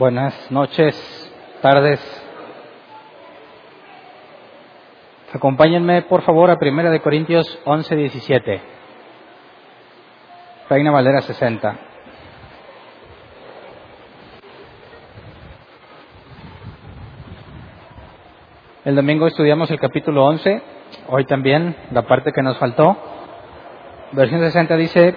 Buenas 0.00 0.50
noches, 0.50 0.96
tardes. 1.60 2.00
Acompáñenme, 5.34 6.00
por 6.00 6.22
favor, 6.22 6.50
a 6.50 6.56
Primera 6.56 6.88
de 6.90 7.00
Corintios 7.00 7.60
11, 7.66 7.96
17. 7.96 8.62
Reina 10.70 10.90
Valera 10.90 11.20
60. 11.20 11.78
El 18.86 18.96
domingo 18.96 19.26
estudiamos 19.26 19.70
el 19.70 19.78
capítulo 19.78 20.24
11, 20.24 20.62
hoy 21.08 21.26
también 21.26 21.76
la 21.90 22.06
parte 22.06 22.32
que 22.32 22.40
nos 22.40 22.56
faltó. 22.56 22.96
Versión 24.12 24.40
60 24.40 24.76
dice, 24.76 25.14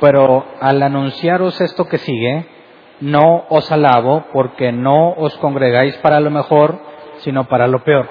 pero 0.00 0.46
al 0.62 0.82
anunciaros 0.82 1.60
esto 1.60 1.84
que 1.84 1.98
sigue, 1.98 2.56
no 3.00 3.44
os 3.48 3.70
alabo 3.70 4.26
porque 4.32 4.72
no 4.72 5.10
os 5.10 5.36
congregáis 5.38 5.96
para 5.98 6.20
lo 6.20 6.30
mejor, 6.30 6.78
sino 7.18 7.44
para 7.44 7.66
lo 7.66 7.84
peor. 7.84 8.08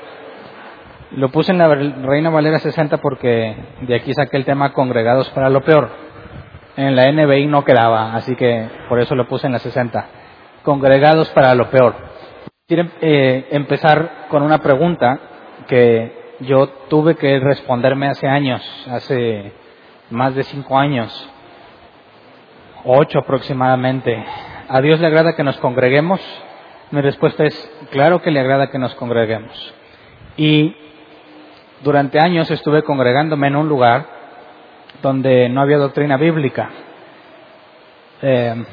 Lo 1.12 1.30
puse 1.30 1.52
en 1.52 1.58
la 1.58 1.74
Reina 1.74 2.30
Valera 2.30 2.60
60 2.60 2.98
porque 2.98 3.56
de 3.82 3.96
aquí 3.96 4.14
saqué 4.14 4.38
el 4.38 4.46
tema 4.46 4.74
congregados 4.74 5.30
para 5.30 5.50
lo 5.50 5.62
peor. 5.62 5.90
En 6.76 6.96
la 6.96 7.12
NBI 7.12 7.48
no 7.48 7.64
quedaba, 7.64 8.14
así 8.14 8.36
que 8.36 8.68
por 8.88 9.00
eso 9.00 9.16
lo 9.16 9.28
puse 9.28 9.48
en 9.48 9.54
la 9.54 9.60
60. 9.60 10.06
Congregados 10.64 11.30
para 11.30 11.56
lo 11.56 11.70
peor. 11.70 11.96
Quiero 12.68 12.90
eh, 13.02 13.48
empezar 13.52 14.28
con 14.30 14.44
una 14.44 14.60
pregunta 14.60 15.20
que 15.68 16.34
yo 16.42 16.68
tuve 16.90 17.16
que 17.16 17.40
responderme 17.40 18.10
hace 18.10 18.28
años, 18.28 18.62
hace 18.90 19.54
más 20.10 20.36
de 20.36 20.44
cinco 20.44 20.78
años, 20.78 21.30
ocho 22.84 23.20
aproximadamente. 23.20 24.24
¿A 24.70 24.82
Dios 24.82 25.00
le 25.00 25.08
agrada 25.08 25.34
que 25.34 25.44
nos 25.44 25.58
congreguemos? 25.60 26.20
Mi 26.92 27.00
respuesta 27.00 27.46
es, 27.46 27.72
claro 27.90 28.22
que 28.22 28.32
le 28.32 28.42
agrada 28.42 28.70
que 28.70 28.78
nos 28.78 28.94
congreguemos. 28.96 29.74
Y 30.36 30.76
durante 31.84 32.20
años 32.20 32.52
estuve 32.52 32.84
congregándome 32.84 33.48
en 33.48 33.56
un 33.56 33.70
lugar 33.70 34.06
donde 35.02 35.48
no 35.48 35.62
había 35.62 35.78
doctrina 35.78 36.18
bíblica. 36.18 36.70
Eh, 38.22 38.66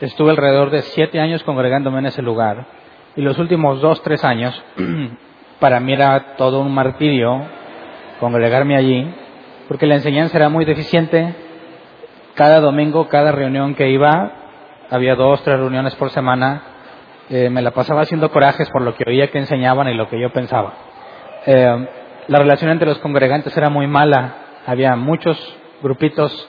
estuve 0.00 0.30
alrededor 0.30 0.70
de 0.70 0.82
siete 0.82 1.18
años 1.18 1.42
congregándome 1.42 1.98
en 1.98 2.06
ese 2.06 2.22
lugar. 2.22 2.64
Y 3.16 3.22
los 3.22 3.36
últimos 3.38 3.80
dos, 3.80 4.00
tres 4.04 4.22
años, 4.24 4.62
para 5.58 5.80
mí 5.80 5.92
era 5.92 6.36
todo 6.36 6.60
un 6.60 6.72
martirio 6.72 7.42
congregarme 8.20 8.76
allí, 8.76 9.12
porque 9.66 9.86
la 9.86 9.96
enseñanza 9.96 10.36
era 10.36 10.48
muy 10.48 10.64
deficiente. 10.64 11.34
Cada 12.34 12.60
domingo, 12.60 13.08
cada 13.08 13.32
reunión 13.32 13.74
que 13.74 13.90
iba, 13.90 14.43
había 14.90 15.14
dos, 15.14 15.42
tres 15.42 15.58
reuniones 15.58 15.94
por 15.96 16.10
semana, 16.10 16.62
eh, 17.30 17.48
me 17.50 17.62
la 17.62 17.70
pasaba 17.70 18.02
haciendo 18.02 18.30
corajes 18.30 18.68
por 18.70 18.82
lo 18.82 18.94
que 18.94 19.04
oía 19.08 19.30
que 19.30 19.38
enseñaban 19.38 19.88
y 19.88 19.94
lo 19.94 20.08
que 20.08 20.20
yo 20.20 20.30
pensaba. 20.30 20.74
Eh, 21.46 21.88
la 22.28 22.38
relación 22.38 22.70
entre 22.70 22.88
los 22.88 22.98
congregantes 22.98 23.56
era 23.56 23.70
muy 23.70 23.86
mala, 23.86 24.34
había 24.66 24.96
muchos 24.96 25.38
grupitos, 25.82 26.48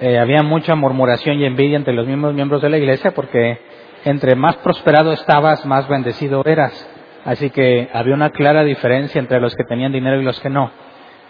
eh, 0.00 0.18
había 0.18 0.42
mucha 0.42 0.74
murmuración 0.74 1.38
y 1.38 1.44
envidia 1.44 1.76
entre 1.76 1.94
los 1.94 2.06
mismos 2.06 2.34
miembros 2.34 2.62
de 2.62 2.70
la 2.70 2.78
iglesia 2.78 3.12
porque 3.12 3.60
entre 4.04 4.34
más 4.34 4.56
prosperado 4.56 5.12
estabas, 5.12 5.64
más 5.66 5.88
bendecido 5.88 6.42
eras. 6.44 6.88
Así 7.24 7.50
que 7.50 7.88
había 7.92 8.14
una 8.14 8.30
clara 8.30 8.64
diferencia 8.64 9.20
entre 9.20 9.40
los 9.40 9.54
que 9.54 9.64
tenían 9.64 9.92
dinero 9.92 10.20
y 10.20 10.24
los 10.24 10.40
que 10.40 10.50
no. 10.50 10.70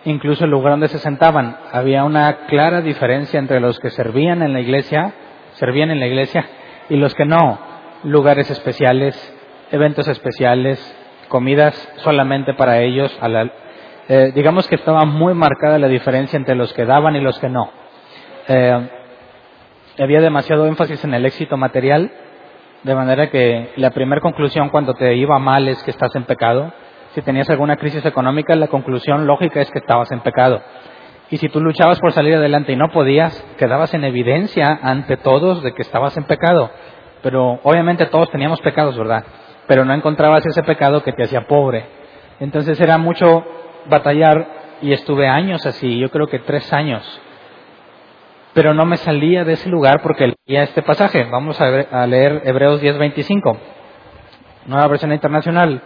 Incluso 0.04 0.44
el 0.44 0.50
lugar 0.50 0.72
donde 0.72 0.88
se 0.88 0.98
sentaban, 0.98 1.56
había 1.70 2.04
una 2.04 2.46
clara 2.46 2.80
diferencia 2.80 3.38
entre 3.38 3.60
los 3.60 3.78
que 3.78 3.90
servían 3.90 4.42
en 4.42 4.52
la 4.52 4.60
iglesia, 4.60 5.12
servían 5.62 5.92
en 5.92 6.00
la 6.00 6.08
iglesia, 6.08 6.44
y 6.88 6.96
los 6.96 7.14
que 7.14 7.24
no. 7.24 7.56
Lugares 8.02 8.50
especiales, 8.50 9.14
eventos 9.70 10.08
especiales, 10.08 10.76
comidas 11.28 11.72
solamente 11.98 12.52
para 12.54 12.80
ellos. 12.80 13.16
Eh, 14.08 14.32
digamos 14.34 14.66
que 14.66 14.74
estaba 14.74 15.04
muy 15.04 15.34
marcada 15.34 15.78
la 15.78 15.86
diferencia 15.86 16.36
entre 16.36 16.56
los 16.56 16.72
que 16.72 16.84
daban 16.84 17.14
y 17.14 17.20
los 17.20 17.38
que 17.38 17.48
no. 17.48 17.70
Eh, 18.48 18.88
había 20.00 20.20
demasiado 20.20 20.66
énfasis 20.66 21.04
en 21.04 21.14
el 21.14 21.26
éxito 21.26 21.56
material 21.56 22.10
de 22.82 22.94
manera 22.96 23.30
que 23.30 23.70
la 23.76 23.90
primera 23.90 24.20
conclusión 24.20 24.68
cuando 24.68 24.94
te 24.94 25.14
iba 25.14 25.38
mal 25.38 25.68
es 25.68 25.80
que 25.84 25.92
estás 25.92 26.12
en 26.16 26.24
pecado. 26.24 26.72
Si 27.14 27.22
tenías 27.22 27.48
alguna 27.50 27.76
crisis 27.76 28.04
económica, 28.04 28.56
la 28.56 28.66
conclusión 28.66 29.28
lógica 29.28 29.60
es 29.60 29.70
que 29.70 29.78
estabas 29.78 30.10
en 30.10 30.22
pecado. 30.22 30.60
Y 31.32 31.38
si 31.38 31.48
tú 31.48 31.60
luchabas 31.60 31.98
por 31.98 32.12
salir 32.12 32.36
adelante 32.36 32.72
y 32.72 32.76
no 32.76 32.90
podías, 32.90 33.44
quedabas 33.58 33.92
en 33.94 34.04
evidencia 34.04 34.78
ante 34.82 35.16
todos 35.16 35.64
de 35.64 35.72
que 35.72 35.82
estabas 35.82 36.16
en 36.16 36.24
pecado. 36.24 36.70
Pero 37.22 37.58
obviamente 37.64 38.06
todos 38.06 38.30
teníamos 38.30 38.60
pecados, 38.60 38.96
¿verdad? 38.96 39.24
Pero 39.66 39.84
no 39.84 39.94
encontrabas 39.94 40.46
ese 40.46 40.62
pecado 40.62 41.02
que 41.02 41.12
te 41.12 41.24
hacía 41.24 41.48
pobre. 41.48 41.86
Entonces 42.38 42.78
era 42.80 42.98
mucho 42.98 43.44
batallar 43.86 44.46
y 44.82 44.92
estuve 44.92 45.26
años 45.26 45.66
así, 45.66 45.98
yo 45.98 46.10
creo 46.10 46.28
que 46.28 46.38
tres 46.38 46.72
años 46.72 47.02
pero 48.54 48.74
no 48.74 48.84
me 48.84 48.96
salía 48.98 49.44
de 49.44 49.54
ese 49.54 49.68
lugar 49.68 50.02
porque 50.02 50.34
leía 50.46 50.62
este 50.62 50.82
pasaje. 50.82 51.24
Vamos 51.24 51.60
a, 51.60 52.06
leer 52.06 52.42
Hebreos 52.44 52.82
10:25, 52.82 53.56
nueva 54.66 54.88
versión 54.88 55.12
internacional. 55.12 55.80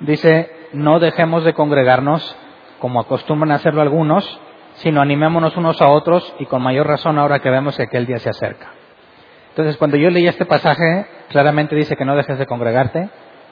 Dice, 0.00 0.50
no 0.72 1.00
dejemos 1.00 1.44
de 1.44 1.54
congregarnos 1.54 2.36
como 2.78 3.00
acostumbran 3.00 3.52
a 3.52 3.56
hacerlo 3.56 3.82
algunos, 3.82 4.40
sino 4.74 5.00
animémonos 5.00 5.56
unos 5.56 5.80
a 5.80 5.88
otros 5.88 6.34
y 6.38 6.46
con 6.46 6.62
mayor 6.62 6.86
razón 6.86 7.18
ahora 7.18 7.38
que 7.40 7.50
vemos 7.50 7.76
que 7.76 7.84
aquel 7.84 8.06
día 8.06 8.18
se 8.18 8.30
acerca. 8.30 8.72
Entonces, 9.50 9.76
cuando 9.76 9.96
yo 9.96 10.10
leía 10.10 10.30
este 10.30 10.46
pasaje, 10.46 11.06
claramente 11.28 11.76
dice 11.76 11.96
que 11.96 12.04
no 12.04 12.16
dejes 12.16 12.38
de 12.38 12.46
congregarte, 12.46 13.08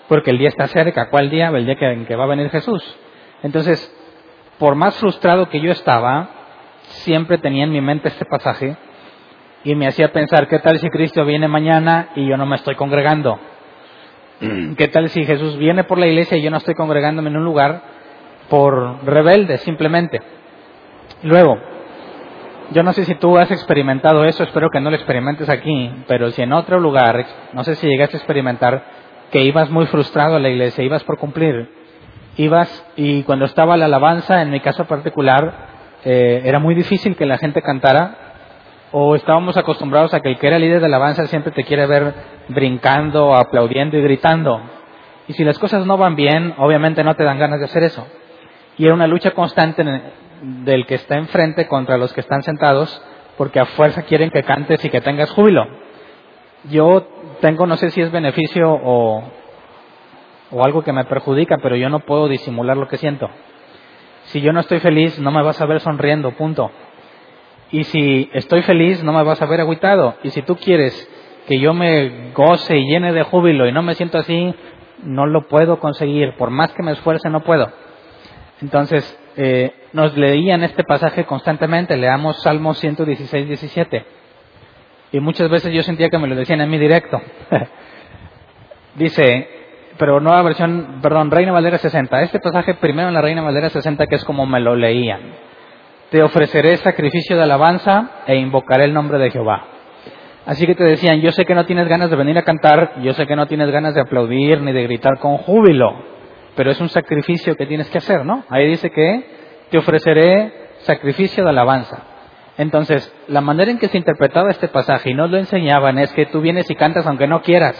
porque 0.09 0.31
el 0.31 0.38
día 0.38 0.49
está 0.49 0.66
cerca. 0.66 1.09
¿Cuál 1.11 1.31
día? 1.31 1.49
El 1.49 1.65
día 1.65 1.77
en 1.81 2.06
que 2.06 2.16
va 2.16 2.25
a 2.25 2.28
venir 2.28 2.50
Jesús. 2.50 2.82
Entonces, 3.43 3.94
por 4.59 4.75
más 4.75 4.97
frustrado 4.99 5.49
que 5.49 5.61
yo 5.61 5.71
estaba, 5.71 6.28
siempre 6.82 7.38
tenía 7.38 7.65
en 7.65 7.71
mi 7.71 7.81
mente 7.81 8.09
este 8.09 8.25
pasaje 8.25 8.77
y 9.65 9.75
me 9.75 9.87
hacía 9.87 10.12
pensar, 10.12 10.49
¿qué 10.49 10.59
tal 10.59 10.78
si 10.78 10.88
Cristo 10.91 11.25
viene 11.25 11.47
mañana 11.49 12.09
y 12.16 12.27
yo 12.27 12.37
no 12.37 12.47
me 12.47 12.56
estoy 12.56 12.75
congregando? 12.75 13.38
¿Qué 14.77 14.88
tal 14.88 15.09
si 15.09 15.25
Jesús 15.25 15.56
viene 15.56 15.84
por 15.84 15.99
la 15.99 16.06
iglesia 16.06 16.37
y 16.37 16.43
yo 16.43 16.50
no 16.50 16.56
estoy 16.56 16.75
congregándome 16.75 17.31
en 17.31 17.37
un 17.37 17.44
lugar 17.44 17.82
por 18.49 19.05
rebelde 19.05 19.59
simplemente? 19.59 20.21
Luego, 21.22 21.56
yo 22.72 22.83
no 22.83 22.93
sé 22.93 23.05
si 23.05 23.15
tú 23.15 23.38
has 23.38 23.50
experimentado 23.50 24.25
eso, 24.25 24.43
espero 24.43 24.71
que 24.71 24.81
no 24.81 24.91
lo 24.91 24.97
experimentes 24.97 25.49
aquí, 25.49 25.91
pero 26.09 26.31
si 26.31 26.43
en 26.43 26.53
otro 26.53 26.81
lugar, 26.81 27.25
no 27.53 27.65
sé 27.65 27.77
si 27.77 27.87
llegaste 27.87 28.16
a 28.16 28.21
experimentar 28.21 28.83
que 29.31 29.44
ibas 29.44 29.71
muy 29.71 29.87
frustrado 29.87 30.37
a 30.37 30.41
la 30.41 30.49
iglesia, 30.49 30.82
ibas 30.82 31.05
por 31.05 31.19
cumplir, 31.19 31.71
ibas 32.37 32.87
y 32.97 33.22
cuando 33.22 33.44
estaba 33.44 33.77
la 33.77 33.84
alabanza, 33.84 34.43
en 34.43 34.50
mi 34.50 34.61
caso 34.61 34.84
particular, 34.87 35.69
eh, 36.05 36.43
era 36.44 36.59
muy 36.59 36.75
difícil 36.75 37.15
que 37.15 37.27
la 37.27 37.38
gente 37.38 37.62
cantara 37.62 38.16
o 38.91 39.15
estábamos 39.15 39.56
acostumbrados 39.56 40.12
a 40.15 40.21
que 40.21 40.31
el 40.31 40.38
que 40.38 40.47
era 40.49 40.59
líder 40.59 40.81
de 40.81 40.87
alabanza 40.87 41.26
siempre 41.26 41.52
te 41.52 41.64
quiere 41.64 41.87
ver 41.87 42.14
brincando, 42.49 43.35
aplaudiendo 43.35 43.97
y 43.97 44.02
gritando. 44.02 44.61
Y 45.29 45.35
si 45.35 45.44
las 45.44 45.58
cosas 45.58 45.87
no 45.87 45.97
van 45.97 46.17
bien, 46.17 46.55
obviamente 46.58 47.05
no 47.05 47.14
te 47.14 47.25
dan 47.25 47.38
ganas 47.38 47.61
de 47.61 47.67
hacer 47.67 47.85
eso. 47.85 48.06
Y 48.76 48.87
era 48.87 48.94
una 48.94 49.06
lucha 49.06 49.31
constante 49.31 49.85
del 50.43 50.87
que 50.87 50.97
está 50.97 51.17
enfrente 51.17 51.67
contra 51.69 51.97
los 51.97 52.12
que 52.12 52.21
están 52.21 52.43
sentados, 52.43 53.00
porque 53.39 53.61
a 53.61 53.67
fuerza 53.67 54.03
quieren 54.03 54.31
que 54.31 54.43
cantes 54.43 54.85
y 54.85 54.91
que 54.91 55.00
tengas 55.00 55.31
júbilo. 55.31 55.67
Yo 56.65 57.06
tengo, 57.41 57.67
no 57.67 57.77
sé 57.77 57.91
si 57.91 58.00
es 58.00 58.11
beneficio 58.11 58.71
o, 58.73 59.23
o 60.50 60.65
algo 60.65 60.83
que 60.83 60.93
me 60.93 61.05
perjudica, 61.05 61.56
pero 61.62 61.77
yo 61.77 61.89
no 61.89 62.00
puedo 62.00 62.29
disimular 62.29 62.77
lo 62.77 62.89
que 62.89 62.99
siento. 62.99 63.31
Si 64.25 64.41
yo 64.41 64.53
no 64.53 64.61
estoy 64.61 64.81
feliz, 64.81 65.19
no 65.19 65.31
me 65.31 65.43
vas 65.43 65.61
a 65.61 65.67
ver 65.67 65.81
sonriendo, 65.81 66.33
punto. 66.33 66.71
Y 67.71 67.85
si 67.85 68.31
estoy 68.35 68.62
feliz, 68.62 69.03
no 69.03 69.12
me 69.12 69.23
vas 69.23 69.41
a 69.41 69.47
ver 69.47 69.61
agüitado. 69.61 70.17
Y 70.23 70.31
si 70.31 70.43
tú 70.43 70.56
quieres 70.56 71.09
que 71.47 71.59
yo 71.59 71.75
me 71.75 72.33
goce 72.33 72.77
y 72.77 72.87
llene 72.87 73.12
de 73.12 73.23
júbilo 73.23 73.67
y 73.67 73.73
no 73.73 73.83
me 73.83 73.95
siento 73.95 74.19
así, 74.19 74.55
no 75.03 75.27
lo 75.27 75.49
puedo 75.49 75.79
conseguir. 75.81 76.37
Por 76.37 76.50
más 76.50 76.73
que 76.73 76.83
me 76.83 76.93
esfuerce, 76.93 77.31
no 77.31 77.41
puedo. 77.41 77.73
Entonces, 78.61 79.19
eh, 79.37 79.73
nos 79.93 80.17
leían 80.17 80.62
este 80.62 80.84
pasaje 80.84 81.25
constantemente. 81.25 81.96
Leamos 81.96 82.43
Salmo 82.43 82.75
116, 82.75 83.49
17. 83.49 84.05
Y 85.12 85.20
muchas 85.20 85.50
veces 85.50 85.73
yo 85.73 85.82
sentía 85.82 86.08
que 86.08 86.19
me 86.19 86.29
lo 86.29 86.34
decían 86.34 86.61
en 86.61 86.70
mi 86.70 86.79
directo. 86.79 87.20
Dice, 88.94 89.49
pero 89.99 90.20
nueva 90.20 90.43
versión, 90.43 91.00
perdón, 91.02 91.31
Reina 91.31 91.52
Valera 91.52 91.79
60. 91.79 92.23
Este 92.23 92.40
pasaje 92.40 92.75
primero 92.75 93.08
en 93.08 93.14
la 93.14 93.23
Reina 93.23 93.43
Valera 93.43 93.69
60 93.69 94.06
que 94.06 94.17
es 94.17 94.25
como 94.25 94.46
me 94.46 94.61
lo 94.61 94.75
leían. 94.76 95.20
Te 96.11 96.23
ofreceré 96.23 96.76
sacrificio 96.76 97.37
de 97.37 97.43
alabanza 97.43 98.23
e 98.26 98.37
invocaré 98.37 98.85
el 98.85 98.94
nombre 98.94 99.19
de 99.19 99.31
Jehová. 99.31 99.64
Así 100.44 100.67
que 100.67 100.75
te 100.75 100.85
decían, 100.85 101.20
yo 101.20 101.31
sé 101.31 101.44
que 101.44 101.55
no 101.55 101.67
tienes 101.67 101.87
ganas 101.88 102.11
de 102.11 102.17
venir 102.17 102.37
a 102.37 102.43
cantar, 102.43 103.00
yo 103.02 103.14
sé 103.14 103.26
que 103.26 103.37
no 103.37 103.46
tienes 103.46 103.70
ganas 103.70 103.94
de 103.94 104.00
aplaudir 104.00 104.61
ni 104.61 104.73
de 104.73 104.82
gritar 104.82 105.19
con 105.20 105.38
júbilo, 105.38 105.94
pero 106.54 106.70
es 106.70 106.81
un 106.81 106.88
sacrificio 106.88 107.56
que 107.56 107.66
tienes 107.66 107.88
que 107.90 107.99
hacer, 107.99 108.25
¿no? 108.25 108.44
Ahí 108.49 108.66
dice 108.69 108.90
que 108.90 109.25
te 109.70 109.78
ofreceré 109.78 110.52
sacrificio 110.78 111.44
de 111.44 111.50
alabanza. 111.50 112.02
Entonces, 112.58 113.12
la 113.28 113.40
manera 113.40 113.70
en 113.70 113.78
que 113.78 113.88
se 113.88 113.96
interpretaba 113.96 114.50
este 114.50 114.69
pasaje 114.69 115.10
y 115.10 115.14
nos 115.14 115.31
lo 115.31 115.38
enseñaban 115.38 115.99
es 115.99 116.12
que 116.12 116.26
tú 116.26 116.40
vienes 116.40 116.70
y 116.70 116.75
cantas 116.75 117.06
aunque 117.06 117.26
no 117.26 117.43
quieras. 117.43 117.76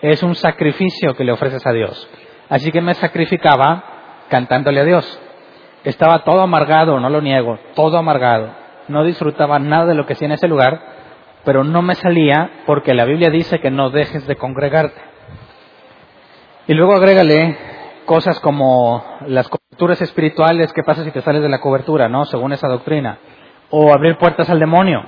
Es 0.00 0.22
un 0.22 0.36
sacrificio 0.36 1.14
que 1.14 1.24
le 1.24 1.32
ofreces 1.32 1.66
a 1.66 1.72
Dios. 1.72 2.08
Así 2.48 2.70
que 2.70 2.80
me 2.80 2.94
sacrificaba 2.94 3.84
cantándole 4.28 4.80
a 4.80 4.84
Dios. 4.84 5.20
Estaba 5.84 6.24
todo 6.24 6.40
amargado, 6.40 7.00
no 7.00 7.10
lo 7.10 7.20
niego, 7.20 7.58
todo 7.74 7.98
amargado. 7.98 8.54
No 8.86 9.04
disfrutaba 9.04 9.58
nada 9.58 9.86
de 9.86 9.94
lo 9.94 10.06
que 10.06 10.12
hacía 10.12 10.26
en 10.26 10.32
ese 10.32 10.48
lugar, 10.48 10.80
pero 11.44 11.64
no 11.64 11.82
me 11.82 11.94
salía 11.96 12.62
porque 12.66 12.94
la 12.94 13.04
Biblia 13.04 13.30
dice 13.30 13.58
que 13.60 13.70
no 13.70 13.90
dejes 13.90 14.26
de 14.26 14.36
congregarte. 14.36 15.00
Y 16.68 16.74
luego 16.74 16.94
agrégale 16.94 17.56
cosas 18.08 18.40
como 18.40 19.04
las 19.26 19.46
coberturas 19.48 20.00
espirituales, 20.00 20.72
¿qué 20.72 20.82
pasa 20.82 21.04
si 21.04 21.10
te 21.10 21.20
sales 21.20 21.42
de 21.42 21.50
la 21.50 21.60
cobertura, 21.60 22.08
no? 22.08 22.24
Según 22.24 22.54
esa 22.54 22.66
doctrina 22.66 23.18
o 23.68 23.92
abrir 23.92 24.16
puertas 24.16 24.48
al 24.48 24.58
demonio. 24.58 25.02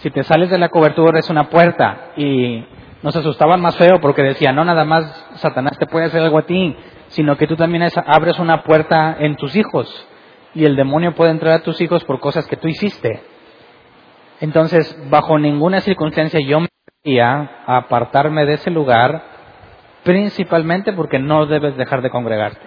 Si 0.00 0.10
te 0.10 0.22
sales 0.22 0.50
de 0.50 0.58
la 0.58 0.68
cobertura 0.68 1.18
es 1.18 1.30
una 1.30 1.48
puerta 1.48 2.10
y 2.14 2.62
nos 3.02 3.16
asustaban 3.16 3.62
más 3.62 3.78
feo 3.78 4.00
porque 4.02 4.22
decían, 4.22 4.54
no 4.54 4.66
nada 4.66 4.84
más 4.84 5.02
Satanás 5.36 5.78
te 5.78 5.86
puede 5.86 6.04
hacer 6.04 6.20
algo 6.20 6.40
a 6.40 6.44
ti, 6.44 6.76
sino 7.08 7.38
que 7.38 7.46
tú 7.46 7.56
también 7.56 7.88
abres 8.04 8.38
una 8.38 8.62
puerta 8.64 9.16
en 9.18 9.36
tus 9.36 9.56
hijos 9.56 10.06
y 10.54 10.66
el 10.66 10.76
demonio 10.76 11.14
puede 11.14 11.30
entrar 11.30 11.54
a 11.54 11.62
tus 11.62 11.80
hijos 11.80 12.04
por 12.04 12.20
cosas 12.20 12.46
que 12.46 12.58
tú 12.58 12.68
hiciste. 12.68 13.22
Entonces, 14.40 14.94
bajo 15.08 15.38
ninguna 15.38 15.80
circunstancia 15.80 16.38
yo 16.46 16.60
me 16.60 16.68
quería 17.02 17.62
apartarme 17.64 18.44
de 18.44 18.54
ese 18.54 18.70
lugar, 18.70 19.31
principalmente 20.02 20.92
porque 20.92 21.18
no 21.18 21.46
debes 21.46 21.76
dejar 21.76 22.02
de 22.02 22.10
congregarte. 22.10 22.66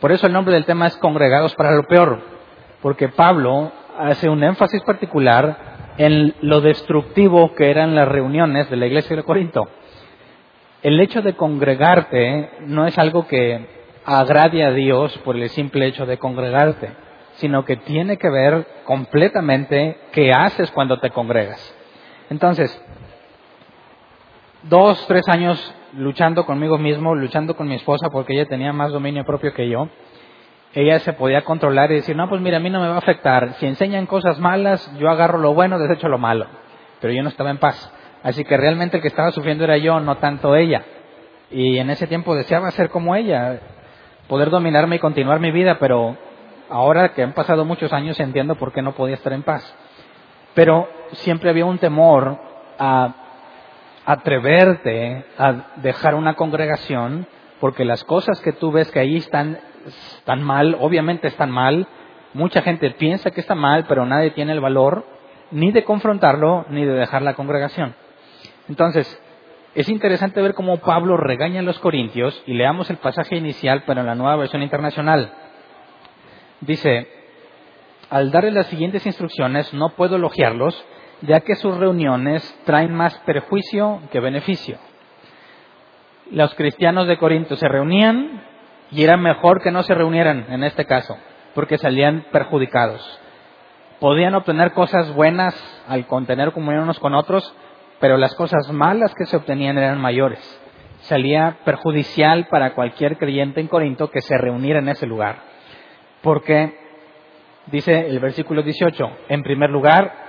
Por 0.00 0.12
eso 0.12 0.26
el 0.26 0.32
nombre 0.32 0.54
del 0.54 0.64
tema 0.64 0.86
es 0.86 0.96
congregados 0.96 1.54
para 1.54 1.72
lo 1.72 1.84
peor, 1.84 2.20
porque 2.82 3.08
Pablo 3.08 3.72
hace 3.98 4.28
un 4.28 4.42
énfasis 4.42 4.82
particular 4.82 5.74
en 5.96 6.34
lo 6.40 6.60
destructivo 6.60 7.54
que 7.54 7.70
eran 7.70 7.94
las 7.94 8.08
reuniones 8.08 8.68
de 8.68 8.76
la 8.76 8.86
iglesia 8.86 9.16
de 9.16 9.22
Corinto. 9.22 9.68
El 10.82 11.00
hecho 11.00 11.22
de 11.22 11.34
congregarte 11.34 12.50
no 12.66 12.86
es 12.86 12.98
algo 12.98 13.26
que 13.26 13.66
agrade 14.04 14.64
a 14.64 14.72
Dios 14.72 15.16
por 15.18 15.36
el 15.36 15.48
simple 15.50 15.86
hecho 15.86 16.04
de 16.04 16.18
congregarte, 16.18 16.90
sino 17.36 17.64
que 17.64 17.76
tiene 17.76 18.18
que 18.18 18.28
ver 18.28 18.66
completamente 18.84 19.98
qué 20.12 20.32
haces 20.32 20.70
cuando 20.72 20.98
te 21.00 21.10
congregas. 21.10 21.74
Entonces, 22.28 22.82
dos, 24.64 25.06
tres 25.06 25.26
años 25.28 25.74
luchando 25.96 26.44
conmigo 26.44 26.78
mismo, 26.78 27.14
luchando 27.14 27.56
con 27.56 27.68
mi 27.68 27.74
esposa 27.74 28.08
porque 28.10 28.34
ella 28.34 28.46
tenía 28.46 28.72
más 28.72 28.92
dominio 28.92 29.24
propio 29.24 29.52
que 29.52 29.68
yo, 29.68 29.88
ella 30.74 30.98
se 30.98 31.12
podía 31.12 31.42
controlar 31.42 31.92
y 31.92 31.96
decir, 31.96 32.16
no, 32.16 32.28
pues 32.28 32.40
mira, 32.40 32.56
a 32.56 32.60
mí 32.60 32.68
no 32.68 32.80
me 32.80 32.88
va 32.88 32.96
a 32.96 32.98
afectar. 32.98 33.54
Si 33.54 33.66
enseñan 33.66 34.06
cosas 34.06 34.40
malas, 34.40 34.92
yo 34.98 35.08
agarro 35.08 35.38
lo 35.38 35.54
bueno, 35.54 35.78
desecho 35.78 36.08
lo 36.08 36.18
malo. 36.18 36.46
Pero 37.00 37.12
yo 37.12 37.22
no 37.22 37.28
estaba 37.28 37.50
en 37.50 37.58
paz. 37.58 37.92
Así 38.24 38.44
que 38.44 38.56
realmente 38.56 38.96
el 38.96 39.02
que 39.02 39.08
estaba 39.08 39.30
sufriendo 39.30 39.64
era 39.64 39.76
yo, 39.76 40.00
no 40.00 40.16
tanto 40.16 40.56
ella. 40.56 40.84
Y 41.50 41.78
en 41.78 41.90
ese 41.90 42.08
tiempo 42.08 42.34
deseaba 42.34 42.70
ser 42.72 42.90
como 42.90 43.14
ella, 43.14 43.60
poder 44.26 44.50
dominarme 44.50 44.96
y 44.96 44.98
continuar 44.98 45.38
mi 45.38 45.52
vida, 45.52 45.78
pero 45.78 46.16
ahora 46.68 47.10
que 47.10 47.22
han 47.22 47.34
pasado 47.34 47.64
muchos 47.64 47.92
años 47.92 48.18
entiendo 48.18 48.56
por 48.56 48.72
qué 48.72 48.82
no 48.82 48.94
podía 48.94 49.14
estar 49.14 49.32
en 49.32 49.44
paz. 49.44 49.62
Pero 50.54 50.88
siempre 51.12 51.50
había 51.50 51.66
un 51.66 51.78
temor 51.78 52.38
a 52.78 53.23
atreverte 54.06 55.24
a 55.38 55.72
dejar 55.76 56.14
una 56.14 56.34
congregación, 56.34 57.26
porque 57.60 57.84
las 57.84 58.04
cosas 58.04 58.40
que 58.40 58.52
tú 58.52 58.72
ves 58.72 58.90
que 58.90 59.00
ahí 59.00 59.16
están 59.16 59.58
están 59.86 60.42
mal, 60.42 60.76
obviamente 60.80 61.28
están 61.28 61.50
mal, 61.50 61.86
mucha 62.32 62.62
gente 62.62 62.90
piensa 62.92 63.30
que 63.30 63.40
está 63.40 63.54
mal, 63.54 63.84
pero 63.88 64.06
nadie 64.06 64.30
tiene 64.30 64.52
el 64.52 64.60
valor 64.60 65.06
ni 65.50 65.72
de 65.72 65.84
confrontarlo 65.84 66.66
ni 66.70 66.84
de 66.84 66.94
dejar 66.94 67.22
la 67.22 67.34
congregación. 67.34 67.94
Entonces, 68.68 69.20
es 69.74 69.88
interesante 69.88 70.40
ver 70.40 70.54
cómo 70.54 70.78
Pablo 70.78 71.16
regaña 71.16 71.60
a 71.60 71.64
los 71.64 71.78
corintios 71.78 72.42
y 72.46 72.54
leamos 72.54 72.90
el 72.90 72.96
pasaje 72.96 73.36
inicial, 73.36 73.82
pero 73.86 74.00
en 74.00 74.06
la 74.06 74.14
nueva 74.14 74.36
versión 74.36 74.62
internacional. 74.62 75.32
Dice, 76.60 77.08
al 78.08 78.30
darle 78.30 78.52
las 78.52 78.66
siguientes 78.66 79.04
instrucciones, 79.04 79.72
no 79.74 79.90
puedo 79.90 80.16
elogiarlos, 80.16 80.82
ya 81.26 81.40
que 81.40 81.54
sus 81.56 81.76
reuniones 81.76 82.42
traen 82.64 82.94
más 82.94 83.18
perjuicio 83.20 84.00
que 84.10 84.20
beneficio. 84.20 84.78
Los 86.30 86.54
cristianos 86.54 87.06
de 87.06 87.18
Corinto 87.18 87.56
se 87.56 87.68
reunían 87.68 88.42
y 88.90 89.02
era 89.02 89.16
mejor 89.16 89.62
que 89.62 89.70
no 89.70 89.82
se 89.82 89.94
reunieran 89.94 90.46
en 90.48 90.64
este 90.64 90.84
caso, 90.84 91.16
porque 91.54 91.78
salían 91.78 92.26
perjudicados. 92.32 93.20
Podían 94.00 94.34
obtener 94.34 94.72
cosas 94.72 95.12
buenas 95.14 95.54
al 95.88 96.06
contener 96.06 96.52
comunión 96.52 96.84
unos 96.84 96.98
con 96.98 97.14
otros, 97.14 97.54
pero 98.00 98.16
las 98.16 98.34
cosas 98.34 98.70
malas 98.72 99.14
que 99.14 99.26
se 99.26 99.36
obtenían 99.36 99.78
eran 99.78 100.00
mayores. 100.00 100.40
Salía 101.02 101.58
perjudicial 101.64 102.46
para 102.50 102.74
cualquier 102.74 103.18
creyente 103.18 103.60
en 103.60 103.68
Corinto 103.68 104.10
que 104.10 104.20
se 104.20 104.36
reuniera 104.36 104.78
en 104.80 104.88
ese 104.88 105.06
lugar. 105.06 105.36
Porque, 106.22 106.74
dice 107.66 108.08
el 108.08 108.18
versículo 108.18 108.62
18, 108.62 109.10
en 109.28 109.42
primer 109.42 109.70
lugar, 109.70 110.23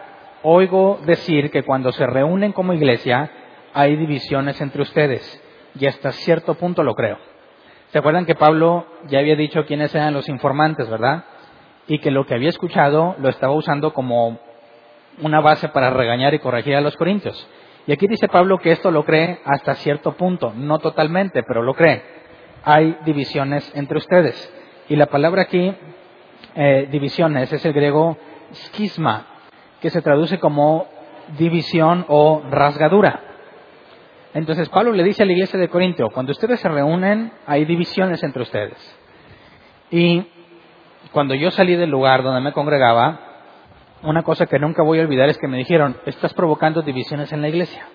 oigo 0.46 1.00
decir 1.06 1.50
que 1.50 1.64
cuando 1.64 1.92
se 1.92 2.06
reúnen 2.06 2.52
como 2.52 2.74
iglesia 2.74 3.32
hay 3.74 3.96
divisiones 3.96 4.62
entre 4.62 4.84
ustedes, 4.84 5.44
y 5.78 5.88
hasta 5.88 6.12
cierto 6.12 6.54
punto 6.54 6.84
lo 6.84 6.94
creo. 6.94 7.18
¿Se 7.88 8.00
acuerdan 8.00 8.26
que 8.26 8.36
Pablo 8.36 8.86
ya 9.08 9.20
había 9.20 9.36
dicho 9.36 9.66
quiénes 9.66 9.94
eran 9.96 10.14
los 10.14 10.30
informantes, 10.30 10.90
verdad? 10.90 11.26
Y 11.88 12.00
que 12.00 12.12
lo 12.12 12.26
que 12.26 12.36
había 12.36 12.50
escuchado 12.50 13.16
lo 13.20 13.30
estaba 13.30 13.54
usando 13.54 13.94
como 13.94 14.40
una 15.22 15.40
base 15.42 15.70
para 15.70 15.90
regañar 15.90 16.34
y 16.34 16.40
corregir 16.40 16.76
a 16.76 16.82
los 16.82 16.96
corintios. 16.96 17.48
Y 17.88 17.92
aquí 17.92 18.08
dice 18.08 18.28
Pablo 18.28 18.58
que 18.58 18.72
esto 18.72 18.92
lo 18.92 19.04
cree 19.04 19.40
hasta 19.46 19.76
cierto 19.76 20.14
punto, 20.14 20.54
no 20.56 20.80
totalmente, 20.80 21.44
pero 21.44 21.62
lo 21.62 21.74
cree. 21.74 22.02
Hay 22.64 22.98
divisiones 23.06 23.72
entre 23.76 23.98
ustedes. 23.98 24.54
Y 24.90 24.96
la 24.96 25.08
palabra 25.08 25.44
aquí, 25.44 25.74
eh, 26.56 26.88
divisiones, 26.92 27.52
es 27.52 27.64
el 27.66 27.74
griego 27.74 28.18
schisma, 28.54 29.28
que 29.86 29.92
se 29.92 30.02
traduce 30.02 30.40
como 30.40 30.88
división 31.38 32.06
o 32.08 32.42
rasgadura. 32.50 33.20
Entonces 34.34 34.68
Pablo 34.70 34.94
le 34.94 35.04
dice 35.04 35.22
a 35.22 35.28
la 35.28 35.34
iglesia 35.34 35.60
de 35.60 35.70
Corinto, 35.70 36.10
cuando 36.10 36.32
ustedes 36.32 36.60
se 36.60 36.68
reúnen 36.68 37.32
hay 37.46 37.66
divisiones 37.66 38.24
entre 38.24 38.42
ustedes. 38.42 39.00
Y 39.92 40.26
cuando 41.12 41.36
yo 41.36 41.52
salí 41.52 41.76
del 41.76 41.92
lugar 41.92 42.24
donde 42.24 42.42
me 42.42 42.52
congregaba, 42.52 43.20
una 44.02 44.24
cosa 44.24 44.48
que 44.48 44.58
nunca 44.58 44.82
voy 44.82 44.98
a 44.98 45.04
olvidar 45.04 45.30
es 45.30 45.38
que 45.38 45.48
me 45.48 45.58
dijeron, 45.58 45.98
estás 46.08 46.34
provocando 46.34 46.82
divisiones 46.82 47.32
en 47.32 47.44
la 47.44 47.50
iglesia. 47.50 47.86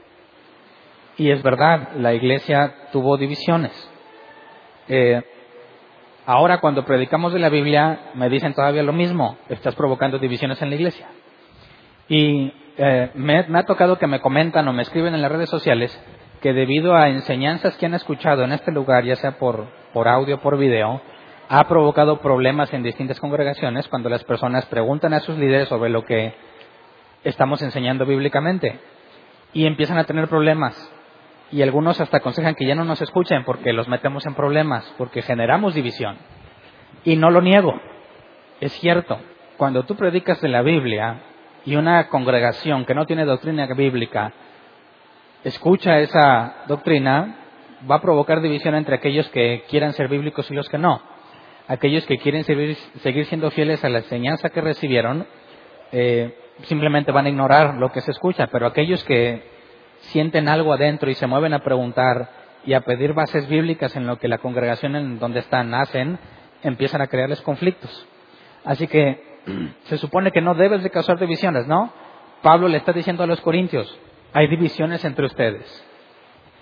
Y 1.17 1.33
es 1.33 1.43
verdad, 1.43 1.89
la 1.97 2.15
iglesia 2.15 2.73
tuvo 2.93 3.17
divisiones. 3.17 3.73
Eh, 4.87 5.21
ahora 6.25 6.61
cuando 6.61 6.85
predicamos 6.85 7.33
de 7.33 7.41
la 7.41 7.49
Biblia 7.49 8.13
me 8.15 8.29
dicen 8.29 8.55
todavía 8.55 8.85
lo 8.85 8.93
mismo, 8.93 9.39
estás 9.49 9.75
provocando 9.75 10.21
divisiones 10.21 10.63
en 10.63 10.71
la 10.71 10.77
iglesia. 10.77 11.09
Y 12.11 12.53
eh, 12.77 13.11
me, 13.15 13.39
ha 13.39 13.63
tocado 13.67 13.97
que 13.97 14.09
me 14.09 14.21
comentan 14.21 14.67
o 14.67 14.73
me 14.73 14.83
escriben 14.83 15.15
en 15.15 15.23
las 15.23 15.31
redes 15.31 15.49
sociales 15.49 15.97
que 16.43 16.53
debido 16.53 16.97
a 16.97 17.09
enseñanzas 17.09 17.77
que 17.77 17.87
han 17.87 17.95
escuchado 17.95 18.43
en 18.43 18.51
este 18.51 18.73
lugar, 18.73 19.05
ya 19.05 19.15
sea 19.15 19.39
por, 19.39 19.69
por 19.93 20.09
audio 20.09 20.37
o 20.37 20.41
por 20.41 20.59
video, 20.59 21.01
ha 21.49 21.69
provocado 21.69 22.21
problemas 22.21 22.73
en 22.73 22.83
distintas 22.83 23.21
congregaciones 23.21 23.87
cuando 23.87 24.09
las 24.09 24.25
personas 24.25 24.67
preguntan 24.67 25.15
a 25.15 25.21
sus 25.21 25.39
líderes 25.39 25.69
sobre 25.69 25.89
lo 25.89 26.05
que 26.05 26.35
estamos 27.23 27.63
enseñando 27.63 28.05
bíblicamente 28.05 28.81
y 29.53 29.67
empiezan 29.67 29.99
a 29.99 30.05
tener 30.05 30.27
problemas. 30.27 30.93
Y 31.53 31.63
algunos 31.63 32.01
hasta 32.01 32.17
aconsejan 32.17 32.57
que 32.57 32.67
ya 32.67 32.75
no 32.75 32.85
nos 32.85 33.01
escuchen 33.03 33.45
porque 33.45 33.73
los 33.73 33.87
metemos 33.87 34.27
en 34.27 34.35
problemas, 34.35 34.93
porque 34.99 35.23
generamos 35.23 35.75
división. 35.75 36.17
Y 37.05 37.15
no 37.15 37.31
lo 37.31 37.41
niego, 37.41 37.81
es 38.61 38.73
cierto, 38.73 39.21
cuando 39.57 39.85
tú 39.85 39.95
predicas 39.95 40.41
de 40.41 40.49
la 40.49 40.63
Biblia 40.63 41.23
y 41.65 41.77
una 41.77 42.09
congregación 42.09 42.85
que 42.85 42.95
no 42.95 43.07
tiene 43.07 43.25
doctrina 43.25 43.67
bíblica 43.67 44.33
escucha 45.45 45.99
esa 45.99 46.65
doctrina, 46.67 47.37
va 47.91 47.97
a 47.97 48.01
provocar 48.01 48.41
división 48.41 48.75
entre 48.75 48.97
aquellos 48.97 49.29
que 49.31 49.65
quieran 49.69 49.93
ser 49.93 50.09
bíblicos 50.09 50.51
y 50.51 50.55
los 50.55 50.69
que 50.69 50.79
no. 50.79 51.01
Aquellos 51.69 52.05
que 52.07 52.19
quieren 52.19 52.45
seguir 52.45 53.27
siendo 53.27 53.51
fieles 53.51 53.85
a 53.85 53.89
la 53.89 53.99
enseñanza 53.99 54.51
que 54.51 54.61
recibieron, 54.61 55.27
eh, 55.93 56.37
simplemente 56.65 57.13
van 57.13 57.27
a 57.27 57.29
ignorar 57.29 57.75
lo 57.75 57.91
que 57.93 58.01
se 58.01 58.11
escucha, 58.11 58.49
pero 58.49 58.67
aquellos 58.67 59.03
que 59.05 59.43
sienten 60.01 60.49
algo 60.49 60.73
adentro 60.73 61.11
y 61.11 61.15
se 61.15 61.27
mueven 61.27 61.55
a 61.55 61.61
preguntar 61.61 62.29
y 62.65 62.75
a 62.75 62.81
pedir 62.81 63.15
bases 63.15 63.49
bíblicas 63.49 63.97
en 63.97 64.07
lo 64.07 64.19
que 64.19 64.29
la 64.29 64.39
congregación 64.39 64.97
en 64.97 65.19
donde 65.19 65.41
están 65.41 65.73
hacen, 65.75 66.19
empiezan 66.63 67.01
a 67.01 67.07
crearles 67.07 67.41
conflictos. 67.41 68.07
Así 68.65 68.87
que 68.87 69.30
se 69.85 69.99
supone 69.99 70.33
que 70.33 70.41
no 70.41 70.55
debes 70.55 70.83
de 70.83 70.91
causar 70.91 71.19
divisiones, 71.19 71.67
¿no? 71.67 71.93
Pablo 72.43 72.69
le 72.69 72.79
está 72.79 72.93
diciendo 72.93 73.23
a 73.23 73.27
los 73.27 73.41
corintios, 73.41 73.99
hay 74.33 74.47
divisiones 74.49 75.05
entre 75.05 75.27
ustedes. 75.27 75.87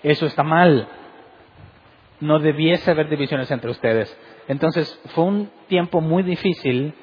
Eso 0.03 0.25
está 0.25 0.43
mal. 0.43 0.87
No 2.19 2.39
debiese 2.39 2.91
haber 2.91 3.09
divisiones 3.09 3.49
entre 3.51 3.71
ustedes. 3.71 4.15
Entonces 4.47 4.99
fue 5.13 5.23
un 5.23 5.51
tiempo 5.67 6.01
muy 6.01 6.23
difícil 6.23 6.93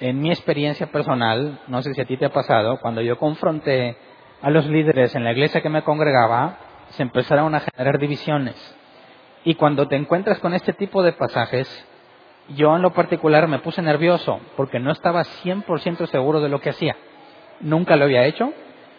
en 0.00 0.20
mi 0.20 0.30
experiencia 0.30 0.88
personal, 0.88 1.60
no 1.68 1.80
sé 1.82 1.94
si 1.94 2.00
a 2.00 2.04
ti 2.04 2.16
te 2.16 2.24
ha 2.24 2.32
pasado, 2.32 2.80
cuando 2.80 3.02
yo 3.02 3.18
confronté 3.18 3.96
a 4.40 4.50
los 4.50 4.66
líderes 4.66 5.14
en 5.14 5.22
la 5.22 5.30
iglesia 5.30 5.62
que 5.62 5.68
me 5.68 5.82
congregaba, 5.82 6.58
se 6.88 7.02
empezaron 7.02 7.54
a 7.54 7.60
generar 7.60 8.00
divisiones. 8.00 8.56
Y 9.44 9.54
cuando 9.54 9.86
te 9.86 9.96
encuentras 9.96 10.40
con 10.40 10.54
este 10.54 10.72
tipo 10.72 11.02
de 11.04 11.12
pasajes, 11.12 11.68
yo 12.48 12.74
en 12.76 12.82
lo 12.82 12.92
particular 12.92 13.48
me 13.48 13.60
puse 13.60 13.82
nervioso 13.82 14.40
porque 14.56 14.78
no 14.78 14.92
estaba 14.92 15.22
100% 15.22 16.06
seguro 16.06 16.40
de 16.40 16.48
lo 16.48 16.60
que 16.60 16.70
hacía. 16.70 16.96
Nunca 17.60 17.96
lo 17.96 18.04
había 18.04 18.24
hecho 18.24 18.52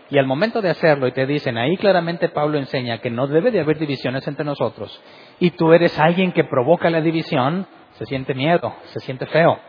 y 0.10 0.18
al 0.18 0.26
momento 0.26 0.62
de 0.62 0.70
hacerlo 0.70 1.08
y 1.08 1.12
te 1.12 1.26
dicen, 1.26 1.58
ahí 1.58 1.78
claramente 1.78 2.30
Pablo 2.30 2.58
enseña 2.58 3.00
que 3.00 3.10
no 3.10 3.28
debe 3.28 3.52
de 3.52 3.60
haber 3.60 3.78
divisiones 3.78 4.28
entre 4.28 4.46
nosotros 4.46 5.02
y 5.40 5.52
tú 5.52 5.74
eres 5.74 5.98
alguien 6.00 6.32
que 6.32 6.44
provoca 6.44 6.90
la 6.90 7.02
división, 7.02 7.68
se 7.94 8.06
siente 8.06 8.34
miedo, 8.34 8.76
se 8.86 9.00
siente 9.00 9.26
feo. 9.26 9.60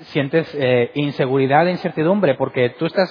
Sientes 0.00 0.54
eh, 0.54 0.90
inseguridad 0.94 1.66
e 1.66 1.70
incertidumbre 1.70 2.34
porque 2.34 2.70
tú 2.70 2.86
estás 2.86 3.10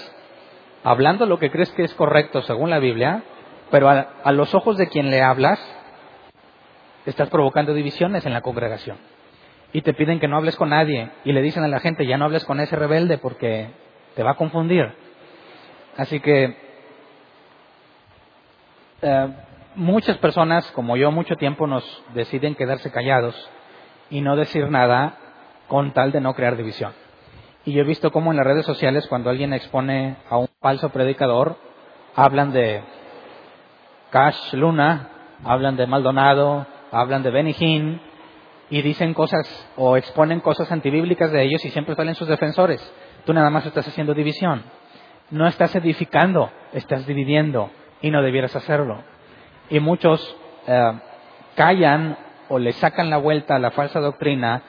hablando 0.84 1.26
lo 1.26 1.40
que 1.40 1.50
crees 1.50 1.72
que 1.72 1.84
es 1.84 1.94
correcto 1.96 2.44
según 2.44 2.70
la 2.70 2.78
Biblia, 2.78 3.24
pero 3.72 3.90
a 3.90 4.32
los 4.32 4.54
ojos 4.54 4.78
de 4.78 4.88
quien 4.88 5.10
le 5.10 5.24
hablas, 5.24 5.60
estás 7.08 7.30
provocando 7.30 7.74
divisiones 7.74 8.26
en 8.28 8.34
la 8.34 8.42
congregación. 8.42 8.98
Y 9.74 9.82
te 9.82 9.94
piden 9.94 10.20
que 10.20 10.28
no 10.28 10.38
hables 10.38 10.56
con 10.56 10.70
nadie 10.70 11.10
y 11.24 11.34
le 11.34 11.42
dicen 11.42 11.64
a 11.64 11.68
la 11.68 11.80
gente, 11.80 12.06
ya 12.06 12.18
no 12.18 12.26
hables 12.26 12.46
con 12.46 12.60
ese 12.60 12.76
rebelde 12.76 13.18
porque 13.18 13.70
te 14.16 14.24
va 14.24 14.32
a 14.32 14.38
confundir. 14.38 14.94
Así 15.98 16.20
que 16.20 16.58
eh, 19.02 19.28
muchas 19.76 20.18
personas, 20.18 20.70
como 20.72 20.98
yo, 20.98 21.12
mucho 21.12 21.36
tiempo 21.36 21.68
nos 21.68 21.84
deciden 22.14 22.56
quedarse 22.56 22.92
callados 22.92 23.36
y 24.10 24.22
no 24.22 24.36
decir 24.36 24.70
nada 24.70 25.18
con 25.68 25.92
tal 25.92 26.12
de 26.12 26.22
no 26.22 26.34
crear 26.34 26.56
división. 26.58 26.94
Y 27.66 27.74
yo 27.74 27.82
he 27.82 27.86
visto 27.86 28.12
cómo 28.12 28.32
en 28.32 28.38
las 28.38 28.46
redes 28.46 28.66
sociales, 28.66 29.08
cuando 29.08 29.30
alguien 29.30 29.54
expone 29.54 30.18
a 30.30 30.38
un 30.38 30.48
falso 30.62 30.90
predicador, 30.90 31.58
hablan 32.16 32.52
de 32.52 32.82
Cash 34.12 34.54
Luna, 34.54 35.10
hablan 35.44 35.76
de 35.76 35.88
Maldonado, 35.88 36.68
hablan 36.92 37.24
de 37.24 37.32
Benny 37.32 37.56
Hinn, 37.58 38.02
y 38.70 38.82
dicen 38.82 39.14
cosas 39.14 39.48
o 39.76 39.98
exponen 39.98 40.40
cosas 40.40 40.72
antibíblicas 40.72 41.32
de 41.32 41.44
ellos 41.44 41.64
y 41.66 41.70
siempre 41.70 41.96
salen 41.96 42.16
sus 42.16 42.28
defensores. 42.28 42.82
Tú 43.26 43.34
nada 43.34 43.50
más 43.50 43.66
estás 43.66 43.88
haciendo 43.88 44.14
división. 44.14 44.64
No 45.32 45.48
estás 45.48 45.76
edificando, 45.76 46.52
estás 46.74 47.06
dividiendo 47.08 47.72
y 48.02 48.12
no 48.12 48.22
debieras 48.22 48.56
hacerlo. 48.56 49.04
Y 49.70 49.80
muchos 49.80 50.36
eh, 50.68 50.92
callan 51.56 52.18
o 52.50 52.60
le 52.60 52.74
sacan 52.74 53.10
la 53.10 53.18
vuelta 53.18 53.56
a 53.56 53.60
la 53.60 53.72
falsa 53.72 54.00
doctrina, 54.00 54.62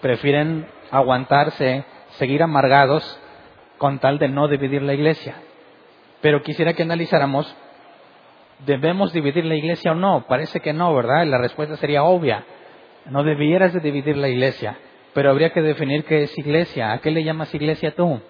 prefieren 0.00 0.66
aguantarse, 0.90 1.84
seguir 2.18 2.42
amargados 2.42 3.18
con 3.78 3.98
tal 3.98 4.18
de 4.18 4.28
no 4.28 4.48
dividir 4.48 4.82
la 4.82 4.94
iglesia. 4.94 5.34
Pero 6.20 6.42
quisiera 6.42 6.74
que 6.74 6.82
analizáramos, 6.82 7.54
¿debemos 8.66 9.12
dividir 9.12 9.44
la 9.44 9.56
iglesia 9.56 9.92
o 9.92 9.94
no? 9.94 10.26
Parece 10.28 10.60
que 10.60 10.72
no, 10.72 10.94
¿verdad? 10.94 11.26
La 11.26 11.38
respuesta 11.38 11.76
sería 11.76 12.04
obvia. 12.04 12.44
No 13.06 13.24
debieras 13.24 13.72
de 13.72 13.80
dividir 13.80 14.16
la 14.16 14.28
iglesia, 14.28 14.78
pero 15.14 15.30
habría 15.30 15.50
que 15.50 15.62
definir 15.62 16.04
qué 16.04 16.24
es 16.24 16.38
iglesia. 16.38 16.92
¿A 16.92 16.98
qué 16.98 17.10
le 17.10 17.24
llamas 17.24 17.54
iglesia 17.54 17.94
tú? 17.94 18.20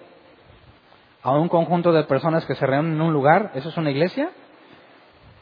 ¿A 1.21 1.31
un 1.31 1.47
conjunto 1.47 1.91
de 1.91 2.03
personas 2.03 2.45
que 2.45 2.55
se 2.55 2.65
reúnen 2.65 2.93
en 2.93 3.01
un 3.01 3.13
lugar? 3.13 3.51
¿Eso 3.55 3.69
es 3.69 3.77
una 3.77 3.91
iglesia? 3.91 4.29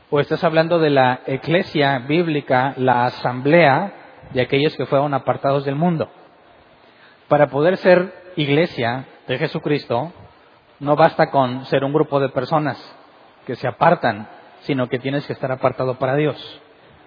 ¿O 0.09 0.19
estás 0.19 0.43
hablando 0.43 0.77
de 0.79 0.89
la 0.89 1.21
iglesia 1.25 1.99
bíblica, 1.99 2.73
la 2.77 3.05
asamblea 3.05 3.93
de 4.33 4.41
aquellos 4.41 4.75
que 4.75 4.85
fueron 4.85 5.13
apartados 5.13 5.63
del 5.65 5.75
mundo? 5.75 6.09
Para 7.27 7.47
poder 7.47 7.77
ser 7.77 8.13
iglesia 8.35 9.05
de 9.27 9.37
Jesucristo, 9.37 10.11
no 10.79 10.95
basta 10.95 11.31
con 11.31 11.65
ser 11.65 11.83
un 11.83 11.93
grupo 11.93 12.19
de 12.19 12.29
personas 12.29 12.77
que 13.45 13.55
se 13.55 13.67
apartan, 13.67 14.27
sino 14.61 14.87
que 14.87 14.99
tienes 14.99 15.25
que 15.25 15.33
estar 15.33 15.51
apartado 15.51 15.95
para 15.95 16.15
Dios. 16.15 16.61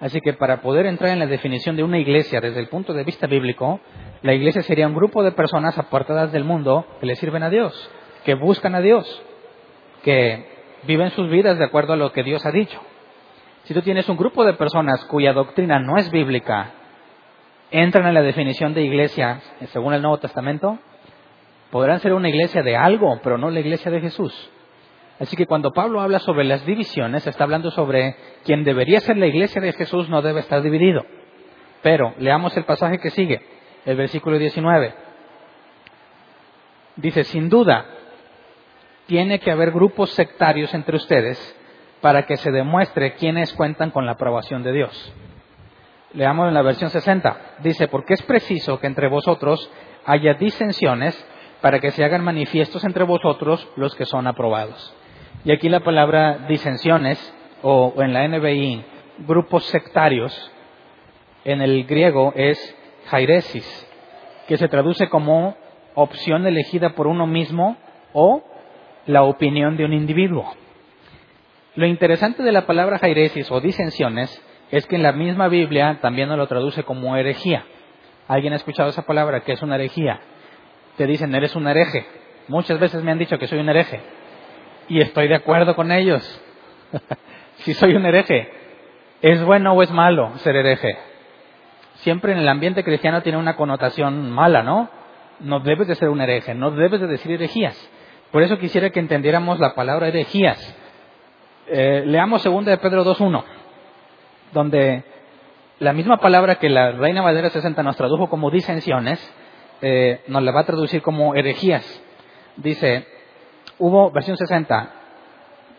Así 0.05 0.21
que 0.21 0.35
para 0.35 0.61
poder 0.61 0.85
entrar 0.85 1.13
en 1.13 1.19
la 1.19 1.27
definición 1.27 1.77
de 1.77 1.83
una 1.83 1.97
iglesia 1.97 2.39
desde 2.39 2.61
el 2.61 2.69
punto 2.69 2.93
de 2.93 3.05
vista 3.05 3.27
bíblico, 3.27 3.81
la 4.21 4.35
iglesia 4.35 4.61
sería 4.61 4.87
un 4.87 4.95
grupo 4.95 5.23
de 5.23 5.33
personas 5.33 5.79
apartadas 5.79 6.31
del 6.31 6.45
mundo 6.45 6.87
que 7.01 7.07
le 7.07 7.17
sirven 7.17 7.43
a 7.43 7.49
Dios, 7.49 7.91
que 8.23 8.35
buscan 8.35 8.75
a 8.75 8.83
Dios, 8.83 9.23
que 10.03 10.47
viven 10.83 11.09
sus 11.13 11.31
vidas 11.31 11.57
de 11.57 11.65
acuerdo 11.65 11.95
a 11.95 11.97
lo 11.97 12.13
que 12.13 12.23
Dios 12.23 12.45
ha 12.45 12.51
dicho. 12.51 12.79
Si 13.63 13.73
tú 13.73 13.81
tienes 13.81 14.07
un 14.11 14.19
grupo 14.19 14.45
de 14.45 14.53
personas 14.53 15.03
cuya 15.07 15.33
doctrina 15.33 15.79
no 15.79 15.97
es 15.97 16.11
bíblica, 16.11 16.73
entran 17.71 18.07
en 18.07 18.13
la 18.13 18.21
definición 18.21 18.75
de 18.75 18.83
iglesia 18.83 19.41
según 19.73 19.95
el 19.95 20.03
Nuevo 20.03 20.19
Testamento, 20.19 20.79
podrán 21.71 22.01
ser 22.01 22.13
una 22.13 22.29
iglesia 22.29 22.63
de 22.63 22.77
algo, 22.77 23.21
pero 23.23 23.39
no 23.39 23.49
la 23.49 23.61
iglesia 23.61 23.91
de 23.91 24.03
Jesús. 24.03 24.51
Así 25.21 25.37
que 25.37 25.47
cuando 25.47 25.73
Pablo 25.73 26.01
habla 26.01 26.19
sobre 26.19 26.45
las 26.45 26.67
divisiones, 26.67 27.27
está 27.27 27.45
hablando 27.45 27.71
sobre 27.71 28.17
quien 28.45 28.65
debería 28.65 29.01
ser 29.01 29.17
la 29.17 29.27
iglesia 29.27 29.61
de 29.61 29.73
Jesús 29.73 30.09
no 30.09 30.23
debe 30.23 30.41
estar 30.41 30.61
dividido. 30.63 31.05
Pero 31.83 32.15
leamos 32.19 32.57
el 32.57 32.65
pasaje 32.65 32.99
que 32.99 33.11
sigue, 33.11 33.41
el 33.85 33.97
versículo 33.97 34.39
19. 34.39 34.95
Dice, 36.97 37.25
sin 37.25 37.49
duda, 37.49 37.87
tiene 39.07 39.39
que 39.39 39.51
haber 39.51 39.71
grupos 39.71 40.11
sectarios 40.11 40.75
entre 40.75 40.97
ustedes 40.97 41.57
para 42.01 42.27
que 42.27 42.37
se 42.37 42.51
demuestre 42.51 43.15
quiénes 43.15 43.53
cuentan 43.53 43.91
con 43.91 44.07
la 44.07 44.13
aprobación 44.13 44.63
de 44.63 44.73
Dios. 44.73 45.15
Leamos 46.13 46.49
en 46.49 46.55
la 46.55 46.63
versión 46.63 46.91
60. 46.91 47.57
Dice, 47.61 47.89
porque 47.89 48.15
es 48.15 48.23
preciso 48.23 48.79
que 48.81 48.87
entre 48.87 49.09
vosotros 49.09 49.71
haya 50.05 50.35
disensiones 50.35 51.15
para 51.61 51.81
que 51.81 51.91
se 51.91 52.05
hagan 52.05 52.23
manifiestos 52.25 52.85
entre 52.85 53.05
vosotros 53.05 53.67
los 53.77 53.95
que 53.95 54.07
son 54.07 54.27
aprobados. 54.27 54.95
Y 55.45 55.53
aquí 55.53 55.69
la 55.69 55.81
palabra 55.81 56.39
disensiones, 56.49 57.19
o 57.63 57.93
en 57.99 58.15
la 58.15 58.27
NBI, 58.27 58.83
grupos 59.27 59.65
sectarios, 59.67 60.51
en 61.45 61.61
el 61.61 61.85
griego 61.85 62.33
es 62.35 62.59
jairesis, 63.09 63.67
que 64.49 64.57
se 64.57 64.69
traduce 64.69 65.11
como 65.11 65.55
opción 65.95 66.47
elegida 66.47 66.95
por 66.95 67.07
uno 67.07 67.27
mismo 67.27 67.77
o 68.15 68.43
la 69.05 69.25
opinión 69.25 69.77
de 69.77 69.85
un 69.85 69.93
individuo. 69.93 70.51
Lo 71.75 71.87
interesante 71.87 72.43
de 72.43 72.53
la 72.53 72.65
palabra 72.65 72.99
jairesis 72.99 73.51
o 73.51 73.61
disensiones 73.61 74.43
es 74.71 74.87
que 74.87 74.97
en 74.97 75.03
la 75.03 75.13
misma 75.13 75.49
Biblia 75.49 75.99
también 76.01 76.31
nos 76.31 76.39
lo 76.39 76.47
traduce 76.47 76.85
como 76.85 77.17
herejía. 77.17 77.67
¿Alguien 78.29 78.55
ha 78.55 78.57
escuchado 78.57 78.89
esa 78.89 79.03
palabra? 79.03 79.41
que 79.41 79.53
es 79.53 79.63
una 79.63 79.75
herejía? 79.75 80.21
Te 80.97 81.07
dicen, 81.07 81.35
eres 81.35 81.55
un 81.55 81.69
hereje. 81.69 82.07
Muchas 82.49 82.81
veces 82.81 83.03
me 83.03 83.13
han 83.13 83.19
dicho 83.19 83.39
que 83.39 83.47
soy 83.47 83.59
un 83.59 83.69
hereje 83.69 84.01
y 84.89 85.01
estoy 85.01 85.29
de 85.29 85.37
acuerdo 85.37 85.75
con 85.75 85.93
ellos. 85.93 86.23
si 87.57 87.75
soy 87.75 87.95
un 87.95 88.07
hereje, 88.07 88.51
¿es 89.23 89.43
bueno 89.45 89.73
o 89.73 89.83
es 89.83 89.91
malo 89.91 90.37
ser 90.39 90.57
hereje? 90.57 90.97
Siempre 91.95 92.33
en 92.33 92.39
el 92.39 92.49
ambiente 92.49 92.85
cristiano 92.85 93.23
tiene 93.23 93.39
una 93.39 93.57
connotación 93.57 94.31
mala, 94.31 94.63
¿no? 94.63 94.91
No 95.41 95.61
debes 95.61 95.89
de 95.89 95.95
ser 95.95 96.09
un 96.09 96.21
hereje, 96.21 96.55
no 96.55 96.71
debes 96.71 97.01
de 97.01 97.07
decir 97.07 97.33
herejías. 97.33 97.91
Por 98.31 98.43
eso 98.43 98.59
quisiera 98.59 98.91
que 98.91 99.01
entendiéramos 99.01 99.61
la 99.61 99.75
palabra 99.75 100.09
herejías. 100.09 100.59
Eh, 101.69 102.03
leamos 102.07 102.45
2 102.45 102.65
de 102.65 102.79
Pedro 102.79 103.05
2.1, 103.05 103.45
donde 104.53 105.05
la 105.79 105.93
misma 105.93 106.19
palabra 106.19 106.57
que 106.57 106.69
la 106.69 106.93
Reina 106.93 107.23
Valera 107.23 107.51
60 107.51 107.83
nos 107.83 107.97
tradujo 107.97 108.29
como 108.29 108.51
disensiones, 108.51 109.19
eh, 109.83 110.23
nos 110.29 110.43
la 110.43 110.53
va 110.53 110.61
a 110.61 110.67
traducir 110.67 111.03
como 111.03 111.35
herejías. 111.35 111.85
Dice, 112.57 113.07
Hubo, 113.79 114.13
versión 114.13 114.37
60, 114.37 114.91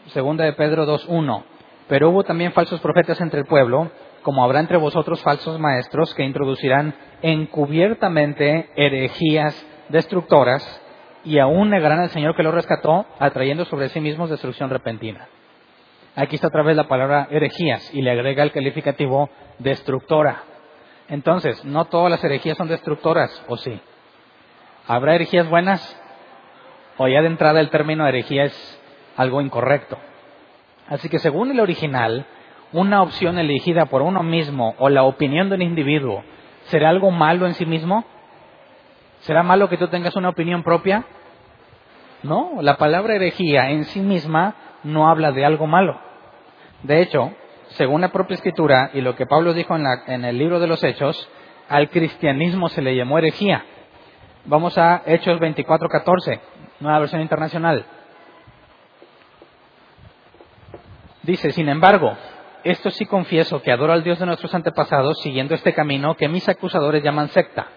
segunda 0.07 0.43
de 0.43 0.51
Pedro 0.51 0.85
2.1, 0.85 1.43
pero 1.87 2.09
hubo 2.09 2.25
también 2.25 2.51
falsos 2.51 2.81
profetas 2.81 3.21
entre 3.21 3.39
el 3.39 3.45
pueblo, 3.45 3.89
como 4.21 4.43
habrá 4.43 4.59
entre 4.59 4.75
vosotros 4.77 5.21
falsos 5.21 5.57
maestros 5.59 6.13
que 6.13 6.23
introducirán 6.23 6.93
encubiertamente 7.21 8.69
herejías 8.75 9.65
destructoras 9.87 10.81
y 11.23 11.39
aún 11.39 11.69
negarán 11.69 11.99
al 11.99 12.09
Señor 12.09 12.35
que 12.35 12.43
lo 12.43 12.51
rescató, 12.51 13.05
atrayendo 13.17 13.63
sobre 13.63 13.87
sí 13.87 14.01
mismos 14.01 14.29
destrucción 14.29 14.69
repentina. 14.69 15.29
Aquí 16.17 16.35
está 16.35 16.47
otra 16.47 16.63
vez 16.63 16.75
la 16.75 16.89
palabra 16.89 17.29
herejías 17.31 17.93
y 17.93 18.01
le 18.01 18.11
agrega 18.11 18.43
el 18.43 18.51
calificativo 18.51 19.29
destructora. 19.59 20.43
Entonces, 21.07 21.63
no 21.63 21.85
todas 21.85 22.11
las 22.11 22.23
herejías 22.25 22.57
son 22.57 22.67
destructoras, 22.67 23.43
¿o 23.47 23.55
sí? 23.55 23.79
¿Habrá 24.85 25.15
herejías 25.15 25.49
buenas? 25.49 26.01
O 26.97 27.07
ya 27.07 27.21
de 27.21 27.27
entrada 27.27 27.59
el 27.59 27.69
término 27.69 28.07
herejía 28.07 28.45
es 28.45 28.81
algo 29.17 29.41
incorrecto. 29.41 29.97
Así 30.87 31.09
que 31.09 31.19
según 31.19 31.51
el 31.51 31.59
original, 31.59 32.25
una 32.71 33.01
opción 33.01 33.37
elegida 33.37 33.85
por 33.85 34.01
uno 34.01 34.23
mismo 34.23 34.75
o 34.77 34.89
la 34.89 35.03
opinión 35.03 35.49
de 35.49 35.55
un 35.55 35.61
individuo, 35.61 36.23
¿será 36.65 36.89
algo 36.89 37.11
malo 37.11 37.47
en 37.47 37.53
sí 37.53 37.65
mismo? 37.65 38.05
¿Será 39.21 39.43
malo 39.43 39.69
que 39.69 39.77
tú 39.77 39.87
tengas 39.87 40.15
una 40.15 40.29
opinión 40.29 40.63
propia? 40.63 41.05
No, 42.23 42.61
la 42.61 42.77
palabra 42.77 43.15
herejía 43.15 43.71
en 43.71 43.85
sí 43.85 43.99
misma 43.99 44.55
no 44.83 45.09
habla 45.09 45.31
de 45.31 45.45
algo 45.45 45.67
malo. 45.67 45.99
De 46.83 47.01
hecho, 47.01 47.31
según 47.69 48.01
la 48.01 48.11
propia 48.11 48.35
escritura 48.35 48.91
y 48.93 49.01
lo 49.01 49.15
que 49.15 49.25
Pablo 49.25 49.53
dijo 49.53 49.75
en, 49.75 49.85
en 50.07 50.25
el 50.25 50.37
libro 50.37 50.59
de 50.59 50.67
los 50.67 50.83
Hechos, 50.83 51.29
al 51.67 51.89
cristianismo 51.89 52.69
se 52.69 52.81
le 52.81 52.95
llamó 52.95 53.17
herejía 53.17 53.65
Vamos 54.47 54.77
a 54.77 55.01
Hechos 55.07 55.39
24:14, 55.39 56.39
nueva 56.79 56.99
versión 56.99 57.21
internacional. 57.21 57.85
Dice, 61.23 61.51
sin 61.51 61.69
embargo, 61.69 62.15
esto 62.63 62.89
sí 62.91 63.05
confieso 63.05 63.61
que 63.61 63.71
adoro 63.71 63.93
al 63.93 64.03
Dios 64.03 64.19
de 64.19 64.25
nuestros 64.25 64.53
antepasados 64.53 65.19
siguiendo 65.21 65.55
este 65.55 65.73
camino 65.73 66.15
que 66.15 66.27
mis 66.27 66.47
acusadores 66.47 67.03
llaman 67.03 67.29
secta. 67.29 67.67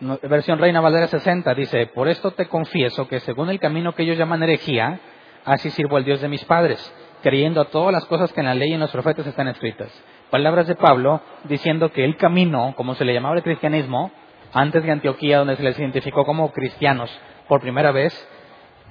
Versión 0.00 0.58
Reina 0.58 0.80
Valera 0.80 1.08
60 1.08 1.54
dice, 1.54 1.86
por 1.88 2.08
esto 2.08 2.30
te 2.30 2.46
confieso 2.46 3.08
que 3.08 3.20
según 3.20 3.50
el 3.50 3.58
camino 3.58 3.94
que 3.94 4.04
ellos 4.04 4.16
llaman 4.16 4.42
herejía, 4.42 5.00
así 5.44 5.70
sirvo 5.70 5.96
al 5.96 6.04
Dios 6.04 6.20
de 6.20 6.28
mis 6.28 6.44
padres, 6.44 6.78
creyendo 7.22 7.60
a 7.60 7.66
todas 7.66 7.92
las 7.92 8.04
cosas 8.04 8.32
que 8.32 8.40
en 8.40 8.46
la 8.46 8.54
ley 8.54 8.70
y 8.70 8.74
en 8.74 8.80
los 8.80 8.90
profetas 8.92 9.26
están 9.26 9.48
escritas. 9.48 9.90
Palabras 10.30 10.66
de 10.66 10.76
Pablo 10.76 11.20
diciendo 11.44 11.90
que 11.90 12.04
el 12.04 12.16
camino, 12.16 12.74
como 12.76 12.94
se 12.94 13.04
le 13.04 13.14
llamaba 13.14 13.36
el 13.36 13.42
cristianismo, 13.42 14.12
antes 14.52 14.82
de 14.82 14.92
Antioquía, 14.92 15.38
donde 15.38 15.56
se 15.56 15.62
les 15.62 15.78
identificó 15.78 16.24
como 16.24 16.52
cristianos 16.52 17.10
por 17.48 17.60
primera 17.60 17.92
vez, 17.92 18.12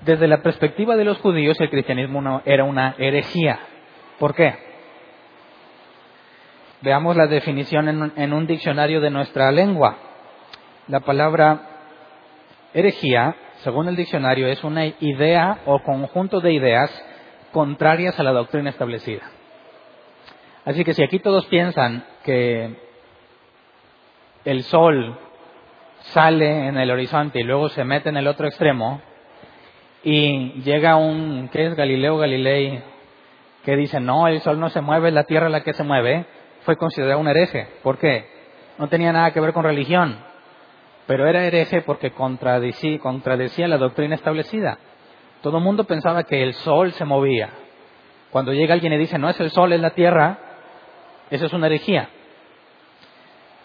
desde 0.04 0.28
la 0.28 0.42
perspectiva 0.42 0.96
de 0.96 1.06
los 1.06 1.18
judíos 1.20 1.60
el 1.60 1.70
cristianismo 1.70 2.42
era 2.46 2.64
una 2.64 2.96
herejía. 2.98 3.60
¿Por 4.20 4.36
qué? 4.36 4.56
Veamos 6.82 7.16
la 7.16 7.28
definición 7.28 7.90
en, 7.90 8.14
en 8.16 8.34
un 8.34 8.46
diccionario 8.46 9.02
de 9.02 9.10
nuestra 9.10 9.52
lengua. 9.52 9.98
La 10.88 11.00
palabra 11.00 11.62
herejía, 12.74 13.36
según 13.64 13.88
el 13.88 13.96
diccionario, 13.96 14.48
es 14.48 14.64
una 14.64 14.86
idea 14.86 15.60
o 15.66 15.80
conjunto 15.82 16.40
de 16.40 16.54
ideas 16.54 16.92
contrarias 17.52 18.20
a 18.20 18.24
la 18.24 18.32
doctrina 18.32 18.70
establecida. 18.70 19.24
Así 20.66 20.84
que 20.84 20.94
si 20.94 21.04
aquí 21.04 21.20
todos 21.20 21.46
piensan 21.48 22.06
que 22.24 22.76
el 24.46 24.64
sol 24.64 25.18
sale 26.14 26.68
en 26.68 26.78
el 26.78 26.92
horizonte 26.92 27.40
y 27.40 27.44
luego 27.44 27.70
se 27.70 27.84
mete 27.84 28.10
en 28.10 28.18
el 28.18 28.28
otro 28.28 28.48
extremo 28.48 29.02
y 30.04 30.62
llega 30.62 30.96
un, 30.96 31.50
¿qué 31.52 31.68
es 31.68 31.76
Galileo 31.76 32.18
Galilei? 32.18 32.82
Que 33.66 33.76
dice, 33.76 34.00
no, 34.00 34.28
el 34.28 34.40
sol 34.42 34.60
no 34.60 34.70
se 34.70 34.80
mueve, 34.80 35.12
la 35.12 35.26
tierra 35.26 35.50
la 35.50 35.64
que 35.64 35.74
se 35.74 35.84
mueve, 35.84 36.26
fue 36.62 36.78
considerado 36.78 37.20
un 37.20 37.28
hereje. 37.28 37.68
¿Por 37.84 37.98
qué? 37.98 38.26
No 38.78 38.88
tenía 38.88 39.12
nada 39.12 39.32
que 39.32 39.42
ver 39.42 39.52
con 39.52 39.64
religión, 39.64 40.18
pero 41.08 41.28
era 41.28 41.46
hereje 41.46 41.82
porque 41.82 42.12
contradecía, 42.12 43.00
contradecía 43.00 43.68
la 43.68 43.78
doctrina 43.78 44.16
establecida. 44.16 44.78
Todo 45.42 45.58
el 45.58 45.64
mundo 45.64 45.84
pensaba 45.84 46.24
que 46.24 46.42
el 46.42 46.54
sol 46.54 46.94
se 46.94 47.04
movía. 47.04 47.50
Cuando 48.32 48.54
llega 48.54 48.74
alguien 48.74 48.94
y 48.94 48.98
dice, 48.98 49.18
no 49.18 49.30
es 49.30 49.40
el 49.40 49.50
sol, 49.50 49.74
es 49.74 49.82
la 49.82 49.92
tierra, 49.92 50.40
eso 51.30 51.48
es 51.48 51.54
una 51.54 51.68
herejía. 51.68 52.10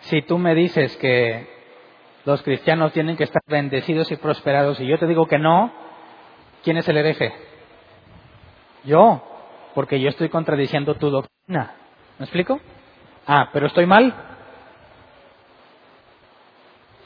Si 0.00 0.22
tú 0.22 0.38
me 0.38 0.54
dices 0.54 0.96
que 0.96 1.51
los 2.24 2.42
cristianos 2.42 2.92
tienen 2.92 3.16
que 3.16 3.24
estar 3.24 3.42
bendecidos 3.46 4.10
y 4.12 4.16
prosperados 4.16 4.80
y 4.80 4.86
yo 4.86 4.98
te 4.98 5.06
digo 5.06 5.26
que 5.26 5.38
no, 5.38 5.72
¿quién 6.62 6.76
es 6.76 6.88
el 6.88 6.96
hereje? 6.96 7.32
Yo, 8.84 9.22
porque 9.74 10.00
yo 10.00 10.08
estoy 10.08 10.28
contradiciendo 10.28 10.94
tu 10.96 11.10
doctrina. 11.10 11.74
¿Me 12.18 12.24
explico? 12.24 12.60
Ah, 13.26 13.50
pero 13.52 13.66
estoy 13.66 13.86
mal. 13.86 14.14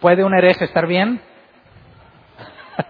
¿Puede 0.01 0.25
un 0.25 0.35
hereje 0.35 0.64
estar 0.64 0.87
bien? 0.87 1.21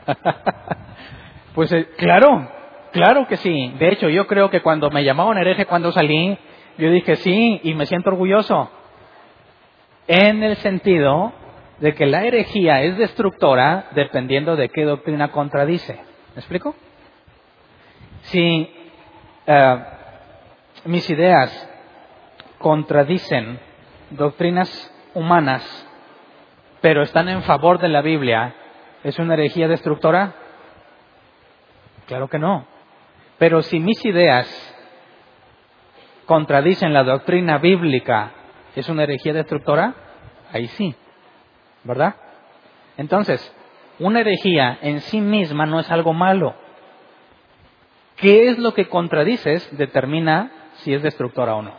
pues 1.55 1.73
eh, 1.73 1.89
claro, 1.97 2.49
claro 2.93 3.27
que 3.29 3.37
sí. 3.37 3.75
De 3.79 3.89
hecho, 3.89 4.09
yo 4.09 4.27
creo 4.27 4.51
que 4.51 4.63
cuando 4.63 4.91
me 4.91 5.05
llamaban 5.05 5.39
hereje 5.39 5.67
cuando 5.67 5.93
salí, 5.93 6.37
yo 6.79 6.91
dije 6.91 7.17
sí 7.17 7.61
y 7.63 7.75
me 7.75 7.87
siento 7.87 8.11
orgulloso. 8.11 8.71
En 10.09 10.43
el 10.43 10.57
sentido 10.57 11.33
de 11.81 11.95
que 11.95 12.07
la 12.07 12.25
herejía 12.25 12.83
es 12.83 12.97
destructora 12.97 13.89
dependiendo 13.93 14.57
de 14.57 14.69
qué 14.69 14.85
doctrina 14.85 15.31
contradice. 15.31 15.95
¿Me 16.35 16.41
explico? 16.41 16.75
Si 18.23 18.71
eh, 19.47 19.85
mis 20.85 21.09
ideas 21.11 21.71
contradicen 22.59 23.61
doctrinas 24.11 24.93
humanas, 25.15 25.63
pero 26.81 27.03
están 27.03 27.29
en 27.29 27.43
favor 27.43 27.79
de 27.79 27.89
la 27.89 28.03
Biblia, 28.03 28.55
¿es 29.05 29.19
una 29.19 29.35
herejía 29.35 29.69
destructora? 29.69 30.35
Claro 32.07 32.29
que 32.29 32.39
no. 32.39 32.67
Pero 33.39 33.63
si 33.63 33.81
mis 33.81 34.03
ideas 34.05 34.47
contradicen 36.25 36.93
la 36.93 37.05
doctrina 37.05 37.59
bíblica, 37.59 38.33
¿es 38.75 38.89
una 38.89 39.03
herejía 39.03 39.33
destructora? 39.33 39.95
Ahí 40.53 40.69
sí. 40.69 40.95
¿Verdad? 41.87 42.17
Entonces, 42.97 43.55
una 43.99 44.21
herejía 44.21 44.79
en 44.83 45.01
sí 45.01 45.21
misma 45.21 45.67
no 45.67 45.81
es 45.81 45.91
algo 45.91 46.13
malo. 46.13 46.55
¿Qué 48.17 48.49
es 48.49 48.59
lo 48.59 48.75
que 48.75 48.89
contradices 48.89 49.69
determina 49.77 50.51
si 50.77 50.95
es 50.95 51.03
destructora 51.03 51.55
o 51.55 51.63
no? 51.63 51.73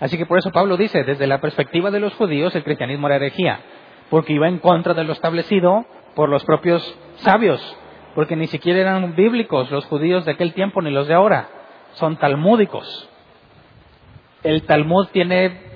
Así 0.00 0.18
que 0.18 0.26
por 0.26 0.38
eso 0.38 0.50
Pablo 0.50 0.76
dice, 0.76 1.04
desde 1.04 1.26
la 1.26 1.40
perspectiva 1.40 1.90
de 1.90 2.00
los 2.00 2.14
judíos, 2.14 2.54
el 2.54 2.64
cristianismo 2.64 3.06
era 3.06 3.16
herejía, 3.16 3.60
porque 4.10 4.32
iba 4.32 4.48
en 4.48 4.58
contra 4.58 4.94
de 4.94 5.04
lo 5.04 5.12
establecido 5.12 5.86
por 6.14 6.28
los 6.28 6.44
propios 6.44 6.82
sabios, 7.16 7.60
porque 8.14 8.36
ni 8.36 8.48
siquiera 8.48 8.80
eran 8.80 9.14
bíblicos 9.14 9.70
los 9.70 9.86
judíos 9.86 10.24
de 10.24 10.32
aquel 10.32 10.52
tiempo 10.54 10.82
ni 10.82 10.90
los 10.90 11.06
de 11.06 11.14
ahora, 11.14 11.48
son 11.94 12.16
talmúdicos. 12.16 13.08
El 14.42 14.62
Talmud 14.64 15.08
tiene 15.12 15.73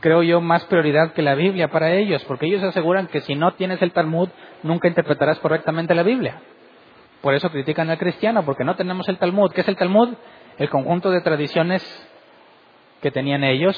creo 0.00 0.22
yo, 0.22 0.40
más 0.40 0.64
prioridad 0.64 1.12
que 1.12 1.22
la 1.22 1.34
Biblia 1.34 1.68
para 1.68 1.92
ellos, 1.92 2.24
porque 2.24 2.46
ellos 2.46 2.62
aseguran 2.62 3.06
que 3.08 3.20
si 3.20 3.34
no 3.34 3.52
tienes 3.54 3.80
el 3.82 3.92
Talmud, 3.92 4.28
nunca 4.62 4.88
interpretarás 4.88 5.38
correctamente 5.38 5.94
la 5.94 6.02
Biblia. 6.02 6.40
Por 7.20 7.34
eso 7.34 7.50
critican 7.50 7.90
al 7.90 7.98
cristiano, 7.98 8.44
porque 8.44 8.64
no 8.64 8.76
tenemos 8.76 9.08
el 9.08 9.18
Talmud. 9.18 9.52
¿Qué 9.52 9.62
es 9.62 9.68
el 9.68 9.76
Talmud? 9.76 10.14
El 10.58 10.70
conjunto 10.70 11.10
de 11.10 11.20
tradiciones 11.20 11.82
que 13.02 13.10
tenían 13.10 13.44
ellos, 13.44 13.76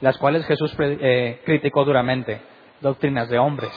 las 0.00 0.18
cuales 0.18 0.46
Jesús 0.46 0.74
eh, 0.78 1.40
criticó 1.44 1.84
duramente, 1.84 2.40
doctrinas 2.80 3.28
de 3.28 3.38
hombres. 3.38 3.72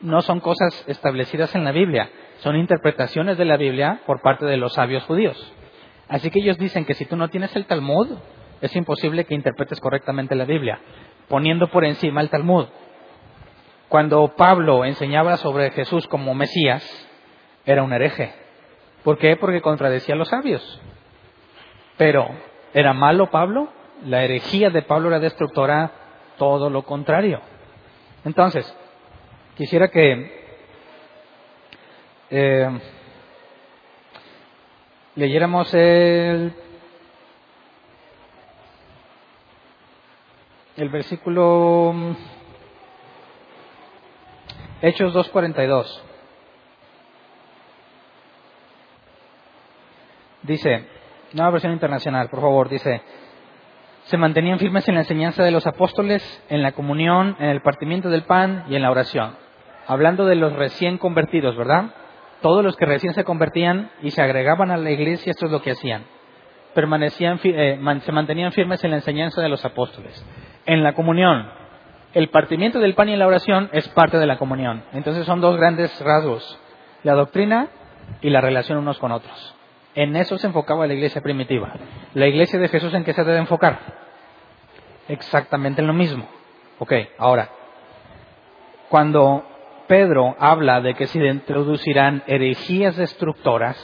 No 0.00 0.20
son 0.22 0.40
cosas 0.40 0.84
establecidas 0.88 1.54
en 1.54 1.64
la 1.64 1.72
Biblia, 1.72 2.10
son 2.38 2.56
interpretaciones 2.56 3.38
de 3.38 3.44
la 3.44 3.56
Biblia 3.56 4.00
por 4.06 4.20
parte 4.20 4.46
de 4.46 4.56
los 4.56 4.74
sabios 4.74 5.04
judíos. 5.04 5.52
Así 6.08 6.30
que 6.30 6.40
ellos 6.40 6.58
dicen 6.58 6.84
que 6.84 6.94
si 6.94 7.06
tú 7.06 7.16
no 7.16 7.28
tienes 7.28 7.54
el 7.56 7.66
Talmud, 7.66 8.08
es 8.62 8.74
imposible 8.76 9.24
que 9.24 9.34
interpretes 9.34 9.80
correctamente 9.80 10.36
la 10.36 10.44
Biblia, 10.44 10.78
poniendo 11.28 11.68
por 11.68 11.84
encima 11.84 12.20
el 12.20 12.30
Talmud. 12.30 12.66
Cuando 13.88 14.36
Pablo 14.36 14.84
enseñaba 14.84 15.36
sobre 15.36 15.72
Jesús 15.72 16.06
como 16.06 16.32
Mesías, 16.32 16.82
era 17.66 17.82
un 17.82 17.92
hereje. 17.92 18.32
¿Por 19.02 19.18
qué? 19.18 19.36
Porque 19.36 19.60
contradecía 19.60 20.14
a 20.14 20.18
los 20.18 20.28
sabios. 20.28 20.80
Pero, 21.96 22.28
¿era 22.72 22.92
malo 22.92 23.30
Pablo? 23.30 23.68
La 24.06 24.22
herejía 24.22 24.70
de 24.70 24.82
Pablo 24.82 25.08
era 25.08 25.18
destructora, 25.18 25.90
todo 26.38 26.70
lo 26.70 26.84
contrario. 26.84 27.40
Entonces, 28.24 28.64
quisiera 29.56 29.88
que 29.88 30.56
eh, 32.30 32.80
leyéramos 35.16 35.74
el 35.74 36.54
el 40.76 40.88
versículo 40.88 41.92
mm, 41.94 42.12
Hechos 44.80 45.14
2.42. 45.14 46.02
Dice, 50.42 50.86
nueva 51.34 51.52
versión 51.52 51.72
internacional, 51.72 52.28
por 52.28 52.40
favor, 52.40 52.68
dice, 52.68 53.00
se 54.04 54.16
mantenían 54.16 54.58
firmes 54.58 54.88
en 54.88 54.94
la 54.94 55.02
enseñanza 55.02 55.44
de 55.44 55.52
los 55.52 55.66
apóstoles, 55.68 56.42
en 56.48 56.62
la 56.62 56.72
comunión, 56.72 57.36
en 57.38 57.50
el 57.50 57.62
partimiento 57.62 58.10
del 58.10 58.24
pan 58.24 58.64
y 58.68 58.74
en 58.74 58.82
la 58.82 58.90
oración. 58.90 59.36
Hablando 59.86 60.26
de 60.26 60.34
los 60.34 60.52
recién 60.52 60.98
convertidos, 60.98 61.56
¿verdad? 61.56 61.94
Todos 62.40 62.64
los 62.64 62.76
que 62.76 62.86
recién 62.86 63.14
se 63.14 63.22
convertían 63.22 63.92
y 64.02 64.10
se 64.10 64.20
agregaban 64.20 64.72
a 64.72 64.76
la 64.76 64.90
iglesia, 64.90 65.30
esto 65.30 65.46
es 65.46 65.52
lo 65.52 65.62
que 65.62 65.72
hacían. 65.72 66.06
Permanecían, 66.74 67.38
eh, 67.44 67.78
se 68.00 68.12
mantenían 68.12 68.50
firmes 68.50 68.82
en 68.82 68.90
la 68.90 68.96
enseñanza 68.96 69.40
de 69.40 69.48
los 69.48 69.64
apóstoles 69.64 70.24
en 70.66 70.82
la 70.82 70.94
comunión. 70.94 71.48
El 72.14 72.28
partimiento 72.28 72.78
del 72.78 72.94
pan 72.94 73.08
y 73.08 73.16
la 73.16 73.26
oración 73.26 73.70
es 73.72 73.88
parte 73.88 74.18
de 74.18 74.26
la 74.26 74.38
comunión. 74.38 74.82
Entonces 74.92 75.24
son 75.26 75.40
dos 75.40 75.56
grandes 75.56 75.98
rasgos, 76.00 76.58
la 77.02 77.14
doctrina 77.14 77.68
y 78.20 78.30
la 78.30 78.40
relación 78.40 78.78
unos 78.78 78.98
con 78.98 79.12
otros. 79.12 79.54
En 79.94 80.16
eso 80.16 80.38
se 80.38 80.46
enfocaba 80.46 80.86
la 80.86 80.94
iglesia 80.94 81.20
primitiva. 81.20 81.72
La 82.14 82.26
iglesia 82.26 82.58
de 82.58 82.68
Jesús 82.68 82.92
en 82.94 83.04
qué 83.04 83.12
se 83.12 83.24
debe 83.24 83.38
enfocar? 83.38 83.78
Exactamente 85.08 85.80
en 85.80 85.86
lo 85.86 85.92
mismo. 85.92 86.26
Ok, 86.78 86.92
ahora, 87.18 87.48
cuando 88.88 89.44
Pedro 89.86 90.36
habla 90.38 90.80
de 90.80 90.94
que 90.94 91.06
se 91.06 91.18
introducirán 91.18 92.22
herejías 92.26 92.96
destructoras, 92.96 93.76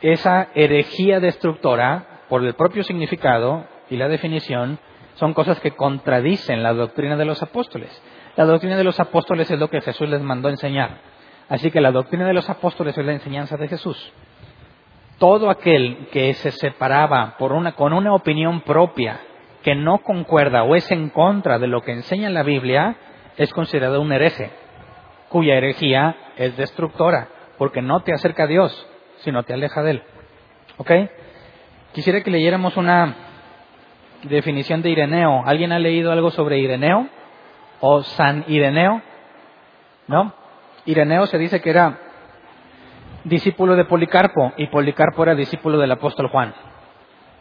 esa 0.00 0.48
herejía 0.54 1.20
destructora, 1.20 2.14
por 2.28 2.44
el 2.44 2.54
propio 2.54 2.82
significado 2.82 3.66
y 3.90 3.96
la 3.96 4.08
definición, 4.08 4.78
son 5.14 5.34
cosas 5.34 5.60
que 5.60 5.72
contradicen 5.72 6.62
la 6.62 6.72
doctrina 6.72 7.16
de 7.16 7.24
los 7.24 7.42
apóstoles. 7.42 7.90
La 8.36 8.44
doctrina 8.44 8.76
de 8.76 8.84
los 8.84 8.98
apóstoles 8.98 9.50
es 9.50 9.58
lo 9.58 9.70
que 9.70 9.80
Jesús 9.80 10.08
les 10.08 10.20
mandó 10.20 10.48
enseñar. 10.48 10.98
Así 11.48 11.70
que 11.70 11.80
la 11.80 11.92
doctrina 11.92 12.26
de 12.26 12.32
los 12.32 12.48
apóstoles 12.48 12.96
es 12.96 13.04
la 13.04 13.12
enseñanza 13.12 13.56
de 13.56 13.68
Jesús. 13.68 14.12
Todo 15.18 15.50
aquel 15.50 16.08
que 16.10 16.34
se 16.34 16.50
separaba 16.50 17.36
por 17.38 17.52
una, 17.52 17.72
con 17.72 17.92
una 17.92 18.14
opinión 18.14 18.62
propia 18.62 19.20
que 19.62 19.74
no 19.74 19.98
concuerda 19.98 20.64
o 20.64 20.74
es 20.74 20.90
en 20.90 21.10
contra 21.10 21.58
de 21.58 21.68
lo 21.68 21.82
que 21.82 21.92
enseña 21.92 22.28
la 22.30 22.42
Biblia 22.42 22.96
es 23.36 23.52
considerado 23.52 24.00
un 24.00 24.12
hereje, 24.12 24.50
cuya 25.28 25.54
herejía 25.54 26.16
es 26.36 26.56
destructora, 26.56 27.28
porque 27.56 27.82
no 27.82 28.00
te 28.00 28.12
acerca 28.12 28.44
a 28.44 28.48
Dios, 28.48 28.86
sino 29.18 29.42
te 29.44 29.54
aleja 29.54 29.82
de 29.82 29.92
Él. 29.92 30.02
¿Ok? 30.76 30.90
Quisiera 31.92 32.22
que 32.22 32.30
leyéramos 32.30 32.76
una 32.76 33.14
definición 34.24 34.82
de 34.82 34.90
Ireneo. 34.90 35.42
¿Alguien 35.46 35.72
ha 35.72 35.78
leído 35.78 36.12
algo 36.12 36.30
sobre 36.30 36.58
Ireneo? 36.58 37.08
¿O 37.80 38.02
San 38.02 38.44
Ireneo? 38.48 39.02
¿No? 40.08 40.34
Ireneo 40.86 41.26
se 41.26 41.38
dice 41.38 41.60
que 41.60 41.70
era 41.70 41.98
discípulo 43.24 43.74
de 43.76 43.84
Policarpo 43.84 44.52
y 44.56 44.66
Policarpo 44.66 45.22
era 45.22 45.34
discípulo 45.34 45.78
del 45.78 45.92
apóstol 45.92 46.28
Juan. 46.28 46.54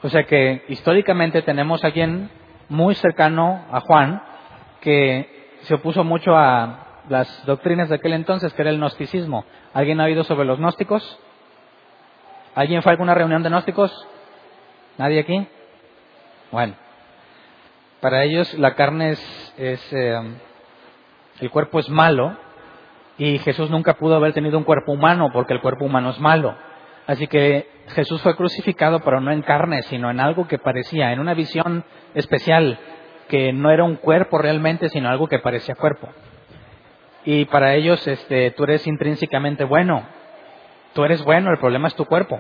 O 0.02 0.10
sea 0.10 0.24
que 0.24 0.64
históricamente 0.68 1.42
tenemos 1.42 1.84
a 1.84 1.88
alguien 1.88 2.30
muy 2.70 2.96
cercano 2.96 3.66
a 3.72 3.82
Juan 3.82 4.22
que 4.82 5.50
se 5.62 5.76
opuso 5.76 6.04
mucho 6.04 6.36
a 6.36 7.02
las 7.10 7.46
doctrinas 7.46 7.90
de 7.90 7.96
aquel 7.96 8.14
entonces, 8.14 8.54
que 8.54 8.62
era 8.62 8.72
el 8.72 8.78
gnosticismo. 8.78 9.46
¿Alguien 9.74 10.00
ha 10.00 10.06
oído 10.06 10.24
sobre 10.24 10.46
los 10.46 10.60
gnósticos? 10.60 11.20
¿Alguien 12.56 12.82
fue 12.82 12.92
a 12.92 12.94
alguna 12.94 13.14
reunión 13.14 13.44
de 13.44 13.50
gnósticos? 13.50 14.08
¿Nadie 14.98 15.20
aquí? 15.20 15.48
Bueno, 16.54 16.76
para 18.00 18.24
ellos 18.26 18.54
la 18.60 18.76
carne 18.76 19.10
es, 19.58 19.92
eh, 19.92 20.20
el 21.40 21.50
cuerpo 21.50 21.80
es 21.80 21.90
malo 21.90 22.38
y 23.18 23.40
Jesús 23.40 23.72
nunca 23.72 23.96
pudo 23.96 24.18
haber 24.18 24.34
tenido 24.34 24.60
un 24.60 24.64
cuerpo 24.64 24.92
humano 24.92 25.32
porque 25.34 25.54
el 25.54 25.62
cuerpo 25.62 25.86
humano 25.86 26.12
es 26.12 26.20
malo. 26.20 26.56
Así 27.08 27.26
que 27.26 27.68
Jesús 27.96 28.22
fue 28.22 28.36
crucificado, 28.36 29.00
pero 29.00 29.20
no 29.20 29.32
en 29.32 29.42
carne, 29.42 29.82
sino 29.82 30.12
en 30.12 30.20
algo 30.20 30.48
que 30.48 30.60
parecía, 30.60 31.12
en 31.12 31.20
una 31.20 31.34
visión 31.34 31.86
especial, 32.14 32.78
que 33.30 33.52
no 33.52 33.72
era 33.72 33.84
un 33.84 33.96
cuerpo 33.96 34.38
realmente, 34.38 34.90
sino 34.90 35.10
algo 35.10 35.26
que 35.26 35.40
parecía 35.40 35.74
cuerpo. 35.74 36.08
Y 37.26 37.46
para 37.46 37.74
ellos, 37.74 38.06
este, 38.06 38.52
tú 38.52 38.66
eres 38.66 38.86
intrínsecamente 38.86 39.64
bueno. 39.64 40.04
Tú 40.94 41.04
eres 41.04 41.24
bueno, 41.24 41.50
el 41.50 41.58
problema 41.58 41.88
es 41.88 41.96
tu 41.96 42.06
cuerpo. 42.06 42.40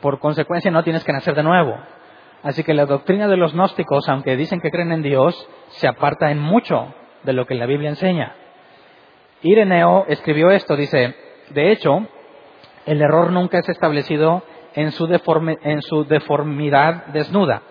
Por 0.00 0.20
consecuencia, 0.20 0.70
no 0.70 0.84
tienes 0.84 1.02
que 1.02 1.12
nacer 1.12 1.34
de 1.34 1.42
nuevo. 1.42 1.76
Así 2.42 2.64
que 2.64 2.74
la 2.74 2.86
doctrina 2.86 3.28
de 3.28 3.36
los 3.36 3.54
gnósticos, 3.54 4.08
aunque 4.08 4.36
dicen 4.36 4.60
que 4.60 4.70
creen 4.70 4.92
en 4.92 5.02
Dios, 5.02 5.48
se 5.68 5.86
aparta 5.86 6.30
en 6.30 6.40
mucho 6.40 6.92
de 7.22 7.32
lo 7.32 7.46
que 7.46 7.54
la 7.54 7.66
Biblia 7.66 7.90
enseña. 7.90 8.34
Ireneo 9.42 10.06
escribió 10.08 10.50
esto, 10.50 10.76
dice, 10.76 11.14
de 11.50 11.72
hecho, 11.72 12.06
el 12.86 13.00
error 13.00 13.30
nunca 13.30 13.58
es 13.58 13.68
establecido 13.68 14.42
en 14.74 14.92
su, 14.92 15.06
deformidad 15.06 17.06
desnuda, 17.06 17.62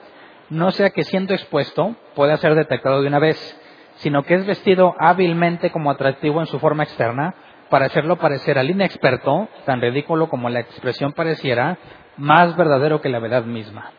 no 0.49 0.71
sea 0.71 0.91
que 0.91 1.03
siendo 1.03 1.33
expuesto 1.33 1.95
pueda 2.13 2.37
ser 2.37 2.55
detectado 2.55 3.01
de 3.01 3.07
una 3.07 3.19
vez, 3.19 3.57
sino 3.95 4.23
que 4.23 4.35
es 4.35 4.45
vestido 4.45 4.95
hábilmente 4.99 5.71
como 5.71 5.91
atractivo 5.91 6.41
en 6.41 6.47
su 6.47 6.59
forma 6.59 6.83
externa 6.83 7.33
para 7.69 7.85
hacerlo 7.85 8.17
parecer 8.17 8.57
al 8.57 8.69
inexperto, 8.69 9.47
tan 9.65 9.81
ridículo 9.81 10.27
como 10.27 10.49
la 10.49 10.59
expresión 10.59 11.13
pareciera, 11.13 11.77
más 12.17 12.55
verdadero 12.57 13.01
que 13.01 13.09
la 13.09 13.19
verdad 13.19 13.45
misma. 13.45 13.91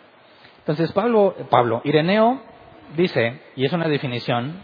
Entonces 0.62 0.92
Pablo, 0.92 1.34
Pablo, 1.50 1.80
Ireneo 1.84 2.40
dice, 2.96 3.40
y 3.56 3.64
es 3.64 3.72
una 3.72 3.88
definición, 3.88 4.62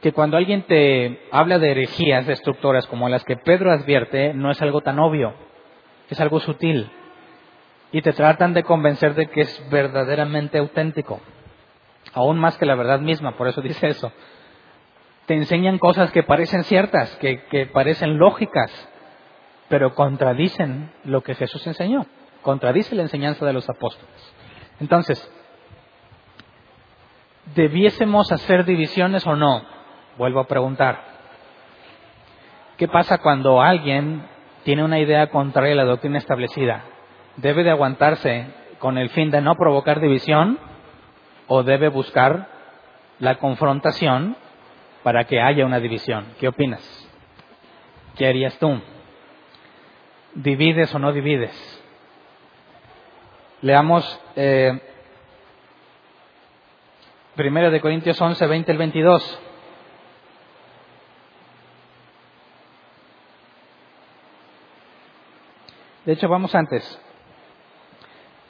que 0.00 0.12
cuando 0.12 0.36
alguien 0.36 0.62
te 0.62 1.20
habla 1.30 1.58
de 1.58 1.70
herejías 1.70 2.26
destructoras 2.26 2.86
como 2.86 3.08
las 3.08 3.22
que 3.24 3.36
Pedro 3.36 3.70
advierte, 3.70 4.34
no 4.34 4.50
es 4.50 4.60
algo 4.62 4.80
tan 4.80 4.98
obvio, 4.98 5.34
es 6.10 6.20
algo 6.20 6.40
sutil. 6.40 6.90
Y 7.92 8.02
te 8.02 8.12
tratan 8.12 8.54
de 8.54 8.64
convencer 8.64 9.14
de 9.14 9.26
que 9.26 9.42
es 9.42 9.70
verdaderamente 9.70 10.58
auténtico, 10.58 11.20
aún 12.14 12.38
más 12.38 12.56
que 12.56 12.66
la 12.66 12.74
verdad 12.74 13.00
misma, 13.00 13.36
por 13.36 13.46
eso 13.46 13.60
dice 13.60 13.88
eso. 13.88 14.10
Te 15.26 15.34
enseñan 15.34 15.78
cosas 15.78 16.10
que 16.10 16.22
parecen 16.22 16.64
ciertas, 16.64 17.14
que, 17.16 17.44
que 17.44 17.66
parecen 17.66 18.18
lógicas, 18.18 18.88
pero 19.68 19.94
contradicen 19.94 20.90
lo 21.04 21.22
que 21.22 21.34
Jesús 21.34 21.64
enseñó, 21.66 22.06
contradice 22.40 22.94
la 22.96 23.02
enseñanza 23.02 23.46
de 23.46 23.52
los 23.52 23.68
apóstoles. 23.68 24.21
Entonces, 24.80 25.30
¿debiésemos 27.54 28.32
hacer 28.32 28.64
divisiones 28.64 29.26
o 29.26 29.36
no? 29.36 29.62
Vuelvo 30.18 30.40
a 30.40 30.46
preguntar. 30.46 31.12
¿Qué 32.76 32.88
pasa 32.88 33.18
cuando 33.18 33.60
alguien 33.60 34.26
tiene 34.64 34.84
una 34.84 34.98
idea 34.98 35.28
contraria 35.28 35.72
a 35.72 35.76
la 35.76 35.84
doctrina 35.84 36.18
establecida? 36.18 36.84
¿Debe 37.36 37.64
de 37.64 37.70
aguantarse 37.70 38.46
con 38.78 38.98
el 38.98 39.10
fin 39.10 39.30
de 39.30 39.40
no 39.40 39.54
provocar 39.54 40.00
división 40.00 40.58
o 41.46 41.62
debe 41.62 41.88
buscar 41.88 42.48
la 43.18 43.36
confrontación 43.36 44.36
para 45.02 45.24
que 45.24 45.40
haya 45.40 45.64
una 45.64 45.80
división? 45.80 46.26
¿Qué 46.40 46.48
opinas? 46.48 46.82
¿Qué 48.16 48.26
harías 48.26 48.58
tú? 48.58 48.80
¿Divides 50.34 50.94
o 50.94 50.98
no 50.98 51.12
divides? 51.12 51.81
Leamos 53.62 54.20
eh, 54.34 54.76
de 57.36 57.80
Corintios 57.80 58.20
11, 58.20 58.44
20 58.44 58.72
el 58.72 58.78
22. 58.78 59.40
De 66.04 66.12
hecho, 66.12 66.28
vamos 66.28 66.52
antes 66.56 67.00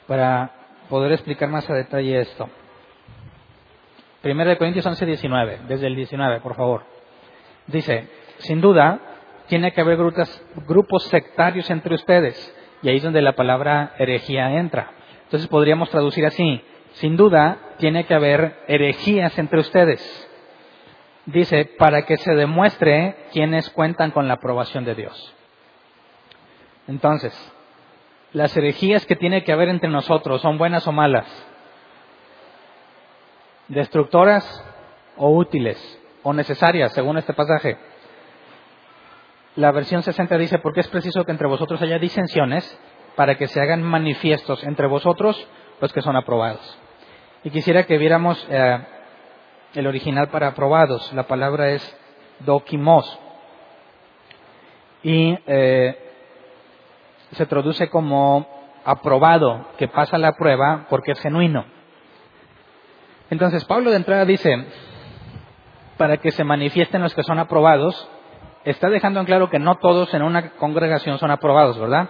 para 0.07 0.51
poder 0.89 1.11
explicar 1.11 1.47
más 1.47 1.69
a 1.69 1.75
detalle 1.75 2.19
esto. 2.19 2.49
Primero 4.23 4.49
de 4.49 4.57
Corintios 4.57 4.85
11, 4.85 5.05
19, 5.05 5.59
desde 5.67 5.85
el 5.85 5.95
19, 5.95 6.41
por 6.41 6.55
favor. 6.55 6.85
Dice, 7.67 8.09
sin 8.39 8.61
duda, 8.61 8.99
tiene 9.45 9.73
que 9.73 9.81
haber 9.81 9.97
grupos 10.67 11.03
sectarios 11.03 11.69
entre 11.69 11.93
ustedes, 11.93 12.55
y 12.81 12.89
ahí 12.89 12.97
es 12.97 13.03
donde 13.03 13.21
la 13.21 13.33
palabra 13.33 13.93
herejía 13.99 14.57
entra. 14.57 15.02
Entonces 15.33 15.49
podríamos 15.49 15.89
traducir 15.89 16.27
así, 16.27 16.61
sin 16.91 17.17
duda 17.17 17.57
tiene 17.79 18.05
que 18.05 18.13
haber 18.13 18.55
herejías 18.67 19.35
entre 19.39 19.61
ustedes. 19.61 20.29
Dice, 21.25 21.65
para 21.79 22.03
que 22.03 22.17
se 22.17 22.35
demuestre 22.35 23.15
quienes 23.31 23.67
cuentan 23.71 24.11
con 24.11 24.27
la 24.27 24.35
aprobación 24.35 24.85
de 24.85 24.93
Dios. 24.93 25.35
Entonces, 26.87 27.33
las 28.31 28.55
herejías 28.55 29.07
que 29.07 29.15
tiene 29.15 29.43
que 29.43 29.51
haber 29.51 29.69
entre 29.69 29.89
nosotros 29.89 30.39
son 30.39 30.59
buenas 30.59 30.85
o 30.87 30.91
malas, 30.91 31.25
destructoras 33.69 34.45
o 35.17 35.31
útiles, 35.35 35.99
o 36.21 36.31
necesarias, 36.31 36.93
según 36.93 37.17
este 37.17 37.33
pasaje. 37.33 37.79
La 39.55 39.71
versión 39.71 40.03
60 40.03 40.37
dice, 40.37 40.59
porque 40.59 40.81
es 40.81 40.87
preciso 40.89 41.25
que 41.25 41.31
entre 41.31 41.47
vosotros 41.47 41.81
haya 41.81 41.97
disensiones 41.97 42.79
para 43.15 43.35
que 43.35 43.47
se 43.47 43.61
hagan 43.61 43.83
manifiestos 43.83 44.63
entre 44.63 44.87
vosotros 44.87 45.47
los 45.79 45.93
que 45.93 46.01
son 46.01 46.15
aprobados. 46.15 46.77
Y 47.43 47.49
quisiera 47.49 47.83
que 47.83 47.97
viéramos 47.97 48.45
eh, 48.49 48.79
el 49.73 49.87
original 49.87 50.29
para 50.29 50.49
aprobados. 50.49 51.11
La 51.13 51.23
palabra 51.23 51.69
es 51.71 51.97
dokimos. 52.39 53.19
Y 55.03 55.37
eh, 55.45 55.97
se 57.33 57.45
traduce 57.45 57.89
como 57.89 58.47
aprobado, 58.85 59.67
que 59.77 59.87
pasa 59.87 60.17
la 60.17 60.33
prueba 60.33 60.85
porque 60.89 61.11
es 61.11 61.19
genuino. 61.19 61.65
Entonces 63.29 63.65
Pablo 63.65 63.89
de 63.89 63.97
entrada 63.97 64.25
dice, 64.25 64.65
para 65.97 66.17
que 66.17 66.31
se 66.31 66.43
manifiesten 66.43 67.01
los 67.01 67.13
que 67.15 67.23
son 67.23 67.39
aprobados, 67.39 68.07
está 68.63 68.89
dejando 68.89 69.19
en 69.19 69.25
claro 69.25 69.49
que 69.49 69.59
no 69.59 69.75
todos 69.75 70.13
en 70.13 70.21
una 70.21 70.51
congregación 70.51 71.17
son 71.17 71.31
aprobados, 71.31 71.79
¿verdad? 71.79 72.09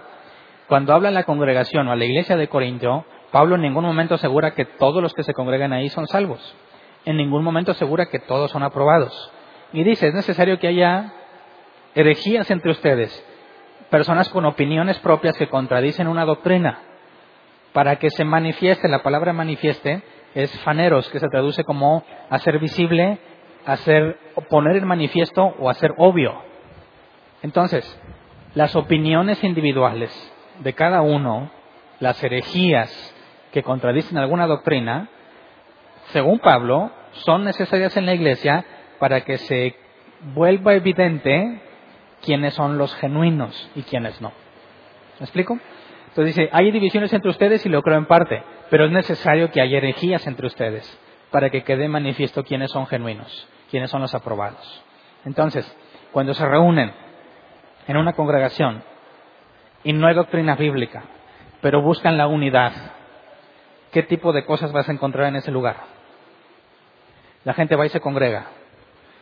Cuando 0.68 0.94
habla 0.94 1.10
la 1.10 1.24
congregación 1.24 1.88
o 1.88 1.92
a 1.92 1.96
la 1.96 2.04
iglesia 2.04 2.36
de 2.36 2.48
Corintio, 2.48 3.04
Pablo 3.30 3.56
en 3.56 3.62
ningún 3.62 3.84
momento 3.84 4.14
asegura 4.14 4.52
que 4.52 4.64
todos 4.64 5.02
los 5.02 5.12
que 5.12 5.24
se 5.24 5.34
congregan 5.34 5.72
ahí 5.72 5.90
son 5.90 6.06
salvos. 6.06 6.56
En 7.04 7.16
ningún 7.16 7.44
momento 7.44 7.72
asegura 7.72 8.06
que 8.06 8.18
todos 8.18 8.50
son 8.50 8.62
aprobados. 8.62 9.32
Y 9.72 9.84
dice, 9.84 10.08
es 10.08 10.14
necesario 10.14 10.58
que 10.58 10.68
haya 10.68 11.12
herejías 11.94 12.50
entre 12.50 12.70
ustedes, 12.70 13.26
personas 13.90 14.28
con 14.30 14.46
opiniones 14.46 14.98
propias 15.00 15.36
que 15.36 15.48
contradicen 15.48 16.08
una 16.08 16.24
doctrina. 16.24 16.78
Para 17.72 17.96
que 17.96 18.08
se 18.10 18.24
manifieste, 18.24 18.88
la 18.88 19.02
palabra 19.02 19.32
manifieste 19.32 20.02
es 20.34 20.50
faneros, 20.60 21.08
que 21.10 21.20
se 21.20 21.28
traduce 21.28 21.64
como 21.64 22.04
hacer 22.30 22.58
visible, 22.58 23.18
hacer, 23.66 24.18
poner 24.48 24.76
en 24.76 24.86
manifiesto 24.86 25.54
o 25.58 25.68
hacer 25.68 25.92
obvio. 25.98 26.40
Entonces, 27.42 28.00
las 28.54 28.74
opiniones 28.76 29.42
individuales 29.44 30.33
de 30.60 30.72
cada 30.72 31.02
uno, 31.02 31.50
las 32.00 32.22
herejías 32.22 33.14
que 33.52 33.62
contradicen 33.62 34.18
alguna 34.18 34.46
doctrina, 34.46 35.08
según 36.12 36.38
Pablo, 36.38 36.90
son 37.12 37.44
necesarias 37.44 37.96
en 37.96 38.06
la 38.06 38.14
iglesia 38.14 38.64
para 38.98 39.22
que 39.22 39.38
se 39.38 39.76
vuelva 40.34 40.74
evidente 40.74 41.60
quiénes 42.22 42.54
son 42.54 42.78
los 42.78 42.94
genuinos 42.96 43.70
y 43.74 43.82
quiénes 43.82 44.20
no. 44.20 44.32
¿Me 45.20 45.24
explico? 45.24 45.58
Entonces 46.08 46.34
dice, 46.34 46.48
hay 46.52 46.70
divisiones 46.70 47.12
entre 47.12 47.30
ustedes 47.30 47.64
y 47.66 47.68
lo 47.68 47.82
creo 47.82 47.98
en 47.98 48.06
parte, 48.06 48.42
pero 48.70 48.86
es 48.86 48.92
necesario 48.92 49.50
que 49.50 49.60
haya 49.60 49.78
herejías 49.78 50.26
entre 50.26 50.46
ustedes 50.46 50.98
para 51.30 51.50
que 51.50 51.64
quede 51.64 51.88
manifiesto 51.88 52.44
quiénes 52.44 52.70
son 52.70 52.86
genuinos, 52.86 53.48
quiénes 53.70 53.90
son 53.90 54.02
los 54.02 54.14
aprobados. 54.14 54.84
Entonces, 55.24 55.66
cuando 56.12 56.34
se 56.34 56.46
reúnen 56.46 56.92
en 57.88 57.96
una 57.96 58.12
congregación 58.12 58.82
y 59.84 59.92
no 59.92 60.06
hay 60.06 60.14
doctrina 60.14 60.56
bíblica, 60.56 61.04
pero 61.60 61.82
buscan 61.82 62.18
la 62.18 62.26
unidad, 62.26 62.72
¿qué 63.92 64.02
tipo 64.02 64.32
de 64.32 64.44
cosas 64.44 64.72
vas 64.72 64.88
a 64.88 64.92
encontrar 64.92 65.28
en 65.28 65.36
ese 65.36 65.50
lugar? 65.50 65.76
La 67.44 67.54
gente 67.54 67.76
va 67.76 67.86
y 67.86 67.90
se 67.90 68.00
congrega. 68.00 68.46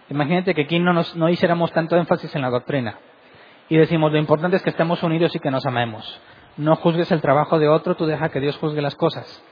Imagínate 0.09 0.55
que 0.55 0.63
aquí 0.63 0.79
no, 0.79 0.93
nos, 0.93 1.15
no 1.17 1.29
hiciéramos 1.29 1.73
tanto 1.73 1.97
énfasis 1.97 2.35
en 2.35 2.43
la 2.43 2.51
doctrina 2.51 2.99
y 3.69 3.77
decimos 3.77 4.13
lo 4.13 4.19
importante 4.19 4.57
es 4.57 4.63
que 4.63 4.71
estemos 4.71 5.03
unidos 5.03 5.35
y 5.35 5.39
que 5.39 5.51
nos 5.51 5.65
amemos. 5.67 6.21
No 6.57 6.77
juzgues 6.77 7.11
el 7.11 7.23
trabajo 7.23 7.59
de 7.59 7.69
otro, 7.69 7.97
tú 7.97 8.07
deja 8.07 8.29
que 8.29 8.41
Dios 8.41 8.59
juzgue 8.59 8.83
las 8.83 8.95
cosas. 8.95 9.43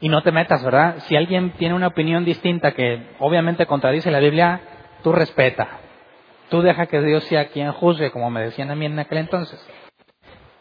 Y 0.00 0.08
no 0.08 0.22
te 0.22 0.32
metas, 0.32 0.62
¿verdad? 0.62 0.96
Si 1.06 1.16
alguien 1.16 1.52
tiene 1.52 1.74
una 1.74 1.86
opinión 1.86 2.24
distinta 2.24 2.72
que 2.72 3.14
obviamente 3.18 3.64
contradice 3.64 4.10
la 4.10 4.18
Biblia, 4.18 4.60
tú 5.02 5.12
respeta. 5.12 5.78
Tú 6.50 6.60
deja 6.60 6.86
que 6.86 7.00
Dios 7.00 7.24
sea 7.24 7.46
quien 7.48 7.72
juzgue, 7.72 8.10
como 8.10 8.30
me 8.30 8.42
decían 8.42 8.70
a 8.70 8.74
mí 8.74 8.84
en 8.84 8.98
aquel 8.98 9.18
entonces. 9.18 9.66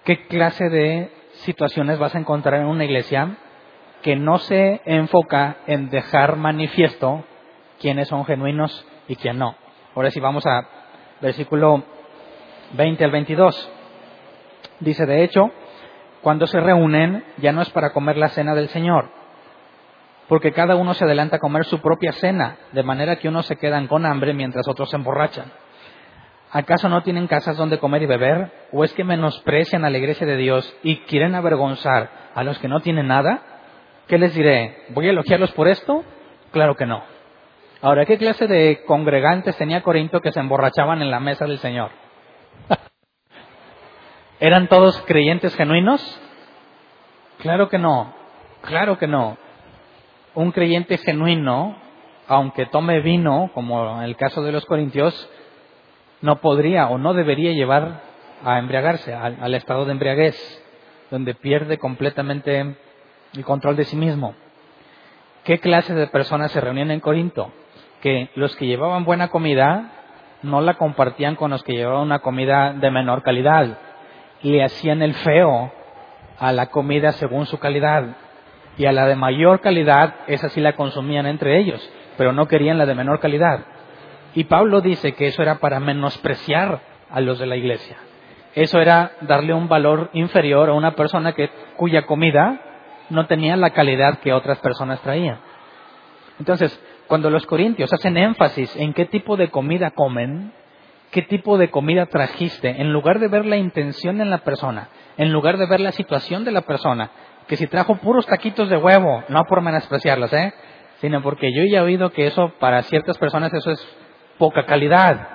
¿Qué 0.04 0.28
clase 0.28 0.70
de 0.70 1.12
situaciones 1.46 1.98
vas 1.98 2.14
a 2.14 2.20
encontrar 2.20 2.60
en 2.60 2.68
una 2.68 2.84
iglesia 2.84 3.38
que 4.02 4.18
no 4.18 4.38
se 4.38 4.82
enfoca 4.84 5.58
en 5.66 5.90
dejar 5.90 6.36
manifiesto 6.36 7.24
quiénes 7.80 8.10
son 8.10 8.26
genuinos 8.26 8.86
y 9.08 9.16
quién 9.16 9.38
no? 9.38 9.56
Ahora 9.96 10.12
sí 10.12 10.20
vamos 10.20 10.46
a 10.46 10.68
versículo 11.22 11.84
20 12.74 13.02
al 13.06 13.12
22. 13.12 13.72
Dice, 14.82 15.06
de 15.06 15.24
hecho, 15.24 15.52
cuando 16.22 16.48
se 16.48 16.60
reúnen 16.60 17.24
ya 17.38 17.54
no 17.54 17.62
es 17.62 17.70
para 17.70 17.94
comer 17.94 18.18
la 18.18 18.28
cena 18.28 18.56
del 18.56 18.68
Señor, 18.70 19.10
porque 20.28 20.52
cada 20.52 20.76
uno 20.76 20.94
se 20.96 21.06
adelanta 21.06 21.38
a 21.38 21.40
comer 21.40 21.64
su 21.64 21.80
propia 21.80 22.12
cena, 22.12 22.58
de 22.74 22.84
manera 22.84 23.16
que 23.18 23.30
unos 23.30 23.46
se 23.46 23.56
quedan 23.56 23.88
con 23.88 24.06
hambre 24.06 24.34
mientras 24.34 24.68
otros 24.68 24.90
se 24.90 24.98
emborrachan. 24.98 25.46
¿Acaso 26.54 26.88
no 26.88 27.02
tienen 27.02 27.26
casas 27.26 27.58
donde 27.58 27.80
comer 27.80 28.04
y 28.04 28.06
beber? 28.06 28.52
¿O 28.72 28.84
es 28.84 28.94
que 28.94 29.04
menosprecian 29.04 29.86
a 29.86 29.90
la 29.90 29.98
iglesia 29.98 30.28
de 30.28 30.38
Dios 30.38 30.72
y 30.84 30.98
quieren 31.06 31.34
avergonzar 31.34 32.12
a 32.36 32.44
los 32.44 32.60
que 32.60 32.68
no 32.68 32.80
tienen 32.80 33.08
nada? 33.08 33.42
¿Qué 34.08 34.20
les 34.20 34.36
diré? 34.36 34.86
¿Voy 34.90 35.08
a 35.08 35.10
elogiarlos 35.10 35.52
por 35.54 35.68
esto? 35.68 36.04
Claro 36.52 36.76
que 36.76 36.86
no. 36.86 37.04
Ahora, 37.82 38.06
¿qué 38.06 38.20
clase 38.20 38.46
de 38.46 38.84
congregantes 38.86 39.58
tenía 39.58 39.82
Corinto 39.82 40.22
que 40.22 40.32
se 40.32 40.40
emborrachaban 40.40 41.02
en 41.02 41.10
la 41.10 41.20
mesa 41.20 41.46
del 41.46 41.58
Señor? 41.58 41.90
¿Eran 44.40 44.68
todos 44.68 45.02
creyentes 45.08 45.56
genuinos? 45.56 46.22
Claro 47.40 47.68
que 47.68 47.80
no, 47.80 48.14
claro 48.62 49.00
que 49.00 49.08
no. 49.08 49.38
Un 50.36 50.52
creyente 50.52 51.00
genuino, 51.00 51.78
aunque 52.28 52.68
tome 52.68 53.02
vino, 53.02 53.50
como 53.56 53.98
en 53.98 54.04
el 54.04 54.16
caso 54.16 54.44
de 54.44 54.52
los 54.52 54.66
corintios, 54.66 55.32
no 56.24 56.38
podría 56.38 56.88
o 56.88 56.98
no 56.98 57.14
debería 57.14 57.52
llevar 57.52 58.00
a 58.46 58.58
embriagarse, 58.58 59.14
al, 59.14 59.54
estado 59.54 59.86
de 59.86 59.92
embriaguez, 59.92 60.36
donde 61.12 61.36
pierde 61.36 61.78
completamente 61.78 62.76
el 63.34 63.46
control 63.46 63.76
de 63.76 63.84
sí 63.84 63.98
mismo. 63.98 64.34
¿Qué 65.44 65.60
clase 65.60 65.94
de 65.94 66.08
personas 66.08 66.52
se 66.52 66.62
reunían 66.62 66.92
en 66.92 67.02
Corinto? 67.02 67.52
Que 68.02 68.30
los 68.36 68.56
que 68.56 68.66
llevaban 68.66 69.04
buena 69.04 69.28
comida 69.28 69.92
no 70.44 70.62
la 70.62 70.76
compartían 70.76 71.36
con 71.36 71.52
los 71.52 71.62
que 71.62 71.74
llevaban 71.74 72.04
una 72.04 72.20
comida 72.20 72.72
de 72.72 72.90
menor 72.90 73.22
calidad. 73.22 73.78
Le 74.42 74.64
hacían 74.64 75.02
el 75.02 75.16
feo 75.16 75.74
a 76.40 76.54
la 76.54 76.68
comida 76.68 77.12
según 77.12 77.46
su 77.48 77.60
calidad. 77.60 78.16
Y 78.78 78.86
a 78.86 78.94
la 78.94 79.08
de 79.08 79.18
mayor 79.18 79.60
calidad, 79.60 80.16
esa 80.28 80.48
sí 80.48 80.62
la 80.62 80.74
consumían 80.74 81.26
entre 81.26 81.60
ellos, 81.60 81.82
pero 82.18 82.32
no 82.32 82.48
querían 82.48 82.78
la 82.78 82.86
de 82.86 82.96
menor 82.96 83.20
calidad. 83.20 83.66
Y 84.36 84.46
Pablo 84.46 84.82
dice 84.82 85.14
que 85.14 85.28
eso 85.28 85.42
era 85.42 85.60
para 85.60 85.80
menospreciar 85.80 86.82
a 87.10 87.22
los 87.22 87.40
de 87.40 87.46
la 87.46 87.56
iglesia. 87.56 87.98
Eso 88.56 88.80
era 88.80 89.14
darle 89.22 89.54
un 89.54 89.68
valor 89.68 90.10
inferior 90.14 90.70
a 90.70 90.74
una 90.74 90.96
persona 90.96 91.34
que, 91.34 91.50
cuya 91.76 92.06
comida 92.06 92.62
no 93.10 93.26
tenía 93.28 93.56
la 93.56 93.72
calidad 93.72 94.20
que 94.20 94.34
otras 94.34 94.60
personas 94.60 95.02
traían. 95.02 95.40
Entonces, 96.40 96.80
cuando 97.08 97.30
los 97.30 97.46
corintios 97.46 97.92
hacen 97.94 98.18
énfasis 98.18 98.76
en 98.76 98.94
qué 98.94 99.06
tipo 99.06 99.38
de 99.38 99.50
comida 99.50 99.92
comen, 99.92 100.52
qué 101.12 101.22
tipo 101.22 101.58
de 101.58 101.70
comida 101.70 102.08
trajiste, 102.08 102.82
en 102.82 102.92
lugar 102.92 103.20
de 103.20 103.28
ver 103.28 103.46
la 103.46 103.58
intención 103.58 104.22
en 104.22 104.30
la 104.30 104.40
persona, 104.40 104.90
en 105.18 105.32
lugar 105.32 105.58
de 105.58 105.68
ver 105.68 105.80
la 105.80 105.92
situación 105.92 106.44
de 106.44 106.52
la 106.52 106.62
persona, 106.62 107.12
que 107.48 107.56
si 107.56 107.68
trajo 107.68 107.98
puros 107.98 108.26
taquitos 108.26 108.70
de 108.70 108.78
huevo, 108.78 109.24
no 109.30 109.44
por 109.46 109.62
menospreciarlos, 109.62 110.34
¿eh? 110.34 110.54
sino 111.02 111.22
porque 111.22 111.52
yo 111.54 111.64
ya 111.66 111.80
he 111.80 111.82
oído 111.82 112.12
que 112.12 112.28
eso 112.28 112.54
para 112.60 112.82
ciertas 112.84 113.18
personas 113.18 113.54
eso 113.54 113.72
es 113.72 113.98
poca 114.38 114.66
calidad. 114.66 115.28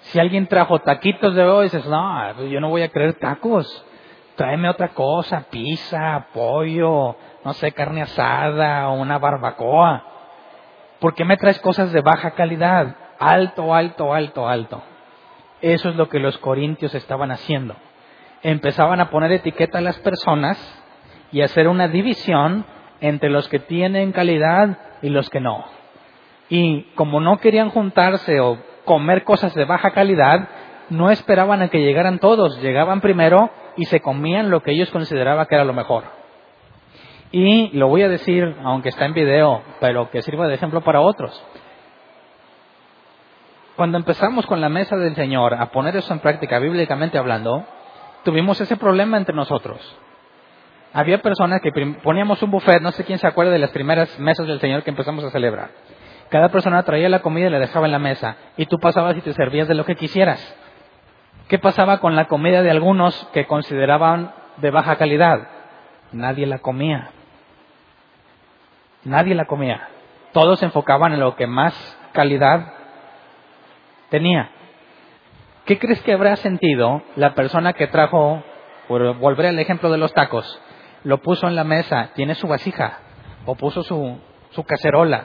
Si 0.00 0.20
alguien 0.20 0.46
trajo 0.46 0.78
taquitos 0.78 1.34
de 1.34 1.42
huevo, 1.42 1.62
dices, 1.62 1.86
no, 1.86 2.20
pues 2.36 2.50
yo 2.50 2.60
no 2.60 2.68
voy 2.68 2.82
a 2.82 2.88
creer 2.88 3.14
tacos. 3.14 3.84
Tráeme 4.36 4.68
otra 4.68 4.88
cosa, 4.88 5.46
pizza, 5.50 6.26
pollo, 6.32 7.16
no 7.44 7.52
sé, 7.54 7.72
carne 7.72 8.02
asada 8.02 8.88
o 8.88 8.94
una 8.94 9.18
barbacoa. 9.18 10.04
¿Por 11.00 11.14
qué 11.14 11.24
me 11.24 11.36
traes 11.36 11.58
cosas 11.60 11.92
de 11.92 12.02
baja 12.02 12.32
calidad? 12.32 12.96
Alto, 13.18 13.74
alto, 13.74 14.12
alto, 14.12 14.48
alto. 14.48 14.82
Eso 15.60 15.88
es 15.88 15.96
lo 15.96 16.08
que 16.08 16.18
los 16.18 16.36
corintios 16.38 16.94
estaban 16.94 17.30
haciendo. 17.30 17.74
Empezaban 18.42 19.00
a 19.00 19.10
poner 19.10 19.32
etiqueta 19.32 19.78
a 19.78 19.82
las 19.82 19.98
personas 20.00 20.58
y 21.32 21.40
hacer 21.40 21.66
una 21.66 21.88
división 21.88 22.66
entre 23.00 23.30
los 23.30 23.48
que 23.48 23.58
tienen 23.58 24.12
calidad 24.12 24.78
y 25.02 25.08
los 25.08 25.28
que 25.30 25.40
no. 25.40 25.64
Y 26.48 26.82
como 26.94 27.20
no 27.20 27.38
querían 27.38 27.70
juntarse 27.70 28.40
o 28.40 28.58
comer 28.84 29.24
cosas 29.24 29.54
de 29.54 29.64
baja 29.64 29.90
calidad, 29.90 30.48
no 30.90 31.10
esperaban 31.10 31.62
a 31.62 31.68
que 31.68 31.82
llegaran 31.82 32.18
todos, 32.18 32.60
llegaban 32.60 33.00
primero 33.00 33.50
y 33.76 33.84
se 33.86 34.00
comían 34.00 34.50
lo 34.50 34.62
que 34.62 34.72
ellos 34.72 34.90
consideraban 34.90 35.46
que 35.46 35.54
era 35.54 35.64
lo 35.64 35.72
mejor. 35.72 36.04
Y 37.32 37.76
lo 37.76 37.88
voy 37.88 38.02
a 38.02 38.08
decir, 38.08 38.56
aunque 38.62 38.90
está 38.90 39.04
en 39.04 39.14
video, 39.14 39.62
pero 39.80 40.10
que 40.10 40.22
sirva 40.22 40.46
de 40.46 40.54
ejemplo 40.54 40.80
para 40.82 41.00
otros. 41.00 41.44
Cuando 43.74 43.98
empezamos 43.98 44.46
con 44.46 44.60
la 44.60 44.68
mesa 44.68 44.96
del 44.96 45.14
Señor 45.16 45.54
a 45.54 45.70
poner 45.70 45.96
eso 45.96 46.12
en 46.14 46.20
práctica, 46.20 46.58
bíblicamente 46.58 47.18
hablando, 47.18 47.66
tuvimos 48.24 48.60
ese 48.60 48.76
problema 48.76 49.18
entre 49.18 49.34
nosotros. 49.34 49.80
Había 50.94 51.20
personas 51.20 51.60
que 51.60 51.70
poníamos 52.02 52.42
un 52.42 52.50
buffet, 52.50 52.80
no 52.80 52.90
sé 52.92 53.04
quién 53.04 53.18
se 53.18 53.26
acuerda 53.26 53.52
de 53.52 53.58
las 53.58 53.70
primeras 53.70 54.18
mesas 54.18 54.46
del 54.46 54.60
Señor 54.60 54.82
que 54.82 54.90
empezamos 54.90 55.24
a 55.24 55.30
celebrar. 55.30 55.70
Cada 56.28 56.48
persona 56.48 56.82
traía 56.82 57.08
la 57.08 57.22
comida 57.22 57.46
y 57.46 57.50
la 57.50 57.58
dejaba 57.58 57.86
en 57.86 57.92
la 57.92 57.98
mesa. 57.98 58.36
Y 58.56 58.66
tú 58.66 58.78
pasabas 58.78 59.16
y 59.16 59.20
te 59.20 59.32
servías 59.32 59.68
de 59.68 59.74
lo 59.74 59.84
que 59.84 59.96
quisieras. 59.96 60.56
¿Qué 61.48 61.58
pasaba 61.58 61.98
con 61.98 62.16
la 62.16 62.26
comida 62.26 62.62
de 62.62 62.70
algunos 62.70 63.28
que 63.32 63.46
consideraban 63.46 64.32
de 64.56 64.70
baja 64.70 64.96
calidad? 64.96 65.48
Nadie 66.12 66.46
la 66.46 66.58
comía. 66.58 67.10
Nadie 69.04 69.34
la 69.34 69.44
comía. 69.44 69.88
Todos 70.32 70.58
se 70.58 70.64
enfocaban 70.64 71.12
en 71.12 71.20
lo 71.20 71.36
que 71.36 71.46
más 71.46 71.74
calidad 72.12 72.72
tenía. 74.10 74.50
¿Qué 75.64 75.78
crees 75.78 76.02
que 76.02 76.12
habrá 76.12 76.36
sentido 76.36 77.02
la 77.14 77.34
persona 77.34 77.72
que 77.72 77.86
trajo, 77.86 78.42
por 78.88 79.16
volver 79.18 79.46
al 79.46 79.58
ejemplo 79.58 79.90
de 79.90 79.98
los 79.98 80.12
tacos, 80.12 80.60
lo 81.04 81.18
puso 81.18 81.46
en 81.46 81.54
la 81.54 81.64
mesa, 81.64 82.10
tiene 82.14 82.34
su 82.34 82.48
vasija, 82.48 82.98
o 83.44 83.54
puso 83.54 83.82
su, 83.82 84.18
su 84.50 84.64
cacerola, 84.64 85.24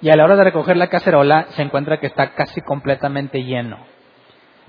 y 0.00 0.10
a 0.10 0.16
la 0.16 0.24
hora 0.24 0.36
de 0.36 0.44
recoger 0.44 0.76
la 0.76 0.88
cacerola 0.88 1.46
se 1.50 1.62
encuentra 1.62 1.98
que 1.98 2.06
está 2.06 2.34
casi 2.34 2.60
completamente 2.60 3.42
lleno. 3.42 3.78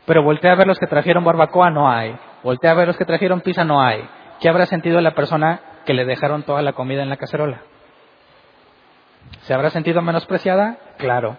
Pero 0.06 0.24
voltea 0.24 0.54
a 0.54 0.56
ver 0.56 0.68
los 0.68 0.80
que 0.80 0.88
trajeron 0.88 1.24
barbacoa, 1.24 1.70
no 1.70 1.90
hay. 1.90 2.18
Voltea 2.44 2.72
a 2.72 2.76
ver 2.76 2.88
los 2.88 2.98
que 2.98 3.06
trajeron 3.06 3.42
pizza, 3.42 3.64
no 3.64 3.82
hay. 3.82 4.08
¿Qué 4.40 4.50
habrá 4.50 4.66
sentido 4.66 5.02
la 5.02 5.14
persona 5.14 5.60
que 5.86 5.94
le 5.94 6.06
dejaron 6.06 6.44
toda 6.44 6.62
la 6.62 6.74
comida 6.74 7.04
en 7.04 7.10
la 7.10 7.18
cacerola? 7.18 7.62
¿Se 9.42 9.54
habrá 9.54 9.70
sentido 9.70 10.02
menospreciada? 10.02 10.78
Claro. 10.98 11.38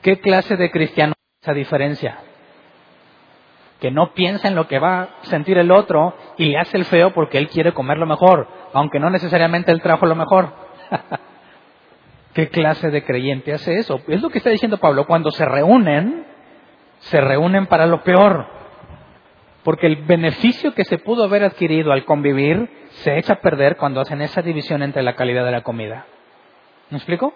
¿Qué 0.00 0.20
clase 0.20 0.56
de 0.56 0.70
cristiano 0.70 1.12
es 1.16 1.42
esa 1.42 1.52
diferencia? 1.52 2.18
Que 3.80 3.90
no 3.90 4.14
piensa 4.14 4.48
en 4.48 4.54
lo 4.54 4.68
que 4.68 4.78
va 4.78 5.02
a 5.02 5.08
sentir 5.24 5.58
el 5.58 5.70
otro 5.70 6.14
y 6.38 6.46
le 6.46 6.58
hace 6.58 6.78
el 6.78 6.86
feo 6.86 7.12
porque 7.12 7.36
él 7.36 7.48
quiere 7.48 7.72
comer 7.72 7.98
lo 7.98 8.06
mejor, 8.06 8.48
aunque 8.72 8.98
no 8.98 9.10
necesariamente 9.10 9.70
él 9.70 9.82
trajo 9.82 10.06
lo 10.06 10.14
mejor. 10.14 10.52
¿Qué 12.36 12.50
clase 12.50 12.90
de 12.90 13.02
creyente 13.02 13.54
hace 13.54 13.78
eso? 13.78 14.02
Es 14.08 14.20
lo 14.20 14.28
que 14.28 14.36
está 14.36 14.50
diciendo 14.50 14.76
Pablo. 14.76 15.06
Cuando 15.06 15.30
se 15.30 15.46
reúnen, 15.46 16.26
se 16.98 17.18
reúnen 17.18 17.64
para 17.64 17.86
lo 17.86 18.02
peor. 18.02 18.46
Porque 19.64 19.86
el 19.86 20.04
beneficio 20.04 20.74
que 20.74 20.84
se 20.84 20.98
pudo 20.98 21.24
haber 21.24 21.44
adquirido 21.44 21.92
al 21.92 22.04
convivir 22.04 22.68
se 22.90 23.16
echa 23.16 23.32
a 23.32 23.40
perder 23.40 23.78
cuando 23.78 24.02
hacen 24.02 24.20
esa 24.20 24.42
división 24.42 24.82
entre 24.82 25.02
la 25.02 25.16
calidad 25.16 25.46
de 25.46 25.50
la 25.50 25.62
comida. 25.62 26.04
¿Me 26.90 26.98
explico? 26.98 27.32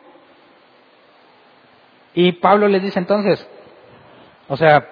Y 2.12 2.32
Pablo 2.32 2.68
les 2.68 2.82
dice 2.82 2.98
entonces, 2.98 3.48
o 4.48 4.56
sea, 4.58 4.86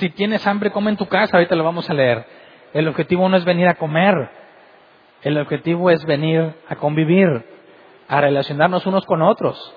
si 0.00 0.10
tienes 0.10 0.44
hambre, 0.48 0.72
come 0.72 0.90
en 0.90 0.96
tu 0.96 1.06
casa, 1.06 1.36
ahorita 1.36 1.54
lo 1.54 1.62
vamos 1.62 1.88
a 1.88 1.94
leer. 1.94 2.26
El 2.72 2.88
objetivo 2.88 3.28
no 3.28 3.36
es 3.36 3.44
venir 3.44 3.68
a 3.68 3.74
comer, 3.74 4.30
el 5.22 5.38
objetivo 5.38 5.92
es 5.92 6.04
venir 6.04 6.54
a 6.68 6.74
convivir, 6.74 7.53
a 8.08 8.20
relacionarnos 8.20 8.86
unos 8.86 9.04
con 9.06 9.22
otros, 9.22 9.74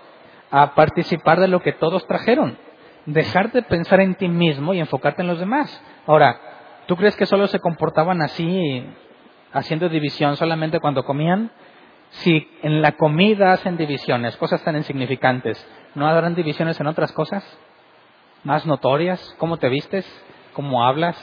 a 0.52 0.76
participar 0.76 1.40
de 1.40 1.48
lo 1.48 1.62
que 1.62 1.74
todos 1.74 2.06
trajeron. 2.08 2.58
Dejar 3.06 3.52
de 3.52 3.62
pensar 3.62 4.02
en 4.02 4.16
ti 4.16 4.28
mismo 4.28 4.74
y 4.74 4.80
enfocarte 4.80 5.22
en 5.22 5.28
los 5.28 5.40
demás. 5.40 5.82
Ahora, 6.06 6.40
¿tú 6.88 6.96
crees 6.98 7.16
que 7.16 7.26
solo 7.26 7.48
se 7.48 7.60
comportaban 7.60 8.22
así, 8.22 8.86
haciendo 9.54 9.88
división 9.88 10.36
solamente 10.36 10.80
cuando 10.80 11.04
comían? 11.04 11.52
Si 12.10 12.50
en 12.64 12.82
la 12.82 12.94
comida 12.94 13.54
hacen 13.54 13.78
divisiones, 13.78 14.36
cosas 14.38 14.62
tan 14.64 14.76
insignificantes, 14.76 15.66
¿no 15.96 16.08
habrán 16.08 16.36
divisiones 16.36 16.80
en 16.80 16.88
otras 16.88 17.12
cosas? 17.12 17.44
Más 18.44 18.66
notorias, 18.66 19.36
cómo 19.38 19.58
te 19.58 19.70
vistes, 19.70 20.06
cómo 20.54 20.86
hablas, 20.86 21.18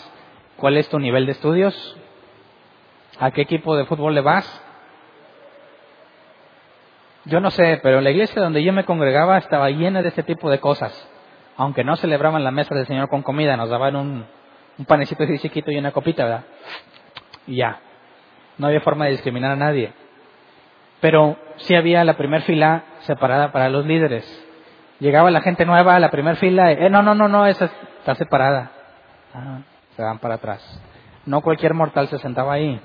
cuál 0.57 0.77
es 0.77 0.89
tu 0.89 0.99
nivel 0.99 1.27
de 1.27 1.33
estudios, 1.33 1.97
a 3.19 3.31
qué 3.31 3.43
equipo 3.43 3.77
de 3.77 3.85
fútbol 3.85 4.15
le 4.15 4.21
vas. 4.21 4.64
Yo 7.27 7.41
no 7.41 7.51
sé, 7.51 7.81
pero 7.83 8.01
la 8.01 8.11
iglesia 8.11 8.43
donde 8.43 8.63
yo 8.63 8.73
me 8.73 8.85
congregaba 8.85 9.39
estaba 9.39 9.71
llena 9.71 10.03
de 10.03 10.09
este 10.09 10.23
tipo 10.23 10.51
de 10.51 10.61
cosas. 10.61 11.09
Aunque 11.57 11.85
no 11.85 11.97
celebraban 11.97 12.45
la 12.45 12.51
mesa 12.51 12.75
del 12.75 12.87
Señor 12.87 13.09
con 13.09 13.23
comida, 13.23 13.57
nos 13.57 13.71
daban 13.71 13.97
un, 13.97 14.27
panecito 14.87 15.25
así 15.25 15.39
chiquito 15.39 15.71
y 15.71 15.79
una 15.79 15.93
copita, 15.93 16.25
¿verdad? 16.25 16.45
Y 17.47 17.57
ya. 17.57 17.81
No 18.59 18.67
había 18.67 18.81
forma 18.81 19.07
de 19.07 19.13
discriminar 19.13 19.53
a 19.53 19.57
nadie 19.57 19.93
pero 21.05 21.37
sí 21.57 21.75
había 21.75 22.03
la 22.03 22.17
primera 22.17 22.43
fila 22.45 22.85
separada 23.01 23.53
para 23.53 23.69
los 23.69 23.85
líderes. 23.85 24.25
Llegaba 25.01 25.31
la 25.31 25.43
gente 25.43 25.67
nueva 25.67 25.95
a 25.95 26.01
la 26.01 26.11
primera 26.11 26.37
fila, 26.37 26.73
eh, 26.73 26.89
no, 26.89 27.03
no, 27.03 27.15
no, 27.15 27.29
no, 27.29 27.47
esa 27.47 27.67
está 27.99 28.15
separada. 28.15 28.71
Ah, 29.35 29.59
se 29.95 30.03
van 30.03 30.19
para 30.19 30.37
atrás. 30.37 30.81
No 31.27 31.43
cualquier 31.43 31.75
mortal 31.75 32.09
se 32.09 32.17
sentaba 32.21 32.55
ahí. 32.55 32.81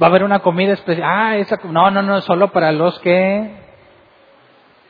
Va 0.00 0.06
a 0.06 0.10
haber 0.10 0.24
una 0.24 0.40
comida 0.40 0.72
especial. 0.72 1.08
Ah, 1.08 1.36
esa, 1.36 1.56
no, 1.64 1.90
no, 1.90 2.02
no, 2.02 2.20
solo 2.20 2.52
para 2.52 2.72
los 2.72 2.98
que 3.00 3.50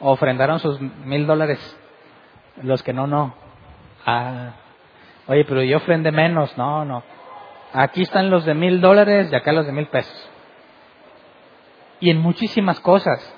ofrendaron 0.01 0.61
sus 0.61 0.81
mil 0.81 1.27
dólares. 1.27 1.59
Los 2.63 2.83
que 2.83 2.93
no, 2.93 3.07
no. 3.07 3.35
Ah, 4.05 4.53
oye, 5.27 5.45
pero 5.45 5.63
yo 5.63 5.79
ofrendé 5.79 6.13
menos. 6.13 6.57
No, 6.59 6.85
no. 6.85 7.03
Aquí 7.73 8.03
están 8.03 8.31
los 8.31 8.45
de 8.45 8.55
mil 8.55 8.81
dólares 8.81 9.29
y 9.31 9.35
acá 9.35 9.53
los 9.53 9.67
de 9.67 9.73
mil 9.73 9.87
pesos 9.87 10.31
y 12.01 12.11
en 12.11 12.19
muchísimas 12.19 12.81
cosas. 12.81 13.35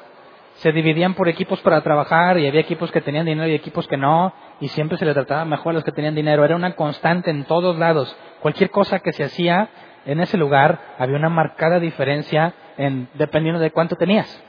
Se 0.56 0.72
dividían 0.72 1.14
por 1.14 1.28
equipos 1.28 1.60
para 1.60 1.80
trabajar 1.80 2.38
y 2.38 2.46
había 2.46 2.60
equipos 2.60 2.90
que 2.90 3.00
tenían 3.00 3.24
dinero 3.24 3.48
y 3.48 3.54
equipos 3.54 3.88
que 3.88 3.96
no, 3.96 4.32
y 4.60 4.68
siempre 4.68 4.98
se 4.98 5.06
les 5.06 5.14
trataba 5.14 5.44
mejor 5.46 5.70
a 5.70 5.74
los 5.74 5.84
que 5.84 5.92
tenían 5.92 6.14
dinero. 6.14 6.44
Era 6.44 6.56
una 6.56 6.74
constante 6.76 7.30
en 7.30 7.44
todos 7.44 7.78
lados. 7.78 8.14
Cualquier 8.40 8.70
cosa 8.70 8.98
que 8.98 9.12
se 9.12 9.24
hacía 9.24 9.70
en 10.06 10.20
ese 10.20 10.36
lugar 10.36 10.78
había 10.98 11.16
una 11.16 11.28
marcada 11.28 11.78
diferencia 11.78 12.54
en, 12.76 13.08
dependiendo 13.14 13.60
de 13.60 13.70
cuánto 13.70 13.96
tenías. 13.96 14.42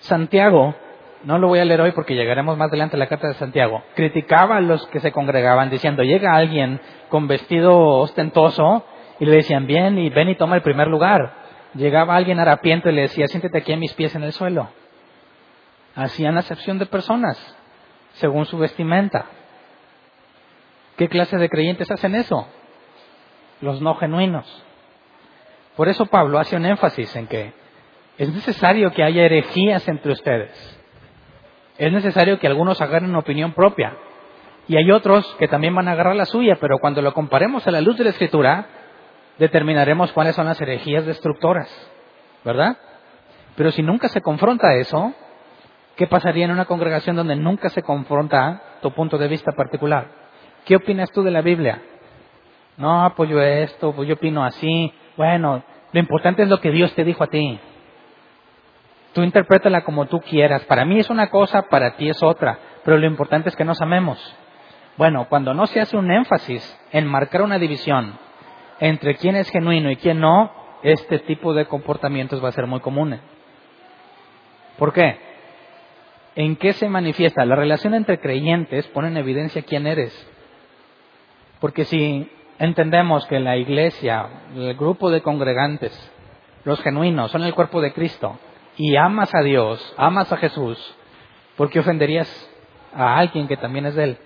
Santiago, 0.00 0.74
no 1.24 1.38
lo 1.38 1.48
voy 1.48 1.60
a 1.60 1.64
leer 1.64 1.80
hoy 1.80 1.92
porque 1.92 2.14
llegaremos 2.14 2.56
más 2.56 2.68
adelante 2.68 2.96
a 2.96 2.98
la 2.98 3.08
carta 3.08 3.28
de 3.28 3.34
Santiago, 3.34 3.82
criticaba 3.94 4.56
a 4.56 4.60
los 4.60 4.86
que 4.88 5.00
se 5.00 5.12
congregaban 5.12 5.70
diciendo, 5.70 6.02
llega 6.02 6.34
alguien 6.34 6.80
con 7.08 7.28
vestido 7.28 7.78
ostentoso 7.78 8.84
y 9.20 9.26
le 9.26 9.36
decían, 9.36 9.66
bien, 9.66 9.98
y 9.98 10.10
ven 10.10 10.28
y 10.28 10.34
toma 10.34 10.56
el 10.56 10.62
primer 10.62 10.88
lugar. 10.88 11.34
Llegaba 11.74 12.16
alguien 12.16 12.40
harapiento 12.40 12.90
y 12.90 12.92
le 12.92 13.02
decía, 13.02 13.28
siéntete 13.28 13.58
aquí 13.58 13.72
a 13.72 13.76
mis 13.76 13.94
pies 13.94 14.14
en 14.14 14.24
el 14.24 14.32
suelo. 14.32 14.68
Hacían 15.94 16.36
acepción 16.36 16.78
de 16.78 16.86
personas 16.86 17.38
según 18.14 18.44
su 18.46 18.58
vestimenta. 18.58 19.26
¿Qué 20.96 21.08
clase 21.08 21.38
de 21.38 21.48
creyentes 21.48 21.90
hacen 21.90 22.14
eso? 22.14 22.46
Los 23.62 23.80
no 23.80 23.94
genuinos. 23.94 24.64
Por 25.76 25.88
eso 25.88 26.04
Pablo 26.06 26.38
hace 26.38 26.56
un 26.56 26.66
énfasis 26.66 27.14
en 27.16 27.26
que 27.26 27.52
es 28.18 28.28
necesario 28.28 28.92
que 28.92 29.02
haya 29.02 29.24
herejías 29.24 29.88
entre 29.88 30.12
ustedes. 30.12 30.80
Es 31.78 31.92
necesario 31.92 32.38
que 32.38 32.46
algunos 32.46 32.80
agarren 32.82 33.10
una 33.10 33.20
opinión 33.20 33.52
propia. 33.52 33.96
Y 34.68 34.76
hay 34.76 34.90
otros 34.90 35.26
que 35.38 35.48
también 35.48 35.74
van 35.74 35.88
a 35.88 35.92
agarrar 35.92 36.14
la 36.14 36.26
suya, 36.26 36.58
pero 36.60 36.78
cuando 36.78 37.02
lo 37.02 37.14
comparemos 37.14 37.66
a 37.66 37.70
la 37.70 37.80
luz 37.80 37.96
de 37.96 38.04
la 38.04 38.10
Escritura, 38.10 38.66
determinaremos 39.38 40.12
cuáles 40.12 40.36
son 40.36 40.46
las 40.46 40.60
herejías 40.60 41.06
destructoras, 41.06 41.68
¿verdad? 42.44 42.76
Pero 43.56 43.70
si 43.70 43.82
nunca 43.82 44.08
se 44.08 44.20
confronta 44.20 44.74
eso, 44.74 45.14
¿qué 45.96 46.06
pasaría 46.06 46.44
en 46.44 46.50
una 46.50 46.66
congregación 46.66 47.16
donde 47.16 47.36
nunca 47.36 47.70
se 47.70 47.82
confronta 47.82 48.62
tu 48.82 48.92
punto 48.92 49.18
de 49.18 49.28
vista 49.28 49.52
particular? 49.52 50.06
¿Qué 50.64 50.76
opinas 50.76 51.10
tú 51.10 51.22
de 51.22 51.30
la 51.30 51.42
Biblia? 51.42 51.82
No, 52.76 53.04
apoyo 53.04 53.40
esto, 53.40 53.92
pues 53.92 54.08
yo 54.08 54.14
opino 54.14 54.44
así. 54.44 54.92
Bueno, 55.16 55.62
lo 55.92 56.00
importante 56.00 56.42
es 56.42 56.48
lo 56.48 56.60
que 56.60 56.70
Dios 56.70 56.94
te 56.94 57.04
dijo 57.04 57.24
a 57.24 57.28
ti. 57.28 57.58
Tú 59.12 59.22
interprétala 59.22 59.82
como 59.82 60.06
tú 60.06 60.20
quieras. 60.20 60.64
Para 60.64 60.84
mí 60.84 60.98
es 60.98 61.10
una 61.10 61.28
cosa, 61.28 61.62
para 61.68 61.96
ti 61.96 62.08
es 62.08 62.22
otra. 62.22 62.58
Pero 62.84 62.96
lo 62.98 63.06
importante 63.06 63.50
es 63.50 63.56
que 63.56 63.64
nos 63.64 63.80
amemos. 63.82 64.18
Bueno, 64.96 65.26
cuando 65.28 65.54
no 65.54 65.66
se 65.66 65.80
hace 65.80 65.96
un 65.96 66.10
énfasis 66.10 66.78
en 66.92 67.06
marcar 67.06 67.42
una 67.42 67.58
división, 67.58 68.18
entre 68.80 69.16
quién 69.16 69.36
es 69.36 69.50
genuino 69.50 69.90
y 69.90 69.96
quién 69.96 70.20
no, 70.20 70.50
este 70.82 71.18
tipo 71.20 71.54
de 71.54 71.66
comportamientos 71.66 72.42
va 72.42 72.48
a 72.48 72.52
ser 72.52 72.66
muy 72.66 72.80
común. 72.80 73.20
¿Por 74.78 74.92
qué? 74.92 75.18
¿En 76.34 76.56
qué 76.56 76.72
se 76.72 76.88
manifiesta? 76.88 77.44
La 77.44 77.56
relación 77.56 77.94
entre 77.94 78.18
creyentes 78.18 78.86
pone 78.88 79.08
en 79.08 79.16
evidencia 79.18 79.62
quién 79.62 79.86
eres. 79.86 80.12
Porque 81.60 81.84
si 81.84 82.30
entendemos 82.64 83.26
que 83.26 83.40
la 83.40 83.56
iglesia, 83.56 84.26
el 84.54 84.74
grupo 84.74 85.10
de 85.10 85.20
congregantes, 85.20 85.92
los 86.64 86.80
genuinos, 86.82 87.30
son 87.30 87.42
el 87.42 87.54
cuerpo 87.54 87.80
de 87.80 87.92
Cristo, 87.92 88.38
y 88.76 88.96
amas 88.96 89.34
a 89.34 89.42
Dios, 89.42 89.94
amas 89.96 90.32
a 90.32 90.36
Jesús, 90.38 90.78
¿por 91.56 91.68
qué 91.70 91.80
ofenderías 91.80 92.28
a 92.94 93.18
alguien 93.18 93.48
que 93.48 93.56
también 93.56 93.86
es 93.86 93.94
de 93.94 94.04
Él? 94.04 94.18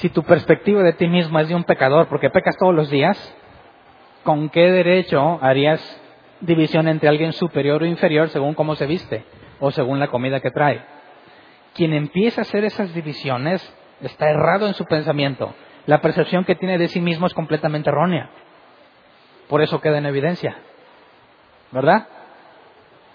si 0.00 0.08
tu 0.08 0.22
perspectiva 0.22 0.82
de 0.82 0.94
ti 0.94 1.06
mismo 1.06 1.38
es 1.38 1.48
de 1.48 1.54
un 1.54 1.64
pecador 1.64 2.08
porque 2.08 2.30
pecas 2.30 2.56
todos 2.58 2.74
los 2.74 2.88
días, 2.88 3.36
¿con 4.24 4.48
qué 4.48 4.70
derecho 4.70 5.38
harías 5.42 5.80
división 6.40 6.88
entre 6.88 7.10
alguien 7.10 7.34
superior 7.34 7.82
o 7.82 7.86
inferior 7.86 8.30
según 8.30 8.54
cómo 8.54 8.74
se 8.76 8.86
viste 8.86 9.24
o 9.58 9.70
según 9.70 9.98
la 9.98 10.08
comida 10.08 10.40
que 10.40 10.50
trae? 10.50 10.82
Quien 11.74 11.92
empieza 11.92 12.40
a 12.40 12.42
hacer 12.42 12.64
esas 12.64 12.94
divisiones 12.94 13.62
está 14.00 14.30
errado 14.30 14.66
en 14.66 14.72
su 14.72 14.86
pensamiento. 14.86 15.52
La 15.86 16.00
percepción 16.00 16.44
que 16.44 16.54
tiene 16.54 16.78
de 16.78 16.88
sí 16.88 17.00
mismo 17.00 17.26
es 17.26 17.34
completamente 17.34 17.90
errónea. 17.90 18.30
Por 19.48 19.62
eso 19.62 19.80
queda 19.80 19.98
en 19.98 20.06
evidencia. 20.06 20.56
¿Verdad? 21.72 22.06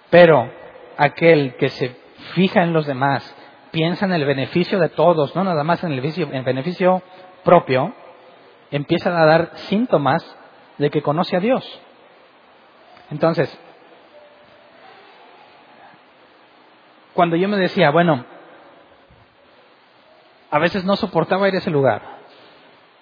Pero 0.10 0.50
aquel 0.98 1.56
que 1.58 1.70
se 1.70 1.96
fija 2.34 2.64
en 2.64 2.74
los 2.74 2.86
demás, 2.86 3.36
piensa 3.72 4.06
en 4.06 4.14
el 4.14 4.26
beneficio 4.26 4.80
de 4.80 4.90
todos, 4.90 5.36
no 5.36 5.44
nada 5.44 5.64
más 5.64 5.84
en 5.84 5.92
el 5.92 6.00
beneficio, 6.00 6.30
en 6.32 6.44
beneficio 6.44 7.02
propio, 7.44 7.94
empieza 8.72 9.10
a 9.10 9.26
dar 9.26 9.52
síntomas 9.56 10.24
de 10.78 10.90
que 10.90 11.02
conoce 11.02 11.36
a 11.36 11.40
Dios. 11.40 11.82
Entonces, 13.12 13.58
cuando 17.14 17.36
yo 17.36 17.48
me 17.48 17.58
decía, 17.58 17.92
bueno, 17.92 18.26
a 20.52 20.60
veces 20.60 20.84
no 20.86 20.96
soportaba 20.96 21.48
ir 21.48 21.56
a 21.56 21.60
ese 21.60 21.70
lugar, 21.70 22.02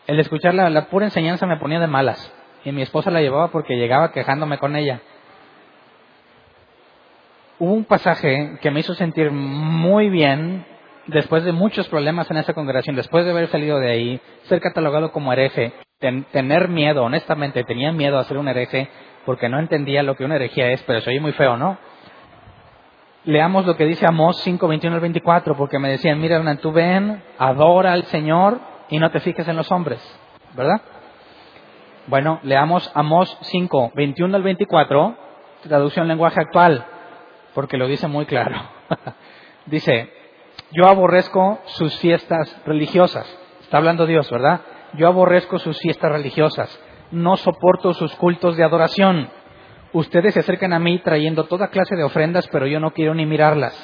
el 0.07 0.19
escuchar 0.19 0.53
la, 0.53 0.85
pura 0.87 1.05
enseñanza 1.05 1.45
me 1.45 1.57
ponía 1.57 1.79
de 1.79 1.87
malas 1.87 2.33
y 2.65 2.71
mi 2.71 2.81
esposa 2.81 3.11
la 3.11 3.21
llevaba 3.21 3.49
porque 3.49 3.75
llegaba 3.75 4.11
quejándome 4.11 4.57
con 4.57 4.75
ella 4.75 5.01
hubo 7.59 7.73
un 7.73 7.85
pasaje 7.85 8.57
que 8.61 8.71
me 8.71 8.81
hizo 8.81 8.93
sentir 8.93 9.31
muy 9.31 10.09
bien 10.09 10.65
después 11.07 11.43
de 11.43 11.51
muchos 11.53 11.87
problemas 11.87 12.29
en 12.31 12.37
esa 12.37 12.53
congregación, 12.53 12.95
después 12.95 13.25
de 13.25 13.31
haber 13.31 13.47
salido 13.47 13.79
de 13.79 13.89
ahí, 13.89 14.21
ser 14.43 14.59
catalogado 14.59 15.11
como 15.11 15.31
hereje, 15.31 15.73
tener 16.31 16.67
miedo, 16.67 17.03
honestamente, 17.03 17.63
tenía 17.63 17.91
miedo 17.91 18.17
a 18.17 18.23
ser 18.25 18.37
un 18.37 18.47
hereje 18.47 18.89
porque 19.25 19.47
no 19.47 19.59
entendía 19.59 20.03
lo 20.03 20.15
que 20.15 20.25
una 20.25 20.35
herejía 20.35 20.71
es, 20.71 20.83
pero 20.83 20.99
soy 21.01 21.19
muy 21.21 21.31
feo, 21.31 21.55
¿no? 21.55 21.77
Leamos 23.23 23.65
lo 23.65 23.77
que 23.77 23.85
dice 23.85 24.05
Amós 24.05 24.41
5, 24.41 24.67
21 24.67 24.95
al 24.95 25.01
24, 25.01 25.55
porque 25.55 25.79
me 25.79 25.89
decían, 25.89 26.19
mira, 26.19 26.35
Hernán, 26.35 26.57
tú 26.57 26.73
ven, 26.73 27.23
adora 27.37 27.93
al 27.93 28.03
Señor 28.05 28.59
y 28.89 28.99
no 28.99 29.11
te 29.11 29.19
fijes 29.19 29.47
en 29.47 29.55
los 29.55 29.71
hombres, 29.71 30.01
¿verdad? 30.55 30.81
Bueno, 32.07 32.39
leamos 32.43 32.91
Amós 32.93 33.37
5, 33.41 33.91
21 33.95 34.35
al 34.35 34.43
24, 34.43 35.17
traducción 35.63 36.07
lenguaje 36.07 36.41
actual 36.41 36.85
porque 37.53 37.77
lo 37.77 37.87
dice 37.87 38.07
muy 38.07 38.25
claro. 38.25 38.55
dice, 39.65 40.11
yo 40.71 40.87
aborrezco 40.87 41.59
sus 41.65 41.97
fiestas 41.99 42.55
religiosas. 42.65 43.25
Está 43.61 43.77
hablando 43.77 44.05
Dios, 44.05 44.29
¿verdad? 44.29 44.61
Yo 44.95 45.07
aborrezco 45.07 45.59
sus 45.59 45.79
fiestas 45.79 46.11
religiosas. 46.11 46.79
No 47.11 47.37
soporto 47.37 47.93
sus 47.93 48.13
cultos 48.15 48.57
de 48.57 48.63
adoración. 48.63 49.29
Ustedes 49.93 50.33
se 50.33 50.39
acercan 50.39 50.73
a 50.73 50.79
mí 50.79 50.99
trayendo 50.99 51.45
toda 51.45 51.67
clase 51.67 51.95
de 51.95 52.03
ofrendas, 52.03 52.47
pero 52.51 52.65
yo 52.65 52.79
no 52.79 52.91
quiero 52.91 53.13
ni 53.13 53.25
mirarlas. 53.25 53.75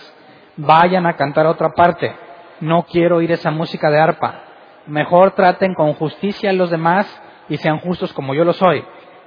Vayan 0.57 1.05
a 1.05 1.15
cantar 1.15 1.45
a 1.45 1.51
otra 1.51 1.69
parte. 1.69 2.13
No 2.59 2.83
quiero 2.83 3.17
oír 3.17 3.31
esa 3.31 3.51
música 3.51 3.89
de 3.89 3.99
arpa. 3.99 4.43
Mejor 4.89 5.31
traten 5.35 5.75
con 5.75 5.93
justicia 5.93 6.49
a 6.49 6.53
los 6.53 6.71
demás 6.71 7.05
y 7.47 7.57
sean 7.57 7.79
justos 7.79 8.11
como 8.11 8.33
yo 8.33 8.43
lo 8.43 8.53
soy. 8.53 8.83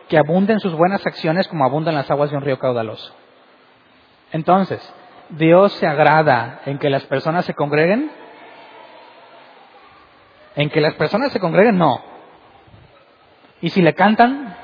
Que 0.08 0.18
abunden 0.18 0.58
sus 0.58 0.74
buenas 0.74 1.06
acciones 1.06 1.46
como 1.46 1.64
abundan 1.64 1.94
las 1.94 2.10
aguas 2.10 2.30
de 2.30 2.36
un 2.36 2.42
río 2.42 2.58
caudaloso. 2.58 3.14
Entonces, 4.32 4.82
¿Dios 5.30 5.72
se 5.74 5.86
agrada 5.86 6.62
en 6.66 6.78
que 6.78 6.90
las 6.90 7.04
personas 7.04 7.44
se 7.44 7.54
congreguen? 7.54 8.10
¿En 10.56 10.68
que 10.68 10.80
las 10.80 10.94
personas 10.94 11.30
se 11.32 11.38
congreguen? 11.38 11.78
No. 11.78 12.02
¿Y 13.60 13.70
si 13.70 13.82
le 13.82 13.94
cantan? 13.94 14.56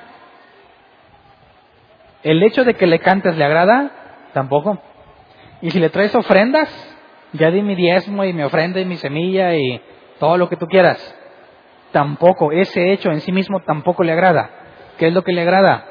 ¿El 2.25 2.43
hecho 2.43 2.65
de 2.65 2.75
que 2.75 2.89
le 2.89 2.99
cantes 2.99 3.37
le 3.37 3.45
agrada? 3.45 3.93
Tampoco. 4.33 4.81
¿Y 5.63 5.71
si 5.71 5.79
le 5.79 5.91
traes 5.91 6.15
ofrendas? 6.17 6.69
Ya 7.35 7.53
di 7.53 7.63
mi 7.63 7.77
diezmo 7.77 8.25
y 8.25 8.33
mi 8.33 8.43
ofrenda 8.43 8.81
y 8.81 8.85
mi 8.85 8.97
semilla 8.97 9.55
y 9.55 9.81
todo 10.19 10.37
lo 10.37 10.49
que 10.49 10.57
tú 10.57 10.67
quieras. 10.67 11.15
Tampoco. 11.93 12.53
Ese 12.53 12.93
hecho 12.93 13.11
en 13.11 13.21
sí 13.21 13.33
mismo 13.33 13.61
tampoco 13.61 14.03
le 14.03 14.13
agrada. 14.13 14.51
¿Qué 14.99 15.09
es 15.09 15.15
lo 15.15 15.23
que 15.23 15.33
le 15.33 15.43
agrada? 15.43 15.85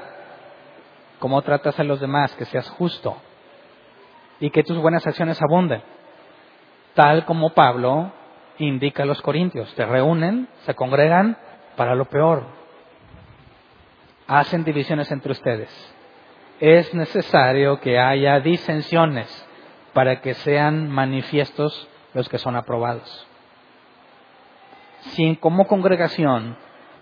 Cómo 1.20 1.42
tratas 1.42 1.80
a 1.80 1.84
los 1.84 2.00
demás, 2.00 2.36
que 2.36 2.46
seas 2.46 2.70
justo 2.70 3.18
y 4.40 4.52
que 4.52 4.64
tus 4.64 4.78
buenas 4.78 5.06
acciones 5.08 5.42
abunden. 5.42 5.82
Tal 6.94 7.26
como 7.26 7.52
Pablo 7.52 8.12
indica 8.60 9.04
a 9.04 9.06
los 9.06 9.22
corintios. 9.22 9.70
Se 9.72 9.86
reúnen, 9.86 10.48
se 10.66 10.76
congregan 10.76 11.38
para 11.76 11.96
lo 11.96 12.06
peor. 12.06 12.44
Hacen 14.28 14.64
divisiones 14.64 15.12
entre 15.12 15.32
ustedes. 15.32 15.94
Es 16.60 16.94
necesario 16.94 17.80
que 17.80 18.00
haya 18.00 18.40
disensiones 18.40 19.48
para 19.94 20.22
que 20.22 20.34
sean 20.34 20.90
manifiestos 20.90 21.88
los 22.14 22.28
que 22.30 22.38
son 22.40 22.56
aprobados. 22.56 23.28
Si 25.00 25.36
como 25.38 25.68
congregación 25.68 26.58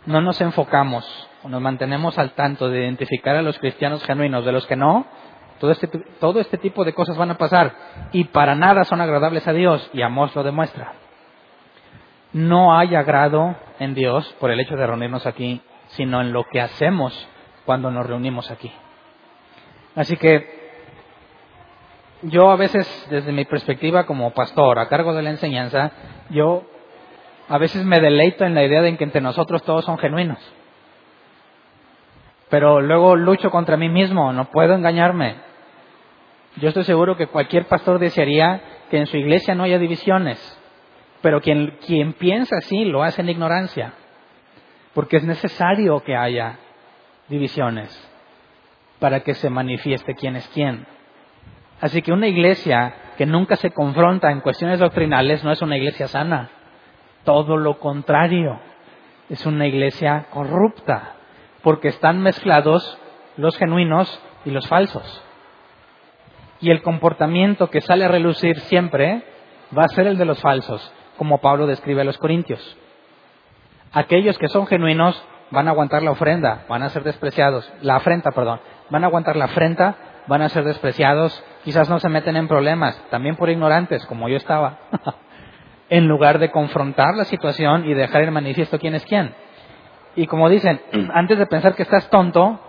no 0.06 0.22
nos 0.22 0.40
enfocamos 0.42 1.06
o 1.44 1.50
nos 1.50 1.62
mantenemos 1.62 2.18
al 2.18 2.32
tanto 2.32 2.70
de 2.70 2.82
identificar 2.82 3.36
a 3.36 3.42
los 3.42 3.58
cristianos 3.60 4.04
genuinos 4.04 4.46
de 4.46 4.52
los 4.52 4.66
que 4.68 4.76
no, 4.76 5.06
todo 5.60 5.72
este, 5.72 5.88
todo 5.88 6.40
este 6.40 6.58
tipo 6.58 6.84
de 6.84 6.94
cosas 6.94 7.18
van 7.18 7.32
a 7.32 7.38
pasar 7.38 7.74
y 8.12 8.26
para 8.26 8.56
nada 8.56 8.84
son 8.84 9.02
agradables 9.02 9.48
a 9.48 9.54
Dios 9.54 9.90
y 9.94 10.02
Amós 10.02 10.36
lo 10.36 10.44
demuestra. 10.44 10.94
No 12.34 12.78
hay 12.78 12.96
agrado 12.96 13.56
en 13.80 13.94
Dios 13.94 14.36
por 14.40 14.52
el 14.52 14.60
hecho 14.60 14.76
de 14.76 14.86
reunirnos 14.86 15.26
aquí, 15.26 15.62
sino 15.88 16.22
en 16.22 16.34
lo 16.34 16.44
que 16.52 16.60
hacemos 16.60 17.28
cuando 17.66 17.90
nos 17.92 18.06
reunimos 18.06 18.52
aquí. 18.52 18.72
Así 19.96 20.18
que 20.18 20.66
yo 22.24 22.50
a 22.52 22.56
veces, 22.56 23.08
desde 23.10 23.32
mi 23.32 23.46
perspectiva 23.46 24.06
como 24.06 24.34
pastor, 24.34 24.80
a 24.80 24.90
cargo 24.90 25.14
de 25.14 25.22
la 25.22 25.30
enseñanza, 25.30 25.92
yo 26.30 26.64
a 27.48 27.58
veces 27.58 27.84
me 27.86 28.00
deleito 28.00 28.46
en 28.46 28.56
la 28.56 28.64
idea 28.64 28.82
de 28.82 28.98
que 28.98 29.04
entre 29.04 29.22
nosotros 29.22 29.64
todos 29.64 29.86
son 29.86 29.98
genuinos 29.98 30.40
pero 32.50 32.80
luego 32.82 33.16
lucho 33.16 33.50
contra 33.50 33.78
mí 33.78 33.90
mismo, 33.90 34.32
no 34.32 34.46
puedo 34.46 34.74
engañarme. 34.76 35.36
Yo 36.58 36.70
estoy 36.70 36.84
seguro 36.84 37.18
que 37.18 37.28
cualquier 37.28 37.66
pastor 37.66 38.00
desearía 38.00 38.62
que 38.90 38.98
en 38.98 39.08
su 39.08 39.18
iglesia 39.18 39.56
no 39.56 39.64
haya 39.64 39.80
divisiones, 39.80 40.40
pero 41.22 41.42
quien, 41.42 41.78
quien 41.86 42.14
piensa 42.14 42.58
así 42.58 42.86
lo 42.86 43.04
hace 43.04 43.22
en 43.22 43.30
ignorancia, 43.30 43.94
porque 44.94 45.18
es 45.18 45.24
necesario 45.24 46.00
que 46.02 46.16
haya 46.16 46.60
divisiones 47.28 47.90
para 49.00 49.20
que 49.22 49.34
se 49.34 49.50
manifieste 49.50 50.16
quién 50.16 50.36
es 50.36 50.48
quién. 50.54 50.86
Así 51.82 52.02
que 52.02 52.14
una 52.14 52.28
iglesia 52.28 52.94
que 53.18 53.26
nunca 53.26 53.58
se 53.58 53.72
confronta 53.72 54.32
en 54.32 54.40
cuestiones 54.40 54.80
doctrinales 54.80 55.44
no 55.44 55.52
es 55.52 55.62
una 55.62 55.76
iglesia 55.76 56.08
sana, 56.08 56.52
todo 57.26 57.58
lo 57.58 57.80
contrario, 57.80 58.60
es 59.30 59.46
una 59.46 59.68
iglesia 59.68 60.28
corrupta 60.30 61.16
porque 61.62 61.90
están 61.90 62.22
mezclados 62.22 62.98
los 63.38 63.58
genuinos 63.58 64.22
y 64.46 64.52
los 64.52 64.68
falsos. 64.68 65.24
Y 66.62 66.72
el 66.72 66.82
comportamiento 66.82 67.70
que 67.70 67.82
sale 67.82 68.06
a 68.06 68.08
relucir 68.08 68.60
siempre 68.62 69.24
va 69.78 69.84
a 69.84 69.90
ser 69.90 70.08
el 70.08 70.18
de 70.18 70.26
los 70.26 70.40
falsos, 70.40 70.94
como 71.18 71.42
Pablo 71.42 71.68
describe 71.68 72.02
a 72.02 72.06
los 72.06 72.18
corintios. 72.18 72.78
Aquellos 73.92 74.38
que 74.38 74.48
son 74.48 74.68
genuinos 74.68 75.22
van 75.52 75.68
a 75.68 75.72
aguantar 75.72 76.04
la 76.04 76.12
ofrenda, 76.12 76.66
van 76.70 76.84
a 76.84 76.90
ser 76.90 77.04
despreciados, 77.04 77.72
la 77.82 77.96
afrenta, 77.96 78.32
perdón, 78.32 78.60
van 78.90 79.04
a 79.04 79.08
aguantar 79.08 79.36
la 79.36 79.46
afrenta, 79.46 79.96
van 80.28 80.42
a 80.42 80.50
ser 80.50 80.64
despreciados, 80.64 81.44
quizás 81.64 81.90
no 81.90 82.00
se 82.00 82.10
meten 82.10 82.36
en 82.36 82.48
problemas, 82.48 83.02
también 83.10 83.36
por 83.36 83.50
ignorantes, 83.50 84.06
como 84.06 84.28
yo 84.30 84.38
estaba, 84.38 84.78
en 85.90 86.08
lugar 86.08 86.40
de 86.40 86.52
confrontar 86.52 87.16
la 87.16 87.26
situación 87.26 87.86
y 87.86 87.94
dejar 87.94 88.24
en 88.24 88.34
manifiesto 88.34 88.80
quién 88.80 88.96
es 88.96 89.06
quién. 89.06 89.36
Y 90.16 90.28
como 90.28 90.50
dicen, 90.50 90.82
antes 91.14 91.38
de 91.38 91.46
pensar 91.46 91.76
que 91.76 91.84
estás 91.84 92.10
tonto, 92.10 92.60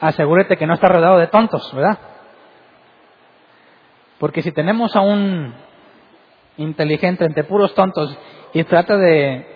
asegúrate 0.00 0.56
que 0.56 0.66
no 0.66 0.74
estás 0.74 0.90
rodeado 0.90 1.18
de 1.18 1.26
tontos, 1.26 1.72
¿verdad? 1.74 1.98
Porque 4.18 4.42
si 4.42 4.52
tenemos 4.52 4.94
a 4.96 5.00
un 5.00 5.54
inteligente 6.56 7.24
entre 7.24 7.44
puros 7.44 7.74
tontos 7.74 8.18
y 8.52 8.64
trata 8.64 8.96
de 8.96 9.46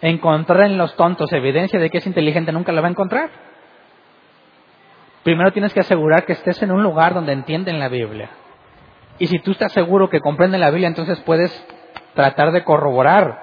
encontrar 0.00 0.66
en 0.66 0.78
los 0.78 0.94
tontos 0.96 1.32
evidencia 1.32 1.80
de 1.80 1.90
que 1.90 1.98
es 1.98 2.06
inteligente, 2.06 2.52
nunca 2.52 2.72
la 2.72 2.80
va 2.80 2.88
a 2.88 2.90
encontrar. 2.90 3.30
Primero 5.22 5.52
tienes 5.52 5.74
que 5.74 5.80
asegurar 5.80 6.24
que 6.24 6.32
estés 6.32 6.62
en 6.62 6.72
un 6.72 6.82
lugar 6.82 7.14
donde 7.14 7.32
entienden 7.32 7.78
la 7.78 7.88
Biblia. 7.88 8.30
Y 9.18 9.26
si 9.26 9.40
tú 9.40 9.50
estás 9.50 9.72
seguro 9.72 10.08
que 10.08 10.20
comprenden 10.20 10.60
la 10.60 10.70
Biblia, 10.70 10.88
entonces 10.88 11.20
puedes 11.20 11.52
tratar 12.18 12.50
de 12.50 12.64
corroborar 12.64 13.38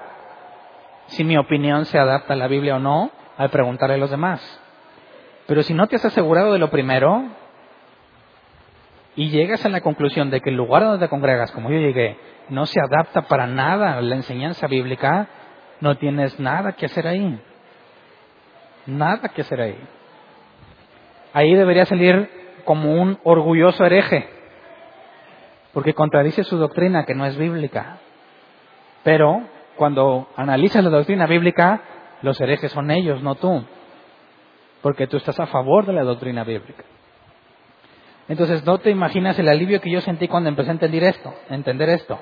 si 1.06 1.24
mi 1.24 1.38
opinión 1.38 1.86
se 1.86 1.98
adapta 1.98 2.34
a 2.34 2.36
la 2.36 2.46
Biblia 2.46 2.76
o 2.76 2.78
no 2.78 3.10
al 3.38 3.48
preguntarle 3.48 3.94
a 3.94 3.98
los 3.98 4.10
demás. 4.10 4.42
Pero 5.46 5.62
si 5.62 5.72
no 5.72 5.86
te 5.86 5.96
has 5.96 6.04
asegurado 6.04 6.52
de 6.52 6.58
lo 6.58 6.68
primero 6.68 7.24
y 9.14 9.30
llegas 9.30 9.64
a 9.64 9.70
la 9.70 9.80
conclusión 9.80 10.28
de 10.28 10.42
que 10.42 10.50
el 10.50 10.56
lugar 10.56 10.82
donde 10.82 11.06
te 11.06 11.08
congregas, 11.08 11.52
como 11.52 11.70
yo 11.70 11.78
llegué, 11.78 12.18
no 12.50 12.66
se 12.66 12.78
adapta 12.78 13.22
para 13.22 13.46
nada 13.46 13.96
a 13.96 14.02
la 14.02 14.14
enseñanza 14.14 14.66
bíblica, 14.66 15.26
no 15.80 15.96
tienes 15.96 16.38
nada 16.38 16.72
que 16.72 16.84
hacer 16.84 17.06
ahí. 17.06 17.40
Nada 18.84 19.30
que 19.30 19.40
hacer 19.40 19.58
ahí. 19.58 19.78
Ahí 21.32 21.54
debería 21.54 21.86
salir 21.86 22.28
como 22.66 22.92
un 22.92 23.18
orgulloso 23.24 23.86
hereje, 23.86 24.28
porque 25.72 25.94
contradice 25.94 26.44
su 26.44 26.58
doctrina 26.58 27.06
que 27.06 27.14
no 27.14 27.24
es 27.24 27.38
bíblica. 27.38 28.00
Pero 29.06 29.40
cuando 29.76 30.26
analizas 30.34 30.82
la 30.82 30.90
doctrina 30.90 31.26
bíblica, 31.26 31.80
los 32.22 32.40
herejes 32.40 32.72
son 32.72 32.90
ellos, 32.90 33.22
no 33.22 33.36
tú. 33.36 33.64
Porque 34.82 35.06
tú 35.06 35.16
estás 35.16 35.38
a 35.38 35.46
favor 35.46 35.86
de 35.86 35.92
la 35.92 36.02
doctrina 36.02 36.42
bíblica. 36.42 36.82
Entonces, 38.26 38.66
no 38.66 38.78
te 38.78 38.90
imaginas 38.90 39.38
el 39.38 39.48
alivio 39.48 39.80
que 39.80 39.92
yo 39.92 40.00
sentí 40.00 40.26
cuando 40.26 40.48
empecé 40.48 40.70
a 40.70 40.72
entender 40.72 41.04
esto, 41.04 41.32
entender 41.50 41.88
esto. 41.90 42.18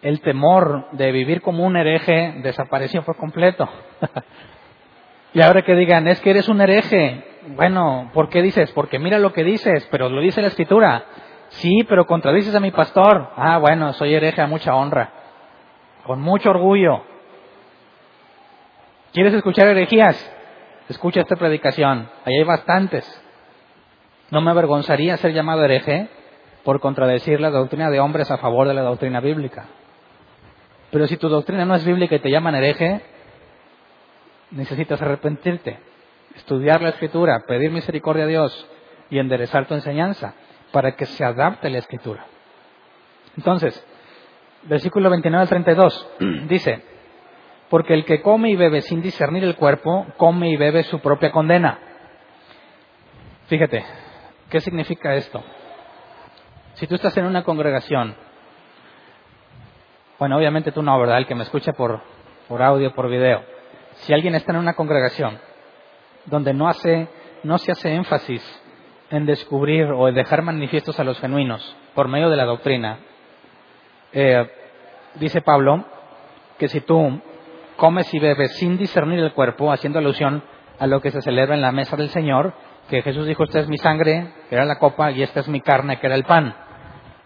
El 0.00 0.22
temor 0.22 0.86
de 0.92 1.12
vivir 1.12 1.42
como 1.42 1.66
un 1.66 1.76
hereje 1.76 2.36
desapareció 2.42 3.02
por 3.02 3.18
completo. 3.18 3.68
y 5.34 5.42
ahora 5.42 5.60
que 5.60 5.74
digan, 5.74 6.08
es 6.08 6.22
que 6.22 6.30
eres 6.30 6.48
un 6.48 6.62
hereje. 6.62 7.22
Bueno, 7.48 8.10
¿por 8.14 8.30
qué 8.30 8.40
dices? 8.40 8.72
Porque 8.72 8.98
mira 8.98 9.18
lo 9.18 9.34
que 9.34 9.44
dices, 9.44 9.86
pero 9.90 10.08
lo 10.08 10.22
dice 10.22 10.40
la 10.40 10.48
escritura. 10.48 11.04
Sí, 11.50 11.84
pero 11.86 12.06
contradices 12.06 12.54
a 12.54 12.60
mi 12.60 12.70
pastor. 12.70 13.28
Ah, 13.36 13.58
bueno, 13.58 13.92
soy 13.92 14.14
hereje 14.14 14.40
a 14.40 14.46
mucha 14.46 14.74
honra 14.74 15.19
con 16.04 16.20
mucho 16.20 16.50
orgullo. 16.50 17.02
¿Quieres 19.12 19.34
escuchar 19.34 19.66
herejías? 19.68 20.16
Escucha 20.88 21.20
esta 21.20 21.36
predicación. 21.36 22.08
Ahí 22.24 22.38
hay 22.38 22.44
bastantes. 22.44 23.04
No 24.30 24.40
me 24.40 24.50
avergonzaría 24.50 25.16
ser 25.16 25.32
llamado 25.32 25.64
hereje 25.64 26.08
por 26.64 26.80
contradecir 26.80 27.40
la 27.40 27.50
doctrina 27.50 27.90
de 27.90 28.00
hombres 28.00 28.30
a 28.30 28.38
favor 28.38 28.68
de 28.68 28.74
la 28.74 28.82
doctrina 28.82 29.20
bíblica. 29.20 29.66
Pero 30.90 31.06
si 31.06 31.16
tu 31.16 31.28
doctrina 31.28 31.64
no 31.64 31.74
es 31.74 31.84
bíblica 31.84 32.16
y 32.16 32.20
te 32.20 32.30
llaman 32.30 32.54
hereje, 32.54 33.00
necesitas 34.50 35.00
arrepentirte, 35.00 35.78
estudiar 36.34 36.82
la 36.82 36.90
escritura, 36.90 37.44
pedir 37.46 37.70
misericordia 37.70 38.24
a 38.24 38.28
Dios 38.28 38.68
y 39.08 39.18
enderezar 39.18 39.66
tu 39.66 39.74
enseñanza 39.74 40.34
para 40.72 40.92
que 40.92 41.06
se 41.06 41.24
adapte 41.24 41.70
la 41.70 41.78
escritura. 41.78 42.26
Entonces, 43.36 43.84
versículo 44.64 45.10
29 45.10 45.42
al 45.42 45.48
32, 45.48 46.08
dice, 46.48 46.84
porque 47.68 47.94
el 47.94 48.04
que 48.04 48.20
come 48.20 48.50
y 48.50 48.56
bebe 48.56 48.82
sin 48.82 49.00
discernir 49.00 49.44
el 49.44 49.56
cuerpo, 49.56 50.06
come 50.16 50.50
y 50.50 50.56
bebe 50.56 50.82
su 50.84 51.00
propia 51.00 51.30
condena. 51.30 51.78
Fíjate, 53.46 53.84
¿qué 54.48 54.60
significa 54.60 55.14
esto? 55.14 55.42
Si 56.74 56.86
tú 56.86 56.94
estás 56.94 57.16
en 57.16 57.26
una 57.26 57.44
congregación, 57.44 58.14
bueno, 60.18 60.36
obviamente 60.36 60.72
tú 60.72 60.82
no, 60.82 60.98
¿verdad? 60.98 61.18
El 61.18 61.26
que 61.26 61.34
me 61.34 61.44
escucha 61.44 61.72
por, 61.72 62.00
por 62.48 62.62
audio, 62.62 62.94
por 62.94 63.08
video. 63.08 63.42
Si 63.92 64.12
alguien 64.12 64.34
está 64.34 64.52
en 64.52 64.58
una 64.58 64.74
congregación 64.74 65.38
donde 66.26 66.54
no, 66.54 66.68
hace, 66.68 67.08
no 67.42 67.58
se 67.58 67.72
hace 67.72 67.94
énfasis 67.94 68.42
en 69.10 69.26
descubrir 69.26 69.86
o 69.86 70.08
en 70.08 70.14
dejar 70.14 70.42
manifiestos 70.42 70.98
a 71.00 71.04
los 71.04 71.18
genuinos 71.20 71.76
por 71.94 72.08
medio 72.08 72.30
de 72.30 72.36
la 72.36 72.44
doctrina. 72.44 72.98
Eh, 74.12 74.50
dice 75.16 75.40
Pablo 75.40 75.84
que 76.58 76.68
si 76.68 76.80
tú 76.80 77.20
comes 77.76 78.12
y 78.12 78.18
bebes 78.18 78.56
sin 78.56 78.76
discernir 78.76 79.20
el 79.20 79.32
cuerpo, 79.32 79.72
haciendo 79.72 79.98
alusión 79.98 80.42
a 80.78 80.86
lo 80.86 81.00
que 81.00 81.10
se 81.10 81.22
celebra 81.22 81.54
en 81.54 81.62
la 81.62 81.72
mesa 81.72 81.96
del 81.96 82.10
Señor, 82.10 82.52
que 82.88 83.02
Jesús 83.02 83.26
dijo, 83.26 83.44
esta 83.44 83.60
es 83.60 83.68
mi 83.68 83.78
sangre, 83.78 84.32
que 84.48 84.56
era 84.56 84.64
la 84.64 84.78
copa, 84.78 85.10
y 85.12 85.22
esta 85.22 85.40
es 85.40 85.48
mi 85.48 85.60
carne, 85.60 85.98
que 85.98 86.06
era 86.06 86.16
el 86.16 86.24
pan. 86.24 86.54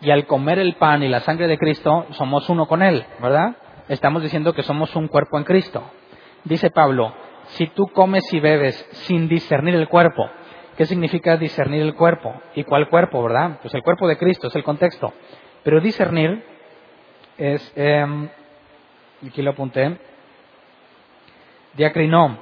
Y 0.00 0.10
al 0.10 0.26
comer 0.26 0.58
el 0.58 0.74
pan 0.74 1.02
y 1.02 1.08
la 1.08 1.20
sangre 1.20 1.48
de 1.48 1.58
Cristo, 1.58 2.06
somos 2.10 2.48
uno 2.48 2.66
con 2.66 2.82
Él, 2.82 3.04
¿verdad? 3.20 3.56
Estamos 3.88 4.22
diciendo 4.22 4.52
que 4.52 4.62
somos 4.62 4.94
un 4.94 5.08
cuerpo 5.08 5.38
en 5.38 5.44
Cristo. 5.44 5.82
Dice 6.44 6.70
Pablo, 6.70 7.14
si 7.46 7.66
tú 7.68 7.86
comes 7.88 8.30
y 8.32 8.40
bebes 8.40 8.76
sin 9.06 9.28
discernir 9.28 9.74
el 9.74 9.88
cuerpo, 9.88 10.28
¿qué 10.76 10.84
significa 10.84 11.36
discernir 11.36 11.82
el 11.82 11.94
cuerpo? 11.94 12.34
¿Y 12.54 12.64
cuál 12.64 12.88
cuerpo, 12.88 13.22
verdad? 13.22 13.58
Pues 13.62 13.74
el 13.74 13.82
cuerpo 13.82 14.06
de 14.06 14.18
Cristo 14.18 14.48
es 14.48 14.54
el 14.56 14.62
contexto. 14.62 15.12
Pero 15.62 15.80
discernir 15.80 16.44
es, 17.38 17.72
eh, 17.76 18.28
aquí 19.26 19.42
lo 19.42 19.50
apunté, 19.50 19.98
diacrinó, 21.74 22.38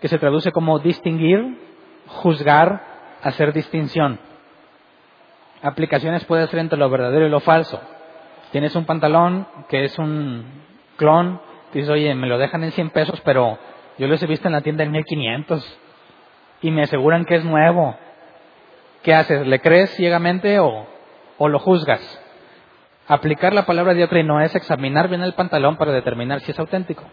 que 0.00 0.08
se 0.08 0.18
traduce 0.18 0.52
como 0.52 0.78
distinguir, 0.78 1.58
juzgar, 2.06 2.82
hacer 3.22 3.52
distinción. 3.52 4.18
Aplicaciones 5.62 6.24
puede 6.24 6.46
ser 6.48 6.58
entre 6.58 6.78
lo 6.78 6.90
verdadero 6.90 7.26
y 7.26 7.30
lo 7.30 7.40
falso. 7.40 7.80
Tienes 8.52 8.76
un 8.76 8.84
pantalón 8.84 9.46
que 9.68 9.84
es 9.84 9.98
un 9.98 10.44
clon, 10.96 11.40
dices, 11.72 11.88
oye, 11.88 12.14
me 12.14 12.26
lo 12.26 12.38
dejan 12.38 12.62
en 12.64 12.72
100 12.72 12.90
pesos, 12.90 13.20
pero 13.24 13.58
yo 13.98 14.06
lo 14.06 14.14
he 14.14 14.26
visto 14.26 14.48
en 14.48 14.52
la 14.52 14.60
tienda 14.60 14.84
en 14.84 14.90
1500 14.90 15.78
y 16.60 16.70
me 16.70 16.82
aseguran 16.82 17.24
que 17.24 17.36
es 17.36 17.44
nuevo. 17.44 17.96
¿Qué 19.02 19.14
haces? 19.14 19.46
¿Le 19.46 19.60
crees 19.60 19.90
ciegamente 19.96 20.58
o, 20.58 20.86
o 21.38 21.48
lo 21.48 21.58
juzgas? 21.58 22.23
Aplicar 23.06 23.52
la 23.52 23.66
palabra 23.66 23.92
no 24.24 24.40
es 24.40 24.54
examinar 24.54 25.08
bien 25.08 25.22
el 25.22 25.34
pantalón 25.34 25.76
para 25.76 25.92
determinar 25.92 26.40
si 26.40 26.52
es 26.52 26.58
auténtico. 26.58 27.04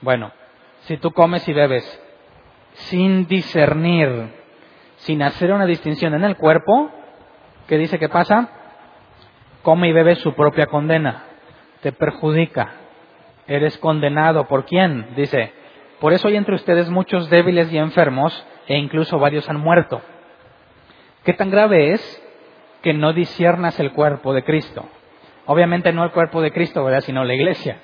Bueno, 0.00 0.32
si 0.82 0.96
tú 0.96 1.12
comes 1.12 1.46
y 1.48 1.52
bebes 1.52 2.00
sin 2.74 3.26
discernir, 3.26 4.32
sin 4.96 5.22
hacer 5.22 5.52
una 5.52 5.66
distinción 5.66 6.14
en 6.14 6.24
el 6.24 6.36
cuerpo, 6.36 6.90
¿qué 7.68 7.76
dice 7.76 7.98
que 7.98 8.08
pasa? 8.08 8.48
Come 9.62 9.88
y 9.88 9.92
bebe 9.92 10.16
su 10.16 10.34
propia 10.34 10.66
condena, 10.66 11.24
te 11.80 11.92
perjudica, 11.92 12.72
eres 13.46 13.76
condenado. 13.78 14.46
¿Por 14.46 14.64
quién? 14.64 15.14
Dice, 15.14 15.52
por 16.00 16.12
eso 16.12 16.28
hay 16.28 16.36
entre 16.36 16.54
ustedes 16.54 16.88
muchos 16.90 17.30
débiles 17.30 17.72
y 17.72 17.78
enfermos 17.78 18.46
e 18.66 18.76
incluso 18.76 19.18
varios 19.18 19.48
han 19.48 19.60
muerto. 19.60 20.02
¿Qué 21.24 21.32
tan 21.32 21.50
grave 21.50 21.92
es 21.92 22.23
que 22.84 22.92
no 22.92 23.14
disiernas 23.14 23.80
el 23.80 23.92
cuerpo 23.92 24.34
de 24.34 24.44
Cristo? 24.44 24.84
Obviamente 25.46 25.90
no 25.90 26.04
el 26.04 26.10
cuerpo 26.10 26.42
de 26.42 26.52
Cristo, 26.52 26.84
¿verdad? 26.84 27.00
Sino 27.00 27.24
la 27.24 27.32
iglesia. 27.32 27.78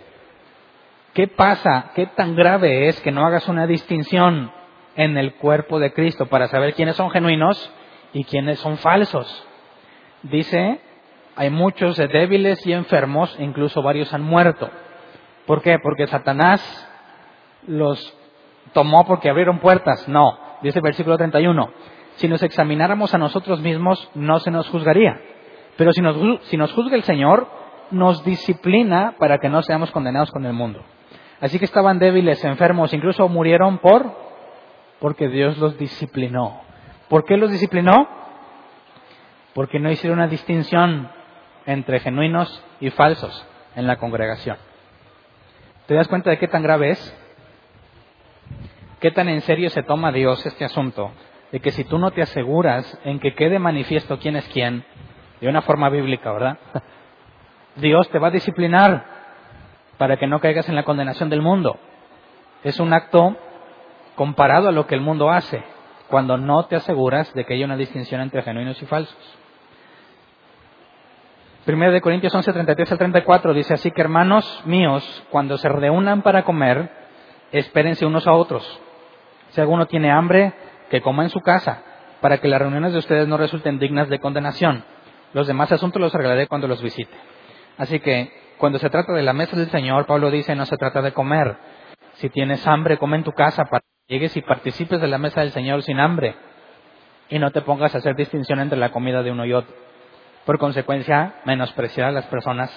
¿Qué 1.15 1.27
pasa? 1.27 1.91
¿Qué 1.95 2.05
tan 2.05 2.37
grave 2.37 2.87
es 2.89 3.01
que 3.01 3.11
no 3.11 3.27
hagas 3.27 3.49
una 3.49 3.67
distinción 3.67 4.53
en 4.97 5.17
el 5.17 5.37
cuerpo 5.37 5.79
de 5.79 5.95
Cristo 5.95 6.27
para 6.27 6.49
saber 6.49 6.75
quiénes 6.75 6.97
son 6.97 7.11
genuinos 7.11 7.73
y 8.13 8.25
quiénes 8.25 8.59
son 8.59 8.77
falsos? 8.77 9.47
Dice, 10.23 10.81
hay 11.35 11.49
muchos 11.49 11.97
débiles 11.97 12.67
y 12.67 12.75
enfermos, 12.75 13.35
incluso 13.41 13.83
varios 13.83 14.13
han 14.13 14.23
muerto. 14.23 14.69
¿Por 15.47 15.63
qué? 15.63 15.79
Porque 15.83 16.09
Satanás 16.09 16.61
los 17.67 18.15
tomó 18.75 19.07
porque 19.07 19.31
abrieron 19.31 19.61
puertas. 19.61 20.07
No, 20.09 20.39
dice 20.61 20.79
el 20.79 20.85
versículo 20.85 21.17
31. 21.17 21.73
Si 22.17 22.29
nos 22.29 22.43
examináramos 22.43 23.15
a 23.15 23.19
nosotros 23.19 23.61
mismos, 23.61 24.11
no 24.15 24.39
se 24.41 24.51
nos 24.51 24.69
juzgaría. 24.69 25.21
Pero 25.77 25.93
si 25.93 26.03
nos, 26.03 26.17
si 26.47 26.57
nos 26.57 26.73
juzga 26.73 26.97
el 26.97 27.05
Señor, 27.05 27.49
nos 27.91 28.25
disciplina 28.25 29.15
para 29.19 29.39
que 29.39 29.49
no 29.49 29.63
seamos 29.63 29.91
condenados 29.91 30.31
con 30.31 30.45
el 30.45 30.53
mundo. 30.53 30.83
Así 31.41 31.59
que 31.59 31.65
estaban 31.65 31.99
débiles, 31.99 32.45
enfermos, 32.45 32.93
incluso 32.93 33.29
murieron 33.29 33.79
por 33.79 34.15
porque 35.01 35.29
Dios 35.29 35.57
los 35.59 35.79
disciplinó. 35.79 36.61
¿Por 37.09 37.25
qué 37.25 37.37
los 37.37 37.51
disciplinó? 37.51 38.09
Porque 39.55 39.81
no 39.81 39.91
hicieron 39.91 40.19
una 40.19 40.29
distinción 40.29 41.11
entre 41.67 42.01
genuinos 42.01 42.63
y 42.81 42.91
falsos 42.91 43.47
en 43.75 43.87
la 43.87 43.97
congregación. 43.97 44.59
¿Te 45.87 45.95
das 45.95 46.09
cuenta 46.09 46.31
de 46.31 46.39
qué 46.39 46.47
tan 46.47 46.63
grave 46.63 46.91
es? 46.91 47.17
¿Qué 49.01 49.11
tan 49.11 49.29
en 49.29 49.41
serio 49.41 49.71
se 49.71 49.83
toma 49.83 50.13
Dios 50.13 50.45
este 50.45 50.65
asunto? 50.65 51.11
De 51.53 51.61
que 51.61 51.71
si 51.73 51.85
tú 51.85 51.99
no 51.99 52.11
te 52.11 52.23
aseguras 52.23 52.99
en 53.05 53.19
que 53.19 53.35
quede 53.35 53.59
manifiesto 53.59 54.19
quién 54.19 54.37
es 54.37 54.49
quién, 54.49 54.85
de 55.41 55.49
una 55.49 55.63
forma 55.63 55.89
bíblica, 55.89 56.33
¿verdad? 56.33 56.59
Dios 57.77 58.09
te 58.11 58.19
va 58.19 58.29
a 58.29 58.33
disciplinar 58.33 59.05
para 59.99 60.17
que 60.17 60.27
no 60.27 60.41
caigas 60.41 60.69
en 60.69 60.77
la 60.77 60.85
condenación 60.85 61.29
del 61.29 61.43
mundo. 61.43 61.79
Es 62.63 62.79
un 62.79 62.93
acto 62.93 63.37
comparado 64.15 64.69
a 64.69 64.73
lo 64.73 64.87
que 64.87 64.95
el 64.95 65.01
mundo 65.01 65.31
hace, 65.31 65.63
cuando 66.09 66.37
no 66.37 66.65
te 66.67 66.77
aseguras 66.77 67.33
de 67.35 67.45
que 67.45 67.55
haya 67.55 67.65
una 67.65 67.77
distinción 67.77 68.21
entre 68.21 68.43
genuinos 68.43 68.81
y 68.83 68.87
falsos. 68.87 69.39
Primero 71.65 71.93
de 71.93 72.01
Corintios 72.01 72.35
11, 72.35 72.53
33 72.53 72.93
al 72.93 72.99
34 72.99 73.55
dice 73.55 73.75
así 73.75 73.91
que 73.91 74.01
hermanos 74.01 74.63
míos, 74.65 75.25
cuando 75.31 75.57
se 75.59 75.69
reúnan 75.69 76.23
para 76.23 76.43
comer, 76.43 76.91
espérense 77.53 78.07
unos 78.07 78.27
a 78.27 78.33
otros. 78.33 78.81
Si 79.51 79.61
alguno 79.61 79.87
tiene 79.87 80.11
hambre, 80.11 80.53
que 80.91 81.01
coma 81.01 81.23
en 81.23 81.31
su 81.31 81.41
casa, 81.41 81.83
para 82.21 82.39
que 82.39 82.49
las 82.49 82.61
reuniones 82.61 82.93
de 82.93 82.99
ustedes 82.99 83.27
no 83.29 83.37
resulten 83.37 83.79
dignas 83.79 84.09
de 84.09 84.19
condenación. 84.19 84.85
Los 85.33 85.47
demás 85.47 85.71
asuntos 85.73 86.01
los 86.01 86.15
arreglaré 86.15 86.47
cuando 86.49 86.67
los 86.69 86.83
visite. 86.83 87.15
Así 87.79 88.01
que 88.01 88.31
cuando 88.59 88.79
se 88.79 88.91
trata 88.91 89.13
de 89.13 89.23
la 89.23 89.33
mesa 89.33 89.57
del 89.57 89.71
Señor, 89.71 90.07
Pablo 90.07 90.31
dice, 90.31 90.55
no 90.55 90.67
se 90.67 90.77
trata 90.77 91.01
de 91.01 91.13
comer. 91.13 91.57
Si 92.15 92.29
tienes 92.29 92.67
hambre, 92.67 92.99
come 92.99 93.17
en 93.17 93.25
tu 93.25 93.33
casa 93.33 93.65
para 93.65 93.81
que 93.81 94.15
llegues 94.15 94.37
y 94.37 94.43
participes 94.43 95.01
de 95.01 95.09
la 95.09 95.19
mesa 95.19 95.41
del 95.41 95.53
Señor 95.53 95.83
sin 95.83 95.99
hambre. 95.99 96.35
Y 97.31 97.39
no 97.39 97.53
te 97.53 97.63
pongas 97.63 97.95
a 97.95 97.99
hacer 97.99 98.17
distinción 98.17 98.61
entre 98.61 98.79
la 98.79 98.91
comida 98.91 99.23
de 99.23 99.31
uno 99.31 99.47
y 99.47 99.53
otro. 99.53 99.75
Por 100.45 100.59
consecuencia, 100.59 101.37
menospreciar 101.45 102.09
a 102.09 102.13
las 102.13 102.27
personas 102.27 102.71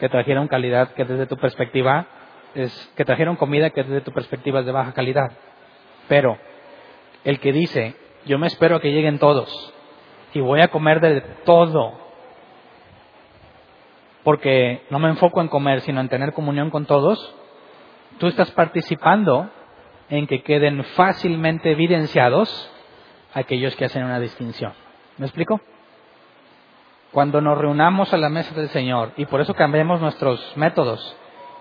que 0.00 0.08
trajeron 0.08 0.48
calidad 0.48 0.94
que 0.94 1.04
desde 1.04 1.26
tu 1.26 1.36
perspectiva 1.36 2.06
es, 2.54 2.92
que 2.96 3.04
trajeron 3.04 3.36
comida 3.36 3.70
que 3.70 3.84
desde 3.84 4.00
tu 4.00 4.12
perspectiva 4.12 4.60
es 4.60 4.66
de 4.66 4.72
baja 4.72 4.92
calidad. 4.94 5.30
Pero 6.08 6.38
el 7.24 7.40
que 7.40 7.52
dice, 7.52 7.94
yo 8.26 8.38
me 8.38 8.46
espero 8.46 8.76
a 8.76 8.80
que 8.80 8.92
lleguen 8.92 9.18
todos 9.18 9.74
y 10.32 10.40
voy 10.40 10.60
a 10.60 10.68
comer 10.68 11.00
de 11.00 11.20
todo 11.44 11.98
porque 14.22 14.82
no 14.90 14.98
me 14.98 15.08
enfoco 15.08 15.40
en 15.40 15.48
comer, 15.48 15.80
sino 15.80 16.00
en 16.00 16.08
tener 16.08 16.32
comunión 16.32 16.70
con 16.70 16.86
todos, 16.86 17.34
tú 18.18 18.26
estás 18.26 18.50
participando 18.52 19.48
en 20.08 20.26
que 20.26 20.42
queden 20.42 20.84
fácilmente 20.96 21.70
evidenciados 21.70 22.70
aquellos 23.32 23.74
que 23.76 23.86
hacen 23.86 24.04
una 24.04 24.20
distinción. 24.20 24.72
¿Me 25.16 25.26
explico? 25.26 25.60
Cuando 27.12 27.40
nos 27.40 27.58
reunamos 27.58 28.12
a 28.12 28.18
la 28.18 28.28
mesa 28.28 28.54
del 28.54 28.68
Señor 28.68 29.12
y 29.16 29.24
por 29.24 29.40
eso 29.40 29.54
cambiamos 29.54 30.00
nuestros 30.00 30.56
métodos 30.56 31.16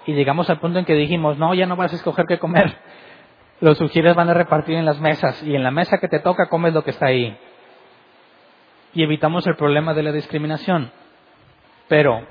y 0.05 0.13
llegamos 0.13 0.49
al 0.49 0.59
punto 0.59 0.79
en 0.79 0.85
que 0.85 0.95
dijimos, 0.95 1.37
no, 1.37 1.53
ya 1.53 1.65
no 1.65 1.75
vas 1.75 1.93
a 1.93 1.95
escoger 1.95 2.25
qué 2.27 2.39
comer, 2.39 2.77
los 3.61 3.77
sugieres 3.77 4.15
van 4.15 4.29
a 4.29 4.33
repartir 4.33 4.75
en 4.75 4.85
las 4.85 4.99
mesas 4.99 5.41
y 5.43 5.55
en 5.55 5.63
la 5.63 5.71
mesa 5.71 5.97
que 5.97 6.07
te 6.07 6.19
toca 6.19 6.47
comes 6.47 6.73
lo 6.73 6.83
que 6.83 6.91
está 6.91 7.07
ahí. 7.07 7.37
Y 8.93 9.03
evitamos 9.03 9.45
el 9.47 9.55
problema 9.55 9.93
de 9.93 10.03
la 10.03 10.11
discriminación. 10.11 10.91
Pero 11.87 12.25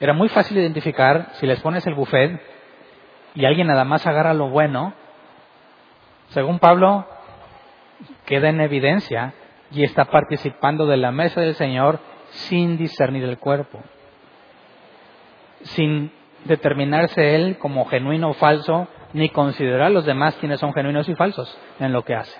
era 0.00 0.12
muy 0.12 0.28
fácil 0.28 0.58
identificar 0.58 1.30
si 1.34 1.46
les 1.46 1.60
pones 1.60 1.86
el 1.86 1.94
buffet 1.94 2.40
y 3.34 3.44
alguien 3.44 3.68
nada 3.68 3.84
más 3.84 4.06
agarra 4.06 4.34
lo 4.34 4.48
bueno. 4.48 4.92
Según 6.28 6.58
Pablo, 6.58 7.06
queda 8.26 8.50
en 8.50 8.60
evidencia 8.60 9.32
y 9.70 9.84
está 9.84 10.06
participando 10.06 10.86
de 10.86 10.98
la 10.98 11.10
mesa 11.10 11.40
del 11.40 11.54
Señor 11.54 11.98
sin 12.30 12.76
discernir 12.76 13.24
el 13.24 13.38
cuerpo, 13.38 13.80
sin 15.62 16.12
determinarse 16.44 17.34
él 17.34 17.58
como 17.58 17.86
genuino 17.86 18.30
o 18.30 18.34
falso, 18.34 18.86
ni 19.12 19.28
considerar 19.30 19.82
a 19.82 19.90
los 19.90 20.04
demás 20.04 20.36
quienes 20.36 20.60
son 20.60 20.72
genuinos 20.72 21.08
y 21.08 21.14
falsos 21.14 21.58
en 21.80 21.92
lo 21.92 22.04
que 22.04 22.14
hace. 22.14 22.38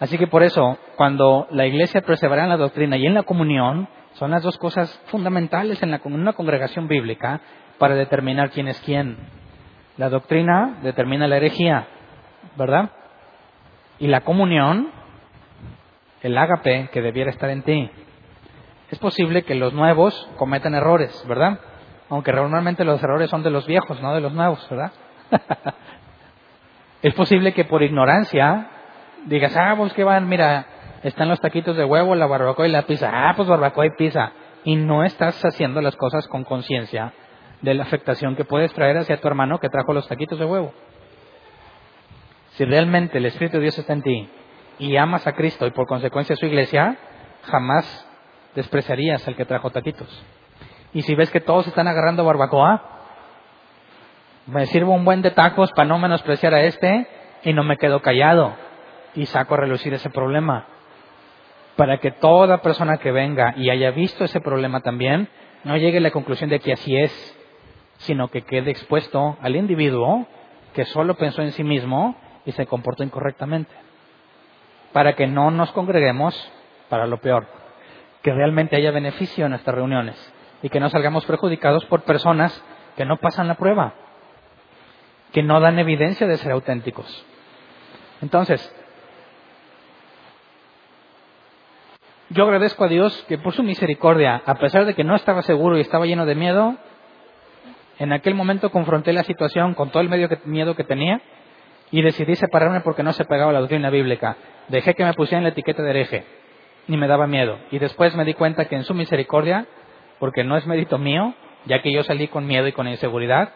Así 0.00 0.18
que 0.18 0.26
por 0.26 0.42
eso, 0.42 0.78
cuando 0.96 1.46
la 1.50 1.66
iglesia 1.66 2.00
persevera 2.00 2.42
en 2.42 2.48
la 2.48 2.56
doctrina 2.56 2.96
y 2.96 3.06
en 3.06 3.14
la 3.14 3.22
comunión, 3.22 3.88
son 4.14 4.32
las 4.32 4.42
dos 4.42 4.58
cosas 4.58 5.00
fundamentales 5.06 5.82
en, 5.82 5.98
una 6.04 6.32
congregación 6.32 6.88
bíblica 6.88 7.40
para 7.78 7.94
determinar 7.94 8.50
quién 8.50 8.68
es 8.68 8.80
quién. 8.80 9.16
La 9.96 10.08
doctrina 10.08 10.78
determina 10.82 11.28
la 11.28 11.36
herejía, 11.36 11.86
¿verdad? 12.56 12.90
Y 13.98 14.08
la 14.08 14.22
comunión, 14.22 14.90
el 16.22 16.36
ágape 16.36 16.88
que 16.92 17.00
debiera 17.00 17.30
estar 17.30 17.50
en 17.50 17.62
ti. 17.62 17.90
Es 18.90 18.98
posible 18.98 19.42
que 19.42 19.54
los 19.54 19.72
nuevos 19.72 20.28
cometan 20.36 20.74
errores, 20.74 21.24
¿verdad? 21.28 21.60
Aunque 22.10 22.32
normalmente 22.32 22.84
los 22.84 23.02
errores 23.02 23.30
son 23.30 23.42
de 23.42 23.50
los 23.50 23.66
viejos, 23.66 24.02
no 24.02 24.14
de 24.14 24.20
los 24.20 24.32
nuevos, 24.32 24.68
¿verdad? 24.68 24.92
es 27.02 27.14
posible 27.14 27.52
que 27.52 27.64
por 27.64 27.82
ignorancia 27.82 28.68
digas, 29.26 29.56
ah, 29.56 29.74
pues 29.76 29.92
que 29.92 30.04
van, 30.04 30.28
mira, 30.28 30.66
están 31.02 31.28
los 31.28 31.40
taquitos 31.40 31.76
de 31.76 31.84
huevo, 31.84 32.14
la 32.14 32.26
barbacoa 32.26 32.66
y 32.66 32.70
la 32.70 32.82
pizza. 32.82 33.10
Ah, 33.12 33.34
pues 33.36 33.48
barbacoa 33.48 33.86
y 33.86 33.90
pizza. 33.96 34.32
Y 34.64 34.76
no 34.76 35.04
estás 35.04 35.44
haciendo 35.44 35.80
las 35.80 35.96
cosas 35.96 36.26
con 36.28 36.44
conciencia 36.44 37.12
de 37.60 37.74
la 37.74 37.84
afectación 37.84 38.36
que 38.36 38.44
puedes 38.44 38.72
traer 38.72 38.98
hacia 38.98 39.20
tu 39.20 39.28
hermano 39.28 39.58
que 39.58 39.68
trajo 39.68 39.92
los 39.92 40.06
taquitos 40.06 40.38
de 40.38 40.44
huevo. 40.44 40.72
Si 42.52 42.64
realmente 42.64 43.18
el 43.18 43.26
Espíritu 43.26 43.56
de 43.56 43.62
Dios 43.62 43.78
está 43.78 43.92
en 43.92 44.02
ti 44.02 44.28
y 44.78 44.96
amas 44.96 45.26
a 45.26 45.32
Cristo 45.32 45.66
y 45.66 45.70
por 45.70 45.86
consecuencia 45.86 46.34
a 46.34 46.36
su 46.36 46.46
iglesia, 46.46 46.96
jamás 47.44 48.06
despreciarías 48.54 49.26
al 49.26 49.36
que 49.36 49.44
trajo 49.44 49.70
taquitos. 49.70 50.24
Y 50.92 51.02
si 51.02 51.14
ves 51.14 51.30
que 51.30 51.40
todos 51.40 51.66
están 51.66 51.88
agarrando 51.88 52.24
barbacoa, 52.24 53.01
me 54.46 54.66
sirvo 54.66 54.92
un 54.92 55.04
buen 55.04 55.22
de 55.22 55.30
tacos 55.30 55.70
para 55.72 55.88
no 55.88 55.98
menospreciar 55.98 56.54
a 56.54 56.62
este 56.62 57.06
y 57.44 57.52
no 57.52 57.62
me 57.64 57.76
quedo 57.76 58.00
callado 58.02 58.54
y 59.14 59.26
saco 59.26 59.54
a 59.54 59.58
relucir 59.58 59.94
ese 59.94 60.10
problema. 60.10 60.66
Para 61.76 61.98
que 61.98 62.10
toda 62.10 62.62
persona 62.62 62.98
que 62.98 63.12
venga 63.12 63.54
y 63.56 63.70
haya 63.70 63.90
visto 63.90 64.24
ese 64.24 64.40
problema 64.40 64.80
también, 64.80 65.28
no 65.64 65.76
llegue 65.76 65.98
a 65.98 66.02
la 66.02 66.10
conclusión 66.10 66.50
de 66.50 66.60
que 66.60 66.72
así 66.72 66.96
es, 66.96 67.38
sino 67.98 68.28
que 68.28 68.42
quede 68.42 68.70
expuesto 68.70 69.36
al 69.40 69.56
individuo 69.56 70.26
que 70.74 70.84
solo 70.86 71.14
pensó 71.14 71.42
en 71.42 71.52
sí 71.52 71.62
mismo 71.62 72.16
y 72.44 72.52
se 72.52 72.66
comportó 72.66 73.04
incorrectamente. 73.04 73.72
Para 74.92 75.14
que 75.14 75.26
no 75.26 75.50
nos 75.50 75.70
congreguemos 75.72 76.34
para 76.88 77.06
lo 77.06 77.18
peor, 77.18 77.46
que 78.22 78.32
realmente 78.32 78.76
haya 78.76 78.90
beneficio 78.90 79.46
en 79.46 79.50
nuestras 79.50 79.76
reuniones 79.76 80.34
y 80.62 80.68
que 80.68 80.80
no 80.80 80.90
salgamos 80.90 81.24
perjudicados 81.26 81.84
por 81.86 82.02
personas 82.02 82.62
que 82.96 83.04
no 83.04 83.16
pasan 83.16 83.48
la 83.48 83.54
prueba, 83.54 83.94
que 85.32 85.42
no 85.42 85.60
dan 85.60 85.78
evidencia 85.78 86.26
de 86.26 86.36
ser 86.36 86.52
auténticos. 86.52 87.26
Entonces, 88.20 88.60
yo 92.30 92.44
agradezco 92.44 92.84
a 92.84 92.88
Dios 92.88 93.24
que 93.28 93.38
por 93.38 93.52
su 93.52 93.62
misericordia, 93.62 94.42
a 94.46 94.54
pesar 94.54 94.84
de 94.84 94.94
que 94.94 95.04
no 95.04 95.16
estaba 95.16 95.42
seguro 95.42 95.76
y 95.76 95.80
estaba 95.80 96.06
lleno 96.06 96.26
de 96.26 96.34
miedo, 96.34 96.76
en 97.98 98.12
aquel 98.12 98.34
momento 98.34 98.70
confronté 98.70 99.12
la 99.12 99.24
situación 99.24 99.74
con 99.74 99.90
todo 99.90 100.02
el 100.02 100.38
miedo 100.44 100.74
que 100.74 100.84
tenía 100.84 101.20
y 101.90 102.02
decidí 102.02 102.34
separarme 102.36 102.80
porque 102.80 103.02
no 103.02 103.12
se 103.12 103.24
pegaba 103.24 103.52
la 103.52 103.60
doctrina 103.60 103.90
bíblica. 103.90 104.36
Dejé 104.68 104.94
que 104.94 105.04
me 105.04 105.14
pusieran 105.14 105.44
la 105.44 105.50
etiqueta 105.50 105.82
de 105.82 105.90
hereje, 105.90 106.24
ni 106.88 106.96
me 106.96 107.06
daba 107.06 107.26
miedo. 107.26 107.58
Y 107.70 107.78
después 107.78 108.16
me 108.16 108.24
di 108.24 108.34
cuenta 108.34 108.64
que 108.64 108.76
en 108.76 108.84
su 108.84 108.94
misericordia, 108.94 109.66
porque 110.18 110.42
no 110.42 110.56
es 110.56 110.66
mérito 110.66 110.98
mío, 110.98 111.34
ya 111.66 111.82
que 111.82 111.92
yo 111.92 112.02
salí 112.02 112.28
con 112.28 112.46
miedo 112.46 112.66
y 112.66 112.72
con 112.72 112.88
inseguridad, 112.88 113.52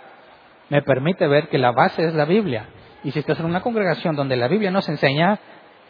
me 0.69 0.83
permite 0.83 1.27
ver 1.27 1.49
que 1.49 1.59
la 1.59 1.73
base 1.73 2.05
es 2.05 2.15
la 2.15 2.25
Biblia. 2.25 2.67
Y 3.05 3.13
si 3.13 3.21
estás 3.21 3.39
en 3.41 3.47
una 3.47 3.61
congregación 3.61 4.17
donde 4.17 4.37
la 4.37 4.49
Biblia 4.49 4.71
nos 4.71 4.89
enseña, 4.89 5.39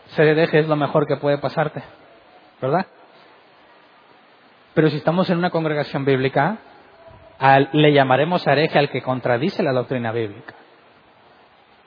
ser 0.09 0.29
hereje 0.29 0.61
es 0.61 0.69
lo 0.69 0.77
mejor 0.77 1.07
que 1.07 1.17
puede 1.17 1.39
pasarte. 1.39 1.83
¿Verdad? 2.61 2.87
Pero 4.75 4.91
si 4.91 4.97
estamos 4.97 5.31
en 5.31 5.39
una 5.39 5.51
congregación 5.51 6.05
bíblica, 6.05 6.59
le 7.73 7.93
llamaremos 7.93 8.47
hereje 8.47 8.79
al 8.79 8.91
que 8.91 9.03
contradice 9.03 9.63
la 9.63 9.73
doctrina 9.73 10.13
bíblica 10.13 10.55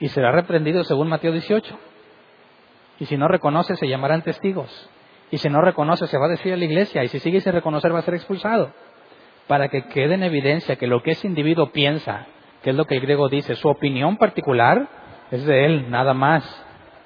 y 0.00 0.08
será 0.08 0.32
reprendido 0.32 0.82
según 0.82 1.08
Mateo 1.08 1.30
18. 1.30 1.78
Y 2.98 3.04
si 3.06 3.16
no 3.16 3.28
reconoce, 3.28 3.76
se 3.76 3.86
llamarán 3.86 4.22
testigos. 4.22 4.90
Y 5.30 5.38
si 5.38 5.48
no 5.48 5.60
reconoce, 5.60 6.06
se 6.06 6.18
va 6.18 6.26
a 6.26 6.30
decir 6.30 6.52
a 6.52 6.56
la 6.56 6.64
iglesia. 6.64 7.04
Y 7.04 7.08
si 7.08 7.20
sigue 7.20 7.40
sin 7.40 7.52
reconocer, 7.52 7.94
va 7.94 8.00
a 8.00 8.02
ser 8.02 8.14
expulsado. 8.14 8.72
Para 9.46 9.68
que 9.68 9.84
quede 9.84 10.14
en 10.14 10.22
evidencia 10.22 10.76
que 10.76 10.86
lo 10.86 11.02
que 11.02 11.12
ese 11.12 11.26
individuo 11.26 11.70
piensa, 11.70 12.26
que 12.62 12.70
es 12.70 12.76
lo 12.76 12.86
que 12.86 12.96
el 12.96 13.00
griego 13.00 13.28
dice, 13.28 13.56
su 13.56 13.68
opinión 13.68 14.16
particular 14.16 14.88
es 15.30 15.44
de 15.46 15.64
él, 15.64 15.90
nada 15.90 16.14
más. 16.14 16.44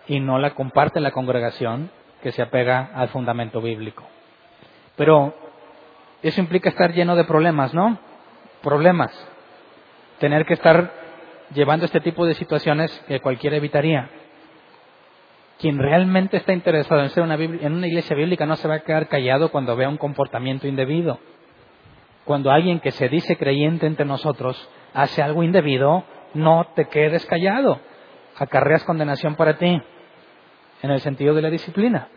Y 0.07 0.21
no 0.21 0.39
la 0.39 0.51
comparte 0.51 1.01
la 1.01 1.13
congregación 1.13 1.91
que 2.23 2.33
se 2.33 2.43
apega 2.43 2.91
al 2.95 3.09
fundamento 3.09 3.61
bíblico. 3.61 4.05
Pero 4.97 5.35
eso 6.23 6.41
implica 6.41 6.69
estar 6.69 6.93
lleno 6.93 7.17
de 7.17 7.25
problemas, 7.25 7.73
¿no? 7.75 7.99
Problemas. 8.63 9.13
Tener 10.19 10.45
que 10.47 10.55
estar 10.55 10.93
llevando 11.55 11.85
este 11.85 12.01
tipo 12.01 12.27
de 12.27 12.35
situaciones 12.35 12.91
que 13.07 13.21
cualquiera 13.21 13.57
evitaría. 13.57 14.11
Quien 15.59 15.79
realmente 15.79 16.37
está 16.37 16.53
interesado 16.53 17.03
en 17.03 17.11
ser 17.11 17.23
una, 17.23 17.35
en 17.35 17.73
una 17.73 17.87
iglesia 17.87 18.17
bíblica 18.17 18.47
no 18.47 18.57
se 18.57 18.69
va 18.69 18.77
a 18.77 18.81
quedar 18.81 19.09
callado 19.09 19.51
cuando 19.51 19.77
vea 19.77 19.89
un 19.89 19.99
comportamiento 19.99 20.67
indebido. 20.67 21.19
Cuando 22.25 22.51
alguien 22.51 22.81
que 22.81 22.91
se 22.91 23.09
dice 23.09 23.37
creyente 23.37 23.87
entre 23.87 24.07
nosotros 24.07 24.69
hace 24.95 25.23
algo 25.23 25.43
indebido, 25.43 26.05
no 26.33 26.69
te 26.75 26.87
quedes 26.87 27.27
callado. 27.27 27.81
Acarreas 28.37 28.85
condenación 28.85 29.35
para 29.35 29.59
ti, 29.59 29.83
en 30.83 30.91
el 30.91 31.01
sentido 31.01 31.35
de 31.35 31.43
la 31.43 31.51
disciplina. 31.51 32.09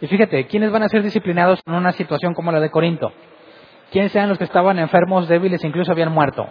Y 0.00 0.06
fíjate, 0.06 0.46
¿quiénes 0.46 0.70
van 0.70 0.82
a 0.82 0.88
ser 0.88 1.02
disciplinados 1.02 1.60
en 1.66 1.74
una 1.74 1.92
situación 1.92 2.34
como 2.34 2.52
la 2.52 2.60
de 2.60 2.70
Corinto? 2.70 3.12
¿Quiénes 3.90 4.14
eran 4.14 4.28
los 4.28 4.38
que 4.38 4.44
estaban 4.44 4.78
enfermos, 4.78 5.28
débiles, 5.28 5.64
incluso 5.64 5.92
habían 5.92 6.12
muerto? 6.12 6.46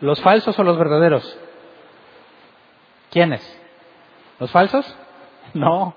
¿Los 0.00 0.20
falsos 0.22 0.58
o 0.58 0.64
los 0.64 0.78
verdaderos? 0.78 1.38
¿Quiénes? 3.10 3.60
¿Los 4.38 4.50
falsos? 4.50 4.96
No. 5.52 5.96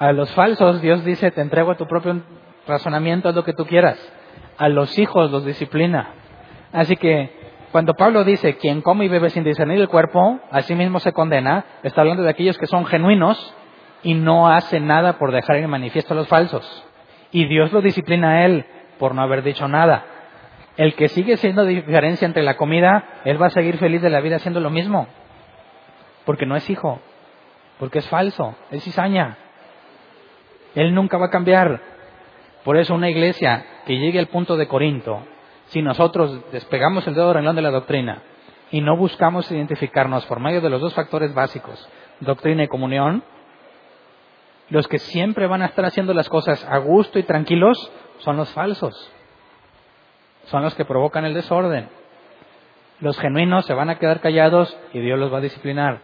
A 0.00 0.10
los 0.10 0.32
falsos 0.32 0.82
Dios 0.82 1.04
dice, 1.04 1.30
te 1.30 1.40
entrego 1.40 1.70
a 1.70 1.76
tu 1.76 1.86
propio 1.86 2.22
razonamiento, 2.66 3.28
haz 3.28 3.36
lo 3.36 3.44
que 3.44 3.52
tú 3.52 3.66
quieras. 3.66 3.96
A 4.58 4.68
los 4.68 4.98
hijos 4.98 5.30
los 5.30 5.44
disciplina. 5.44 6.08
Así 6.72 6.96
que 6.96 7.43
cuando 7.74 7.94
Pablo 7.94 8.22
dice, 8.22 8.56
quien 8.56 8.82
come 8.82 9.06
y 9.06 9.08
bebe 9.08 9.30
sin 9.30 9.42
discernir 9.42 9.80
el 9.80 9.88
cuerpo, 9.88 10.38
así 10.52 10.76
mismo 10.76 11.00
se 11.00 11.12
condena, 11.12 11.64
está 11.82 12.02
hablando 12.02 12.22
de 12.22 12.30
aquellos 12.30 12.56
que 12.56 12.68
son 12.68 12.86
genuinos 12.86 13.52
y 14.04 14.14
no 14.14 14.48
hacen 14.48 14.86
nada 14.86 15.18
por 15.18 15.32
dejar 15.32 15.56
en 15.56 15.68
manifiesto 15.68 16.14
a 16.14 16.16
los 16.16 16.28
falsos. 16.28 16.86
Y 17.32 17.46
Dios 17.46 17.72
lo 17.72 17.80
disciplina 17.80 18.30
a 18.30 18.44
él 18.46 18.64
por 19.00 19.12
no 19.12 19.22
haber 19.22 19.42
dicho 19.42 19.66
nada. 19.66 20.04
El 20.76 20.94
que 20.94 21.08
sigue 21.08 21.36
siendo 21.36 21.64
diferencia 21.64 22.26
entre 22.26 22.44
la 22.44 22.56
comida, 22.56 23.22
él 23.24 23.42
va 23.42 23.46
a 23.46 23.50
seguir 23.50 23.76
feliz 23.78 24.00
de 24.02 24.10
la 24.10 24.20
vida 24.20 24.36
haciendo 24.36 24.60
lo 24.60 24.70
mismo. 24.70 25.08
Porque 26.24 26.46
no 26.46 26.54
es 26.54 26.70
hijo, 26.70 27.00
porque 27.80 27.98
es 27.98 28.08
falso, 28.08 28.54
es 28.70 28.84
cizaña. 28.84 29.36
Él 30.76 30.94
nunca 30.94 31.18
va 31.18 31.26
a 31.26 31.30
cambiar. 31.30 31.80
Por 32.62 32.76
eso 32.76 32.94
una 32.94 33.10
iglesia 33.10 33.66
que 33.84 33.98
llegue 33.98 34.20
al 34.20 34.28
punto 34.28 34.56
de 34.56 34.68
Corinto, 34.68 35.26
si 35.68 35.82
nosotros 35.82 36.40
despegamos 36.52 37.06
el 37.06 37.14
dedo 37.14 37.32
renglón 37.32 37.56
de 37.56 37.62
la 37.62 37.70
doctrina 37.70 38.22
y 38.70 38.80
no 38.80 38.96
buscamos 38.96 39.50
identificarnos 39.50 40.26
por 40.26 40.40
medio 40.40 40.60
de 40.60 40.70
los 40.70 40.80
dos 40.80 40.94
factores 40.94 41.34
básicos, 41.34 41.88
doctrina 42.20 42.64
y 42.64 42.68
comunión, 42.68 43.24
los 44.70 44.88
que 44.88 44.98
siempre 44.98 45.46
van 45.46 45.62
a 45.62 45.66
estar 45.66 45.84
haciendo 45.84 46.14
las 46.14 46.28
cosas 46.28 46.64
a 46.64 46.78
gusto 46.78 47.18
y 47.18 47.22
tranquilos 47.22 47.90
son 48.18 48.36
los 48.36 48.50
falsos 48.52 49.12
son 50.46 50.62
los 50.62 50.74
que 50.74 50.84
provocan 50.84 51.24
el 51.24 51.34
desorden. 51.34 51.88
Los 53.00 53.18
genuinos 53.18 53.66
se 53.66 53.74
van 53.74 53.90
a 53.90 53.98
quedar 53.98 54.20
callados 54.20 54.76
y 54.92 55.00
Dios 55.00 55.18
los 55.18 55.32
va 55.32 55.38
a 55.38 55.42
disciplinar 55.42 56.00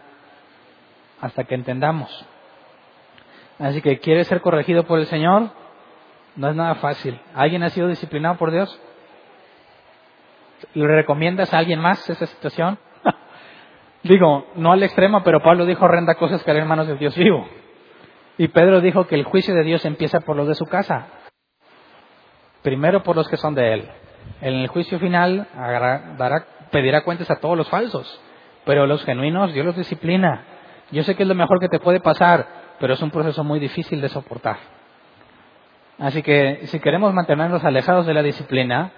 hasta 1.19 1.43
que 1.43 1.55
entendamos. 1.55 2.25
Así 3.59 3.81
que, 3.81 3.99
¿quieres 3.99 4.27
ser 4.27 4.41
corregido 4.41 4.83
por 4.85 4.99
el 4.99 5.05
Señor? 5.05 5.49
No 6.35 6.49
es 6.49 6.55
nada 6.55 6.75
fácil. 6.75 7.19
¿Alguien 7.35 7.63
ha 7.63 7.69
sido 7.69 7.87
disciplinado 7.87 8.37
por 8.37 8.51
Dios? 8.51 8.79
¿Le 10.73 10.87
recomiendas 10.87 11.53
a 11.53 11.57
alguien 11.57 11.79
más 11.79 12.09
esa 12.09 12.25
situación? 12.25 12.77
Digo, 14.03 14.47
no 14.55 14.71
al 14.71 14.83
extremo, 14.83 15.23
pero 15.23 15.41
Pablo 15.41 15.65
dijo, 15.65 15.87
renda 15.87 16.15
cosas 16.15 16.43
que 16.43 16.51
en 16.51 16.67
manos 16.67 16.87
del 16.87 16.97
Dios 16.97 17.15
vivo. 17.15 17.47
Y 18.37 18.47
Pedro 18.47 18.81
dijo 18.81 19.07
que 19.07 19.15
el 19.15 19.23
juicio 19.23 19.53
de 19.53 19.63
Dios 19.63 19.85
empieza 19.85 20.21
por 20.21 20.35
los 20.35 20.47
de 20.47 20.55
su 20.55 20.65
casa. 20.65 21.07
Primero 22.63 23.03
por 23.03 23.15
los 23.15 23.27
que 23.27 23.37
son 23.37 23.55
de 23.55 23.73
él. 23.73 23.89
En 24.41 24.55
el 24.55 24.67
juicio 24.67 24.99
final 24.99 25.47
pedirá 26.71 27.03
cuentas 27.03 27.29
a 27.29 27.39
todos 27.39 27.57
los 27.57 27.69
falsos, 27.69 28.21
pero 28.65 28.87
los 28.87 29.03
genuinos 29.03 29.53
Dios 29.53 29.65
los 29.65 29.75
disciplina. 29.75 30.45
Yo 30.91 31.03
sé 31.03 31.15
que 31.15 31.23
es 31.23 31.29
lo 31.29 31.35
mejor 31.35 31.59
que 31.59 31.69
te 31.69 31.79
puede 31.79 31.99
pasar, 31.99 32.47
pero 32.79 32.93
es 32.93 33.01
un 33.01 33.11
proceso 33.11 33.43
muy 33.43 33.59
difícil 33.59 34.01
de 34.01 34.09
soportar. 34.09 34.57
Así 35.99 36.23
que 36.23 36.61
si 36.65 36.79
queremos 36.79 37.13
mantenernos 37.13 37.63
alejados 37.63 38.07
de 38.07 38.13
la 38.13 38.23
disciplina, 38.23 38.91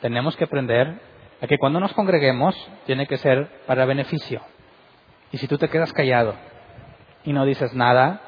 tenemos 0.00 0.36
que 0.36 0.44
aprender 0.44 1.00
a 1.40 1.46
que 1.46 1.58
cuando 1.58 1.80
nos 1.80 1.92
congreguemos 1.92 2.54
tiene 2.86 3.06
que 3.06 3.18
ser 3.18 3.48
para 3.66 3.84
beneficio. 3.84 4.42
Y 5.32 5.38
si 5.38 5.48
tú 5.48 5.58
te 5.58 5.68
quedas 5.68 5.92
callado 5.92 6.34
y 7.24 7.32
no 7.32 7.44
dices 7.44 7.74
nada, 7.74 8.20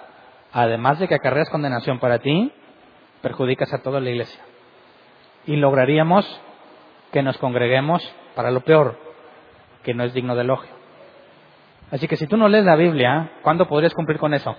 además 0.53 0.99
de 0.99 1.09
que 1.09 1.15
acarreas 1.15 1.51
condenación 1.51 1.99
para 2.01 2.19
ti, 2.19 2.53
perjudicas 3.23 3.73
a 3.73 3.83
toda 3.83 4.01
la 4.01 4.11
iglesia. 4.11 4.41
Y 5.47 5.57
lograríamos 5.57 6.27
que 7.13 7.23
nos 7.23 7.39
congreguemos 7.39 8.03
para 8.35 8.51
lo 8.51 8.61
peor, 8.61 8.99
que 9.83 9.95
no 9.95 10.05
es 10.05 10.13
digno 10.13 10.35
de 10.35 10.43
elogio. 10.43 10.71
Así 11.91 12.07
que 12.07 12.17
si 12.17 12.27
tú 12.27 12.37
no 12.37 12.49
lees 12.49 12.65
la 12.65 12.77
Biblia, 12.77 13.33
¿cuándo 13.43 13.67
podrías 13.67 13.95
cumplir 13.95 14.19
con 14.19 14.35
eso? 14.35 14.55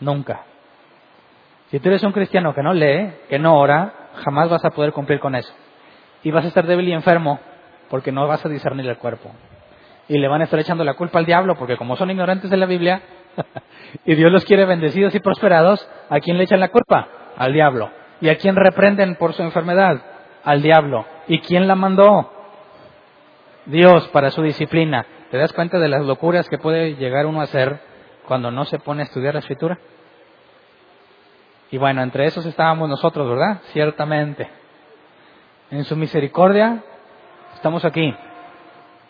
Nunca. 0.00 0.44
Si 1.70 1.78
tú 1.80 1.88
eres 1.88 2.02
un 2.02 2.12
cristiano 2.12 2.54
que 2.54 2.62
no 2.62 2.72
lee, 2.72 3.12
que 3.28 3.38
no 3.38 3.58
ora, 3.58 4.03
jamás 4.16 4.48
vas 4.48 4.64
a 4.64 4.70
poder 4.70 4.92
cumplir 4.92 5.20
con 5.20 5.34
eso. 5.34 5.52
Y 6.22 6.30
vas 6.30 6.44
a 6.44 6.48
estar 6.48 6.66
débil 6.66 6.88
y 6.88 6.92
enfermo 6.92 7.38
porque 7.90 8.12
no 8.12 8.26
vas 8.26 8.44
a 8.44 8.48
discernir 8.48 8.86
el 8.86 8.98
cuerpo. 8.98 9.30
Y 10.08 10.18
le 10.18 10.28
van 10.28 10.40
a 10.40 10.44
estar 10.44 10.58
echando 10.58 10.84
la 10.84 10.94
culpa 10.94 11.18
al 11.18 11.26
diablo 11.26 11.56
porque 11.56 11.76
como 11.76 11.96
son 11.96 12.10
ignorantes 12.10 12.50
de 12.50 12.56
la 12.56 12.66
Biblia, 12.66 13.02
y 14.04 14.14
Dios 14.14 14.30
los 14.30 14.44
quiere 14.44 14.64
bendecidos 14.64 15.14
y 15.14 15.20
prosperados, 15.20 15.88
¿a 16.08 16.20
quién 16.20 16.38
le 16.38 16.44
echan 16.44 16.60
la 16.60 16.68
culpa? 16.68 17.08
Al 17.36 17.52
diablo. 17.52 17.90
¿Y 18.20 18.28
a 18.28 18.36
quién 18.36 18.56
reprenden 18.56 19.16
por 19.16 19.34
su 19.34 19.42
enfermedad? 19.42 20.00
Al 20.44 20.62
diablo. 20.62 21.04
¿Y 21.26 21.40
quién 21.40 21.66
la 21.66 21.74
mandó? 21.74 22.30
Dios 23.66 24.08
para 24.08 24.30
su 24.30 24.42
disciplina. 24.42 25.06
¿Te 25.30 25.38
das 25.38 25.52
cuenta 25.52 25.78
de 25.78 25.88
las 25.88 26.04
locuras 26.04 26.48
que 26.48 26.58
puede 26.58 26.96
llegar 26.96 27.26
uno 27.26 27.40
a 27.40 27.44
hacer 27.44 27.80
cuando 28.26 28.50
no 28.50 28.64
se 28.64 28.78
pone 28.78 29.02
a 29.02 29.04
estudiar 29.04 29.34
la 29.34 29.40
escritura? 29.40 29.78
Y 31.70 31.78
bueno, 31.78 32.02
entre 32.02 32.26
esos 32.26 32.46
estábamos 32.46 32.88
nosotros, 32.88 33.28
¿verdad? 33.28 33.60
Ciertamente. 33.72 34.48
En 35.70 35.84
su 35.84 35.96
misericordia 35.96 36.82
estamos 37.54 37.84
aquí. 37.84 38.14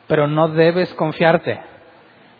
Pero 0.06 0.26
no 0.26 0.48
debes 0.48 0.92
confiarte. 0.94 1.60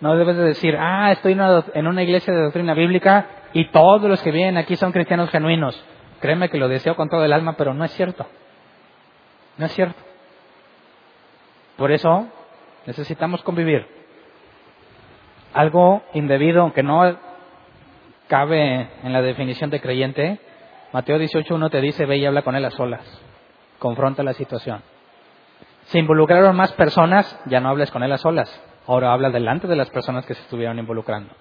No 0.01 0.17
debes 0.17 0.37
de 0.37 0.45
decir, 0.45 0.77
ah, 0.79 1.13
estoy 1.13 1.33
en 1.75 1.87
una 1.87 2.03
iglesia 2.03 2.33
de 2.35 2.43
doctrina 2.43 2.75
bíblica 2.75 3.27
y 3.53 3.71
todos 3.71 4.03
los 4.03 4.23
que 4.23 4.31
vienen 4.31 4.59
aquí 4.59 4.77
son 4.77 4.93
cristianos 4.93 5.31
genuinos. 5.31 5.83
Créeme 6.21 6.49
que 6.49 6.59
lo 6.59 6.69
deseo 6.69 6.97
con 6.97 7.09
todo 7.09 7.25
el 7.25 7.33
alma, 7.33 7.55
pero 7.57 7.75
no 7.75 7.85
es 7.85 7.93
cierto. 7.93 8.27
No 9.57 9.67
es 9.67 9.73
cierto. 9.73 10.01
Por 11.77 11.93
eso 11.93 12.27
necesitamos 12.87 13.43
convivir. 13.43 13.87
Algo 15.53 16.03
indebido, 16.15 16.63
aunque 16.63 16.83
no 16.83 17.17
cabe 18.29 18.89
en 19.03 19.13
la 19.13 19.23
definición 19.23 19.71
de 19.71 19.81
creyente, 19.81 20.41
Mateo 20.93 21.19
18.1 21.19 21.71
te 21.71 21.81
dice, 21.81 22.07
ve 22.07 22.19
y 22.19 22.27
habla 22.27 22.43
con 22.43 22.55
él 22.55 22.65
a 22.65 22.71
solas. 22.71 23.05
Confronta 23.79 24.23
la 24.23 24.33
situación. 24.33 24.83
Se 25.87 25.99
involucraron 25.99 26.57
más 26.57 26.73
personas, 26.73 27.39
ya 27.47 27.61
no 27.61 27.69
hables 27.69 27.91
con 27.91 28.03
él 28.03 28.13
a 28.13 28.19
solas. 28.19 28.63
Ahora 28.87 29.13
habla 29.13 29.31
delante 29.31 29.67
de 29.67 29.77
las 29.77 29.91
personas 29.91 30.25
que 30.25 30.35
se 30.35 30.43
estuvieron 30.43 30.79
involucrando. 30.79 31.35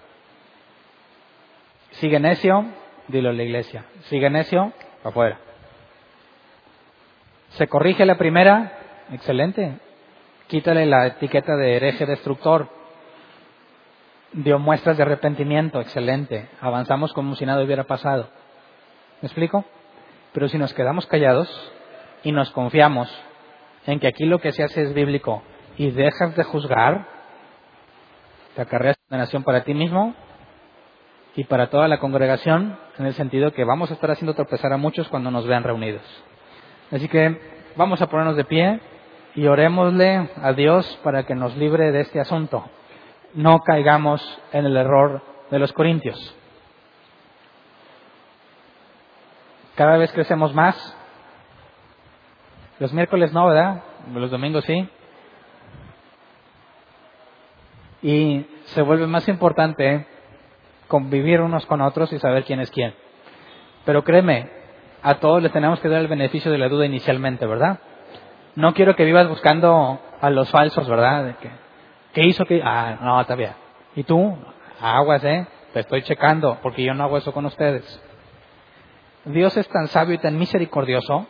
Sigue 1.92 2.18
necio, 2.18 2.64
dilo 3.08 3.30
a 3.30 3.32
la 3.32 3.42
iglesia. 3.42 3.84
Sigue 4.08 4.28
necio, 4.28 4.72
afuera. 5.04 5.38
Se 7.50 7.68
corrige 7.68 8.04
la 8.04 8.16
primera, 8.16 8.72
excelente. 9.12 9.78
Quítale 10.48 10.86
la 10.86 11.06
etiqueta 11.06 11.56
de 11.56 11.76
hereje 11.76 12.06
destructor. 12.06 12.68
Dio 14.34 14.58
muestras 14.58 14.96
de 14.96 15.04
arrepentimiento, 15.04 15.80
excelente. 15.80 16.48
Avanzamos 16.60 17.12
como 17.12 17.36
si 17.36 17.46
nada 17.46 17.62
hubiera 17.62 17.84
pasado. 17.84 18.28
¿Me 19.22 19.26
explico? 19.26 19.64
Pero 20.32 20.48
si 20.48 20.58
nos 20.58 20.74
quedamos 20.74 21.06
callados 21.06 21.48
y 22.24 22.32
nos 22.32 22.50
confiamos 22.50 23.08
en 23.86 24.00
que 24.00 24.08
aquí 24.08 24.24
lo 24.24 24.40
que 24.40 24.50
se 24.50 24.64
hace 24.64 24.82
es 24.82 24.92
bíblico 24.92 25.44
y 25.76 25.92
dejas 25.92 26.34
de 26.34 26.42
juzgar, 26.42 27.06
te 28.56 28.62
acarreas 28.62 28.96
condenación 29.08 29.44
para 29.44 29.62
ti 29.62 29.72
mismo 29.72 30.14
y 31.36 31.44
para 31.44 31.70
toda 31.70 31.86
la 31.86 32.00
congregación, 32.00 32.76
en 32.98 33.06
el 33.06 33.14
sentido 33.14 33.52
que 33.52 33.62
vamos 33.62 33.92
a 33.92 33.94
estar 33.94 34.10
haciendo 34.10 34.34
tropezar 34.34 34.72
a 34.72 34.76
muchos 34.76 35.08
cuando 35.08 35.30
nos 35.30 35.46
vean 35.46 35.62
reunidos. 35.62 36.02
Así 36.90 37.06
que 37.06 37.38
vamos 37.76 38.02
a 38.02 38.08
ponernos 38.08 38.34
de 38.34 38.44
pie 38.44 38.80
y 39.36 39.46
orémosle 39.46 40.28
a 40.42 40.52
Dios 40.54 40.98
para 41.04 41.22
que 41.22 41.36
nos 41.36 41.56
libre 41.56 41.92
de 41.92 42.00
este 42.00 42.18
asunto. 42.18 42.68
No 43.34 43.60
caigamos 43.60 44.22
en 44.52 44.66
el 44.66 44.76
error 44.76 45.22
de 45.50 45.58
los 45.58 45.72
corintios. 45.72 46.36
Cada 49.74 49.96
vez 49.96 50.12
crecemos 50.12 50.54
más. 50.54 50.96
Los 52.78 52.92
miércoles 52.92 53.32
no, 53.32 53.46
¿verdad? 53.46 53.82
Los 54.12 54.30
domingos 54.30 54.64
sí. 54.64 54.88
Y 58.02 58.46
se 58.66 58.82
vuelve 58.82 59.06
más 59.06 59.26
importante 59.28 60.06
convivir 60.88 61.40
unos 61.40 61.66
con 61.66 61.80
otros 61.80 62.12
y 62.12 62.18
saber 62.18 62.44
quién 62.44 62.60
es 62.60 62.70
quién. 62.70 62.94
Pero 63.84 64.04
créeme, 64.04 64.48
a 65.02 65.16
todos 65.16 65.42
les 65.42 65.52
tenemos 65.52 65.80
que 65.80 65.88
dar 65.88 66.00
el 66.00 66.08
beneficio 66.08 66.50
de 66.50 66.58
la 66.58 66.68
duda 66.68 66.86
inicialmente, 66.86 67.46
¿verdad? 67.46 67.80
No 68.54 68.74
quiero 68.74 68.94
que 68.94 69.04
vivas 69.04 69.28
buscando 69.28 70.00
a 70.20 70.30
los 70.30 70.50
falsos, 70.50 70.88
¿verdad? 70.88 71.24
De 71.24 71.34
que, 71.34 71.50
¿Qué 72.14 72.22
hizo 72.22 72.44
que.? 72.46 72.62
Ah, 72.64 72.98
no, 73.02 73.20
está. 73.20 73.36
¿Y 73.96 74.04
tú? 74.04 74.36
Aguas, 74.80 75.22
¿eh? 75.24 75.46
Te 75.72 75.80
estoy 75.80 76.02
checando, 76.02 76.58
porque 76.62 76.84
yo 76.84 76.94
no 76.94 77.04
hago 77.04 77.18
eso 77.18 77.32
con 77.32 77.44
ustedes. 77.44 78.00
Dios 79.24 79.56
es 79.56 79.68
tan 79.68 79.88
sabio 79.88 80.14
y 80.14 80.18
tan 80.18 80.38
misericordioso 80.38 81.26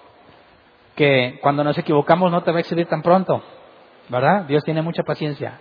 que 0.95 1.39
cuando 1.43 1.65
nos 1.65 1.79
equivocamos 1.79 2.31
no 2.31 2.43
te 2.43 2.51
va 2.51 2.59
a 2.59 2.61
exhibir 2.61 2.87
tan 2.87 3.03
pronto, 3.03 3.43
¿verdad? 4.09 4.45
Dios 4.45 4.63
tiene 4.65 4.83
mucha 4.83 5.03
paciencia 5.03 5.61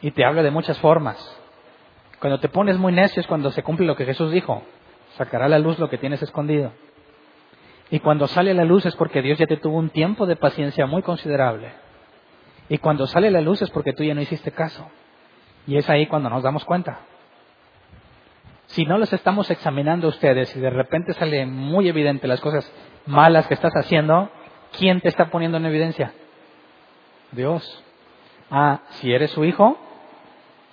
y 0.00 0.10
te 0.10 0.24
habla 0.24 0.42
de 0.42 0.50
muchas 0.50 0.78
formas. 0.80 1.16
Cuando 2.18 2.40
te 2.40 2.48
pones 2.48 2.78
muy 2.78 2.92
necio 2.92 3.20
es 3.20 3.26
cuando 3.26 3.50
se 3.50 3.62
cumple 3.62 3.86
lo 3.86 3.96
que 3.96 4.04
Jesús 4.04 4.32
dijo, 4.32 4.62
sacará 5.16 5.46
a 5.46 5.48
la 5.48 5.58
luz 5.58 5.78
lo 5.78 5.88
que 5.88 5.98
tienes 5.98 6.22
escondido. 6.22 6.72
Y 7.90 8.00
cuando 8.00 8.26
sale 8.26 8.52
a 8.52 8.54
la 8.54 8.64
luz 8.64 8.86
es 8.86 8.96
porque 8.96 9.22
Dios 9.22 9.38
ya 9.38 9.46
te 9.46 9.58
tuvo 9.58 9.76
un 9.76 9.90
tiempo 9.90 10.26
de 10.26 10.36
paciencia 10.36 10.86
muy 10.86 11.02
considerable. 11.02 11.72
Y 12.72 12.78
cuando 12.78 13.06
sale 13.06 13.28
a 13.28 13.30
la 13.30 13.42
luz 13.42 13.60
es 13.60 13.68
porque 13.68 13.92
tú 13.92 14.02
ya 14.02 14.14
no 14.14 14.22
hiciste 14.22 14.50
caso. 14.50 14.90
Y 15.66 15.76
es 15.76 15.90
ahí 15.90 16.06
cuando 16.06 16.30
nos 16.30 16.42
damos 16.42 16.64
cuenta. 16.64 17.00
Si 18.68 18.86
no 18.86 18.96
los 18.96 19.12
estamos 19.12 19.50
examinando 19.50 20.08
ustedes 20.08 20.56
y 20.56 20.58
de 20.58 20.70
repente 20.70 21.12
sale 21.12 21.44
muy 21.44 21.86
evidente 21.90 22.26
las 22.26 22.40
cosas 22.40 22.72
malas 23.04 23.46
que 23.46 23.52
estás 23.52 23.74
haciendo, 23.74 24.30
¿quién 24.78 25.02
te 25.02 25.08
está 25.08 25.26
poniendo 25.26 25.58
en 25.58 25.66
evidencia? 25.66 26.14
Dios. 27.32 27.84
Ah, 28.50 28.80
si 28.92 29.12
eres 29.12 29.32
su 29.32 29.44
hijo, 29.44 29.76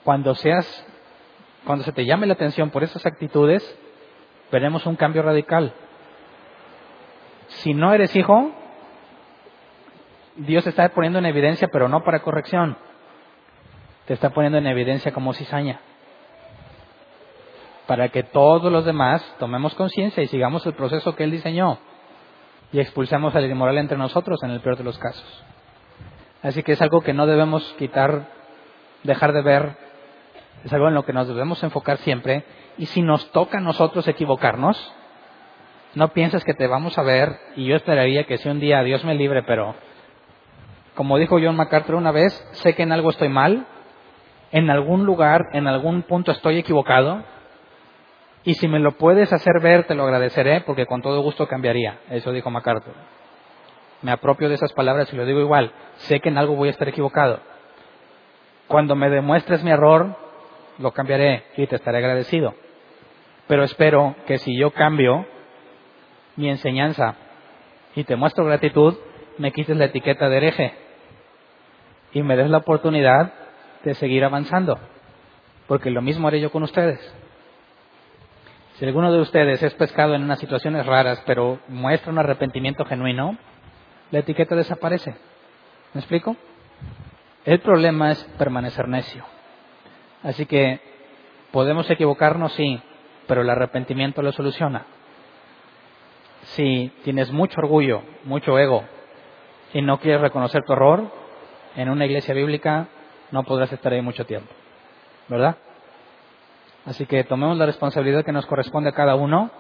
cuando 0.06 0.36
seas, 0.36 0.88
cuando 1.66 1.84
se 1.84 1.92
te 1.92 2.06
llame 2.06 2.28
la 2.28 2.36
atención 2.36 2.70
por 2.70 2.86
esas 2.86 3.06
actitudes, 3.06 3.78
veremos 4.54 4.86
un 4.86 4.96
cambio 4.96 5.22
radical. 5.22 5.74
Si 7.50 7.74
no 7.74 7.94
eres 7.94 8.16
hijo, 8.16 8.54
Dios 10.40 10.64
te 10.64 10.70
está 10.70 10.88
poniendo 10.90 11.20
en 11.20 11.26
evidencia, 11.26 11.68
pero 11.68 11.90
no 11.90 12.04
para 12.04 12.22
corrección. 12.22 12.78
Te 14.06 14.14
está 14.14 14.30
poniendo 14.30 14.58
en 14.58 14.68
evidencia 14.68 15.12
como 15.12 15.34
cizaña. 15.34 15.82
Para 17.88 18.10
que 18.10 18.24
todos 18.24 18.72
los 18.72 18.86
demás 18.86 19.24
tomemos 19.38 19.76
conciencia 19.76 20.24
y 20.24 20.28
sigamos 20.28 20.66
el 20.66 20.74
proceso 20.74 21.16
que 21.16 21.26
Él 21.26 21.32
diseñó 21.32 21.80
y 22.72 22.80
expulsemos 22.80 23.36
al 23.36 23.50
inmoral 23.50 23.78
entre 23.80 23.98
nosotros 23.98 24.40
en 24.44 24.52
el 24.52 24.62
peor 24.62 24.78
de 24.78 24.84
los 24.84 24.98
casos. 24.98 25.44
Así 26.42 26.64
que 26.64 26.74
es 26.74 26.82
algo 26.82 27.02
que 27.02 27.14
no 27.14 27.26
debemos 27.26 27.64
quitar, 27.78 28.28
dejar 29.04 29.34
de 29.34 29.42
ver, 29.42 29.76
es 30.64 30.72
algo 30.72 30.88
en 30.88 30.94
lo 30.94 31.04
que 31.04 31.14
nos 31.14 31.28
debemos 31.28 31.62
enfocar 31.64 31.98
siempre. 31.98 32.46
Y 32.78 32.86
si 32.86 33.02
nos 33.02 33.30
toca 33.32 33.58
a 33.58 33.62
nosotros 33.62 34.08
equivocarnos, 34.08 34.94
no 35.96 36.10
pienses 36.10 36.46
que 36.46 36.54
te 36.54 36.68
vamos 36.68 36.98
a 36.98 37.04
ver, 37.04 37.38
y 37.58 37.66
yo 37.66 37.76
esperaría 37.76 38.24
que 38.24 38.38
si 38.38 38.48
un 38.48 38.62
día 38.62 38.84
Dios 38.84 39.04
me 39.04 39.16
libre, 39.16 39.44
pero 39.44 39.76
como 41.00 41.18
dijo 41.18 41.38
John 41.42 41.56
MacArthur 41.56 41.96
una 41.96 42.12
vez, 42.12 42.34
sé 42.52 42.76
que 42.76 42.84
en 42.84 42.92
algo 42.92 43.10
estoy 43.10 43.30
mal, 43.30 43.66
en 44.52 44.70
algún 44.70 45.06
lugar, 45.06 45.44
en 45.54 45.66
algún 45.66 46.02
punto 46.02 46.34
estoy 46.34 46.58
equivocado, 46.58 47.24
y 48.44 48.56
si 48.56 48.68
me 48.68 48.80
lo 48.80 48.98
puedes 48.98 49.32
hacer 49.32 49.62
ver, 49.62 49.86
te 49.86 49.96
lo 49.96 50.04
agradeceré, 50.04 50.60
porque 50.60 50.86
con 50.86 51.02
todo 51.02 51.22
gusto 51.22 51.48
cambiaría. 51.48 52.00
Eso 52.10 52.34
dijo 52.34 52.50
MacArthur 52.50 52.96
me 54.02 54.12
apropio 54.12 54.50
de 54.50 54.56
esas 54.56 54.74
palabras 54.74 55.14
y 55.14 55.16
lo 55.16 55.26
digo 55.26 55.40
igual, 55.40 55.72
sé 56.00 56.20
que 56.20 56.28
en 56.28 56.38
algo 56.38 56.58
voy 56.58 56.68
a 56.68 56.72
estar 56.72 56.90
equivocado. 56.90 57.40
Cuando 58.68 58.94
me 58.94 59.10
demuestres 59.10 59.64
mi 59.64 59.72
error, 59.72 60.18
lo 60.80 60.92
cambiaré 60.92 61.46
y 61.56 61.66
te 61.66 61.78
estaré 61.78 62.00
agradecido. 62.00 62.56
Pero 63.48 63.64
espero 63.64 64.18
que 64.28 64.38
si 64.38 64.54
yo 64.60 64.72
cambio 64.72 65.26
mi 66.36 66.50
enseñanza 66.50 67.16
y 67.96 68.04
te 68.04 68.18
muestro 68.18 68.44
gratitud, 68.44 68.98
me 69.38 69.54
quites 69.54 69.78
la 69.78 69.86
etiqueta 69.86 70.28
de 70.28 70.36
hereje 70.36 70.89
y 72.14 72.24
me 72.24 72.36
des 72.36 72.50
la 72.50 72.58
oportunidad 72.60 73.34
de 73.84 73.94
seguir 73.96 74.24
avanzando. 74.24 74.80
Porque 75.68 75.92
lo 75.92 76.02
mismo 76.02 76.28
haré 76.28 76.42
yo 76.42 76.52
con 76.52 76.64
ustedes. 76.64 77.00
Si 78.74 78.86
alguno 78.86 79.12
de 79.12 79.20
ustedes 79.20 79.62
es 79.62 79.74
pescado 79.74 80.16
en 80.16 80.24
unas 80.24 80.40
situaciones 80.40 80.86
raras, 80.86 81.22
pero 81.26 81.60
muestra 81.68 82.12
un 82.12 82.20
arrepentimiento 82.20 82.86
genuino, 82.86 83.38
la 84.10 84.20
etiqueta 84.20 84.56
desaparece. 84.56 85.16
¿Me 85.94 86.00
explico? 86.00 86.36
El 87.46 87.60
problema 87.60 88.12
es 88.12 88.24
permanecer 88.38 88.88
necio. 88.88 89.26
Así 90.24 90.46
que 90.46 90.80
podemos 91.52 91.90
equivocarnos, 91.90 92.54
sí, 92.54 92.82
pero 93.28 93.42
el 93.42 93.50
arrepentimiento 93.50 94.22
lo 94.22 94.32
soluciona. 94.32 94.86
Si 96.42 96.92
tienes 97.04 97.32
mucho 97.32 97.60
orgullo, 97.60 98.02
mucho 98.24 98.58
ego 98.58 98.84
y 99.74 99.82
no 99.82 100.00
quieres 100.00 100.22
reconocer 100.22 100.64
tu 100.64 100.74
error, 100.74 101.12
en 101.76 101.90
una 101.90 102.06
iglesia 102.06 102.34
bíblica 102.34 102.88
no 103.32 103.44
podrás 103.44 103.72
estar 103.72 103.94
ahí 103.94 104.02
mucho 104.02 104.26
tiempo. 104.26 104.52
¿Verdad? 105.28 105.58
Así 106.86 107.06
que 107.06 107.24
tomemos 107.24 107.58
la 107.58 107.66
responsabilidad 107.66 108.26
que 108.26 108.32
nos 108.32 108.46
corresponde 108.46 108.90
a 108.90 108.94
cada 108.94 109.16
uno 109.16 109.52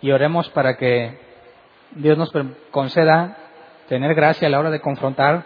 y 0.00 0.10
oremos 0.10 0.48
para 0.50 0.76
que 0.76 1.18
Dios 1.92 2.18
nos 2.18 2.32
conceda 2.70 3.36
tener 3.88 4.14
gracia 4.14 4.48
a 4.48 4.50
la 4.50 4.58
hora 4.58 4.70
de 4.70 4.80
confrontar, 4.80 5.44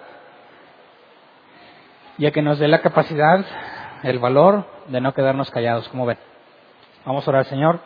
ya 2.18 2.30
que 2.30 2.42
nos 2.42 2.58
dé 2.58 2.68
la 2.68 2.80
capacidad, 2.80 3.44
el 4.02 4.18
valor 4.18 4.66
de 4.86 5.00
no 5.00 5.12
quedarnos 5.12 5.50
callados, 5.50 5.88
como 5.88 6.06
ven. 6.06 6.18
Vamos 7.04 7.26
a 7.26 7.30
orar, 7.30 7.44
Señor. 7.44 7.80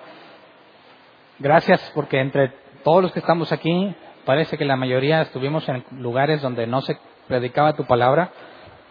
Gracias 1.39 1.91
porque 1.95 2.21
entre 2.21 2.53
todos 2.85 3.03
los 3.03 3.13
que 3.13 3.21
estamos 3.21 3.51
aquí, 3.53 3.95
parece 4.25 4.59
que 4.59 4.65
la 4.65 4.77
mayoría 4.77 5.23
estuvimos 5.23 5.69
en 5.69 5.85
lugares 5.93 6.43
donde 6.43 6.67
no 6.67 6.83
se 6.83 6.99
predicaba 7.31 7.75
tu 7.75 7.85
palabra, 7.85 8.33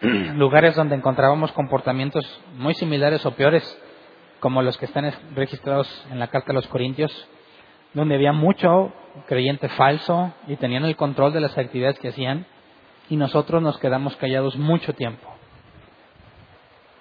lugares 0.34 0.74
donde 0.74 0.96
encontrábamos 0.96 1.52
comportamientos 1.52 2.24
muy 2.56 2.72
similares 2.72 3.24
o 3.26 3.32
peores, 3.32 3.62
como 4.40 4.62
los 4.62 4.78
que 4.78 4.86
están 4.86 5.12
registrados 5.34 5.86
en 6.10 6.18
la 6.18 6.28
carta 6.28 6.52
a 6.52 6.54
los 6.54 6.66
Corintios, 6.66 7.12
donde 7.92 8.14
había 8.14 8.32
mucho 8.32 8.94
creyente 9.26 9.68
falso 9.68 10.32
y 10.48 10.56
tenían 10.56 10.86
el 10.86 10.96
control 10.96 11.34
de 11.34 11.40
las 11.40 11.56
actividades 11.58 11.98
que 11.98 12.08
hacían, 12.08 12.46
y 13.10 13.16
nosotros 13.16 13.60
nos 13.60 13.78
quedamos 13.78 14.16
callados 14.16 14.56
mucho 14.56 14.94
tiempo. 14.94 15.28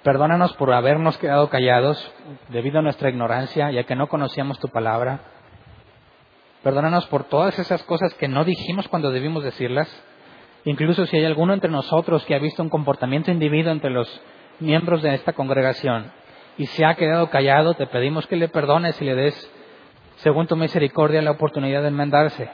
Perdónanos 0.04 0.54
por 0.56 0.74
habernos 0.74 1.18
quedado 1.18 1.50
callados 1.50 2.12
debido 2.50 2.80
a 2.80 2.82
nuestra 2.82 3.10
ignorancia, 3.10 3.72
ya 3.72 3.86
que 3.86 3.96
no 3.96 4.08
conocíamos 4.08 4.60
tu 4.60 4.68
palabra. 4.68 5.20
Perdónanos 6.64 7.06
por 7.08 7.24
todas 7.26 7.58
esas 7.60 7.82
cosas 7.84 8.14
que 8.16 8.28
no 8.28 8.44
dijimos 8.44 8.90
cuando 8.90 9.12
debimos 9.12 9.44
decirlas. 9.44 9.88
Incluso 10.66 11.06
si 11.06 11.18
hay 11.18 11.26
alguno 11.26 11.54
entre 11.54 11.70
nosotros 11.70 12.26
que 12.26 12.36
ha 12.36 12.40
visto 12.40 12.62
un 12.62 12.70
comportamiento 12.70 13.32
individuo 13.32 13.72
entre 13.72 13.90
los 13.90 14.22
miembros 14.60 15.02
de 15.02 15.14
esta 15.16 15.34
congregación 15.34 16.12
y 16.58 16.66
se 16.66 16.86
ha 16.86 16.96
quedado 16.96 17.30
callado, 17.30 17.76
te 17.76 17.88
pedimos 17.88 18.28
que 18.28 18.36
le 18.36 18.50
perdones 18.50 19.02
y 19.02 19.06
le 19.06 19.16
des, 19.16 19.52
según 20.18 20.48
tu 20.48 20.58
misericordia, 20.58 21.22
la 21.22 21.32
oportunidad 21.32 21.82
de 21.82 21.88
enmendarse, 21.88 22.50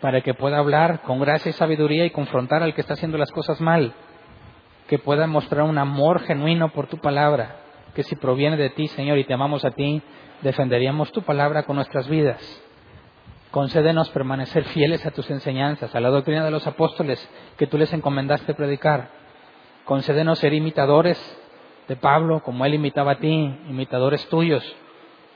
para 0.00 0.20
que 0.22 0.34
pueda 0.34 0.58
hablar 0.58 1.02
con 1.02 1.20
gracia 1.20 1.50
y 1.50 1.52
sabiduría 1.52 2.04
y 2.04 2.10
confrontar 2.10 2.64
al 2.64 2.74
que 2.74 2.80
está 2.80 2.94
haciendo 2.94 3.18
las 3.18 3.30
cosas 3.30 3.60
mal, 3.60 3.92
que 4.88 4.98
pueda 4.98 5.28
mostrar 5.28 5.62
un 5.62 5.78
amor 5.78 6.22
genuino 6.22 6.72
por 6.72 6.88
tu 6.88 6.98
palabra, 6.98 7.56
que 7.94 8.02
si 8.02 8.16
proviene 8.16 8.56
de 8.56 8.70
ti, 8.70 8.88
Señor, 8.88 9.18
y 9.18 9.24
te 9.24 9.34
amamos 9.34 9.64
a 9.64 9.70
ti, 9.70 10.02
defenderíamos 10.40 11.12
tu 11.12 11.22
palabra 11.22 11.62
con 11.62 11.76
nuestras 11.76 12.08
vidas. 12.08 12.62
Concédenos 13.52 14.08
permanecer 14.08 14.64
fieles 14.64 15.04
a 15.04 15.10
tus 15.10 15.30
enseñanzas, 15.30 15.94
a 15.94 16.00
la 16.00 16.08
doctrina 16.08 16.42
de 16.42 16.50
los 16.50 16.66
apóstoles 16.66 17.20
que 17.58 17.66
tú 17.66 17.76
les 17.76 17.92
encomendaste 17.92 18.54
predicar. 18.54 19.10
Concédenos 19.84 20.38
ser 20.38 20.54
imitadores 20.54 21.18
de 21.86 21.94
Pablo, 21.96 22.42
como 22.42 22.64
él 22.64 22.72
imitaba 22.72 23.12
a 23.12 23.18
ti, 23.18 23.54
imitadores 23.68 24.26
tuyos, 24.30 24.64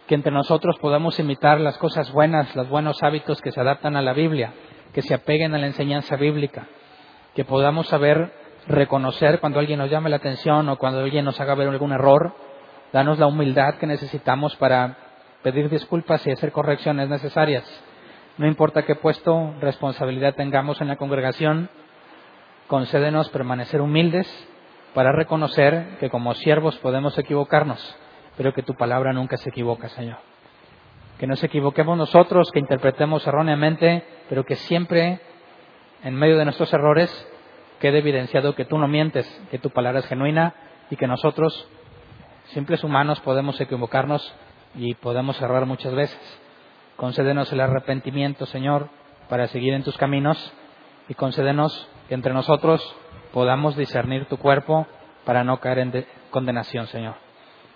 que 0.06 0.14
entre 0.14 0.32
nosotros 0.32 0.78
podamos 0.80 1.18
imitar 1.18 1.60
las 1.60 1.76
cosas 1.76 2.10
buenas, 2.10 2.56
los 2.56 2.70
buenos 2.70 3.02
hábitos 3.02 3.42
que 3.42 3.52
se 3.52 3.60
adaptan 3.60 3.96
a 3.96 4.02
la 4.02 4.14
Biblia, 4.14 4.54
que 4.94 5.02
se 5.02 5.12
apeguen 5.12 5.54
a 5.54 5.58
la 5.58 5.66
enseñanza 5.66 6.16
bíblica, 6.16 6.68
que 7.34 7.44
podamos 7.44 7.86
saber 7.88 8.32
reconocer 8.66 9.40
cuando 9.40 9.58
alguien 9.58 9.78
nos 9.78 9.90
llame 9.90 10.08
la 10.08 10.16
atención 10.16 10.70
o 10.70 10.78
cuando 10.78 11.00
alguien 11.00 11.26
nos 11.26 11.38
haga 11.38 11.54
ver 11.54 11.68
algún 11.68 11.92
error, 11.92 12.34
danos 12.94 13.18
la 13.18 13.26
humildad 13.26 13.74
que 13.74 13.86
necesitamos 13.86 14.56
para 14.56 14.96
pedir 15.42 15.68
disculpas 15.68 16.26
y 16.26 16.30
hacer 16.30 16.50
correcciones 16.50 17.10
necesarias 17.10 17.62
no 18.38 18.46
importa 18.46 18.82
qué 18.82 18.94
puesto, 18.94 19.54
responsabilidad 19.60 20.34
tengamos 20.34 20.80
en 20.80 20.88
la 20.88 20.96
congregación, 20.96 21.70
concédenos 22.66 23.30
permanecer 23.30 23.80
humildes 23.80 24.28
para 24.92 25.12
reconocer 25.12 25.96
que 26.00 26.10
como 26.10 26.34
siervos 26.34 26.76
podemos 26.78 27.16
equivocarnos, 27.18 27.96
pero 28.36 28.52
que 28.52 28.62
tu 28.62 28.74
palabra 28.74 29.12
nunca 29.12 29.36
se 29.38 29.48
equivoca, 29.48 29.88
Señor. 29.88 30.18
Que 31.18 31.26
nos 31.26 31.42
equivoquemos 31.42 31.96
nosotros, 31.96 32.50
que 32.52 32.58
interpretemos 32.58 33.26
erróneamente, 33.26 34.04
pero 34.28 34.44
que 34.44 34.56
siempre, 34.56 35.20
en 36.02 36.14
medio 36.14 36.36
de 36.36 36.44
nuestros 36.44 36.70
errores, 36.74 37.10
quede 37.80 37.98
evidenciado 37.98 38.54
que 38.54 38.66
tú 38.66 38.76
no 38.76 38.86
mientes, 38.86 39.26
que 39.50 39.58
tu 39.58 39.70
palabra 39.70 40.00
es 40.00 40.06
genuina 40.06 40.54
y 40.90 40.96
que 40.96 41.06
nosotros, 41.06 41.68
simples 42.48 42.84
humanos, 42.84 43.18
podemos 43.20 43.58
equivocarnos 43.62 44.34
y 44.74 44.94
podemos 44.94 45.40
errar 45.40 45.64
muchas 45.64 45.94
veces. 45.94 46.45
Concédenos 46.96 47.52
el 47.52 47.60
arrepentimiento, 47.60 48.46
Señor, 48.46 48.88
para 49.28 49.48
seguir 49.48 49.74
en 49.74 49.82
tus 49.82 49.98
caminos 49.98 50.52
y 51.08 51.14
concédenos 51.14 51.88
que 52.08 52.14
entre 52.14 52.32
nosotros 52.32 52.82
podamos 53.32 53.76
discernir 53.76 54.24
tu 54.26 54.38
cuerpo 54.38 54.86
para 55.26 55.44
no 55.44 55.60
caer 55.60 55.80
en 55.80 56.06
condenación, 56.30 56.86
Señor. 56.86 57.16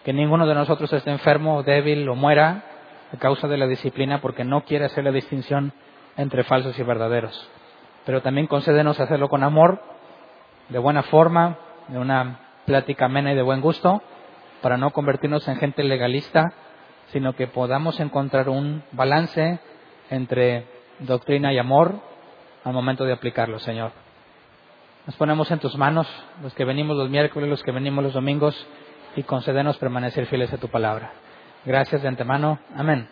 Que 0.05 0.15
ninguno 0.15 0.47
de 0.47 0.55
nosotros 0.55 0.91
esté 0.95 1.11
enfermo, 1.11 1.63
débil 1.63 2.09
o 2.09 2.15
muera 2.15 2.65
a 3.13 3.17
causa 3.19 3.47
de 3.47 3.59
la 3.59 3.67
disciplina 3.67 4.23
porque 4.23 4.45
no 4.45 4.63
quiere 4.63 4.87
hacer 4.87 5.05
la 5.05 5.13
distinción 5.13 5.75
entre 6.17 6.43
falsos 6.45 6.79
y 6.79 6.83
verdaderos. 6.83 7.51
Pero 8.07 8.23
también 8.23 8.47
concédenos 8.47 9.01
hacerlo 9.01 9.29
con 9.29 9.45
amor, 9.45 9.83
de 10.71 10.79
buena 10.79 11.03
forma, 11.03 11.59
de 11.89 11.99
una 11.99 12.41
plática 12.65 13.05
amena 13.05 13.33
y 13.33 13.37
de 13.37 13.43
buen 13.43 13.61
gusto, 13.61 14.03
para 14.63 14.79
no 14.79 14.93
convertirnos 14.93 15.47
en 15.49 15.57
gente 15.57 15.85
legalista 15.85 16.55
sino 17.13 17.35
que 17.35 17.47
podamos 17.47 18.01
encontrar 18.01 18.49
un 18.49 18.83
balance 18.93 19.59
entre 20.11 20.67
doctrina 21.01 21.53
y 21.53 21.59
amor 21.59 22.01
al 22.65 22.73
momento 22.73 23.05
de 23.05 23.13
aplicarlo, 23.13 23.59
Señor. 23.59 23.93
Nos 25.07 25.17
ponemos 25.17 25.51
en 25.51 25.59
tus 25.59 25.77
manos, 25.77 26.07
los 26.43 26.55
que 26.55 26.65
venimos 26.65 26.97
los 26.97 27.09
miércoles, 27.09 27.49
los 27.49 27.63
que 27.63 27.73
venimos 27.73 28.05
los 28.05 28.13
domingos, 28.13 28.67
y 29.17 29.23
concédenos 29.23 29.79
permanecer 29.79 30.27
fieles 30.27 30.53
a 30.53 30.59
tu 30.59 30.69
palabra. 30.69 31.13
Gracias 31.65 32.03
de 32.03 32.09
antemano. 32.09 32.59
Amén. 32.77 33.09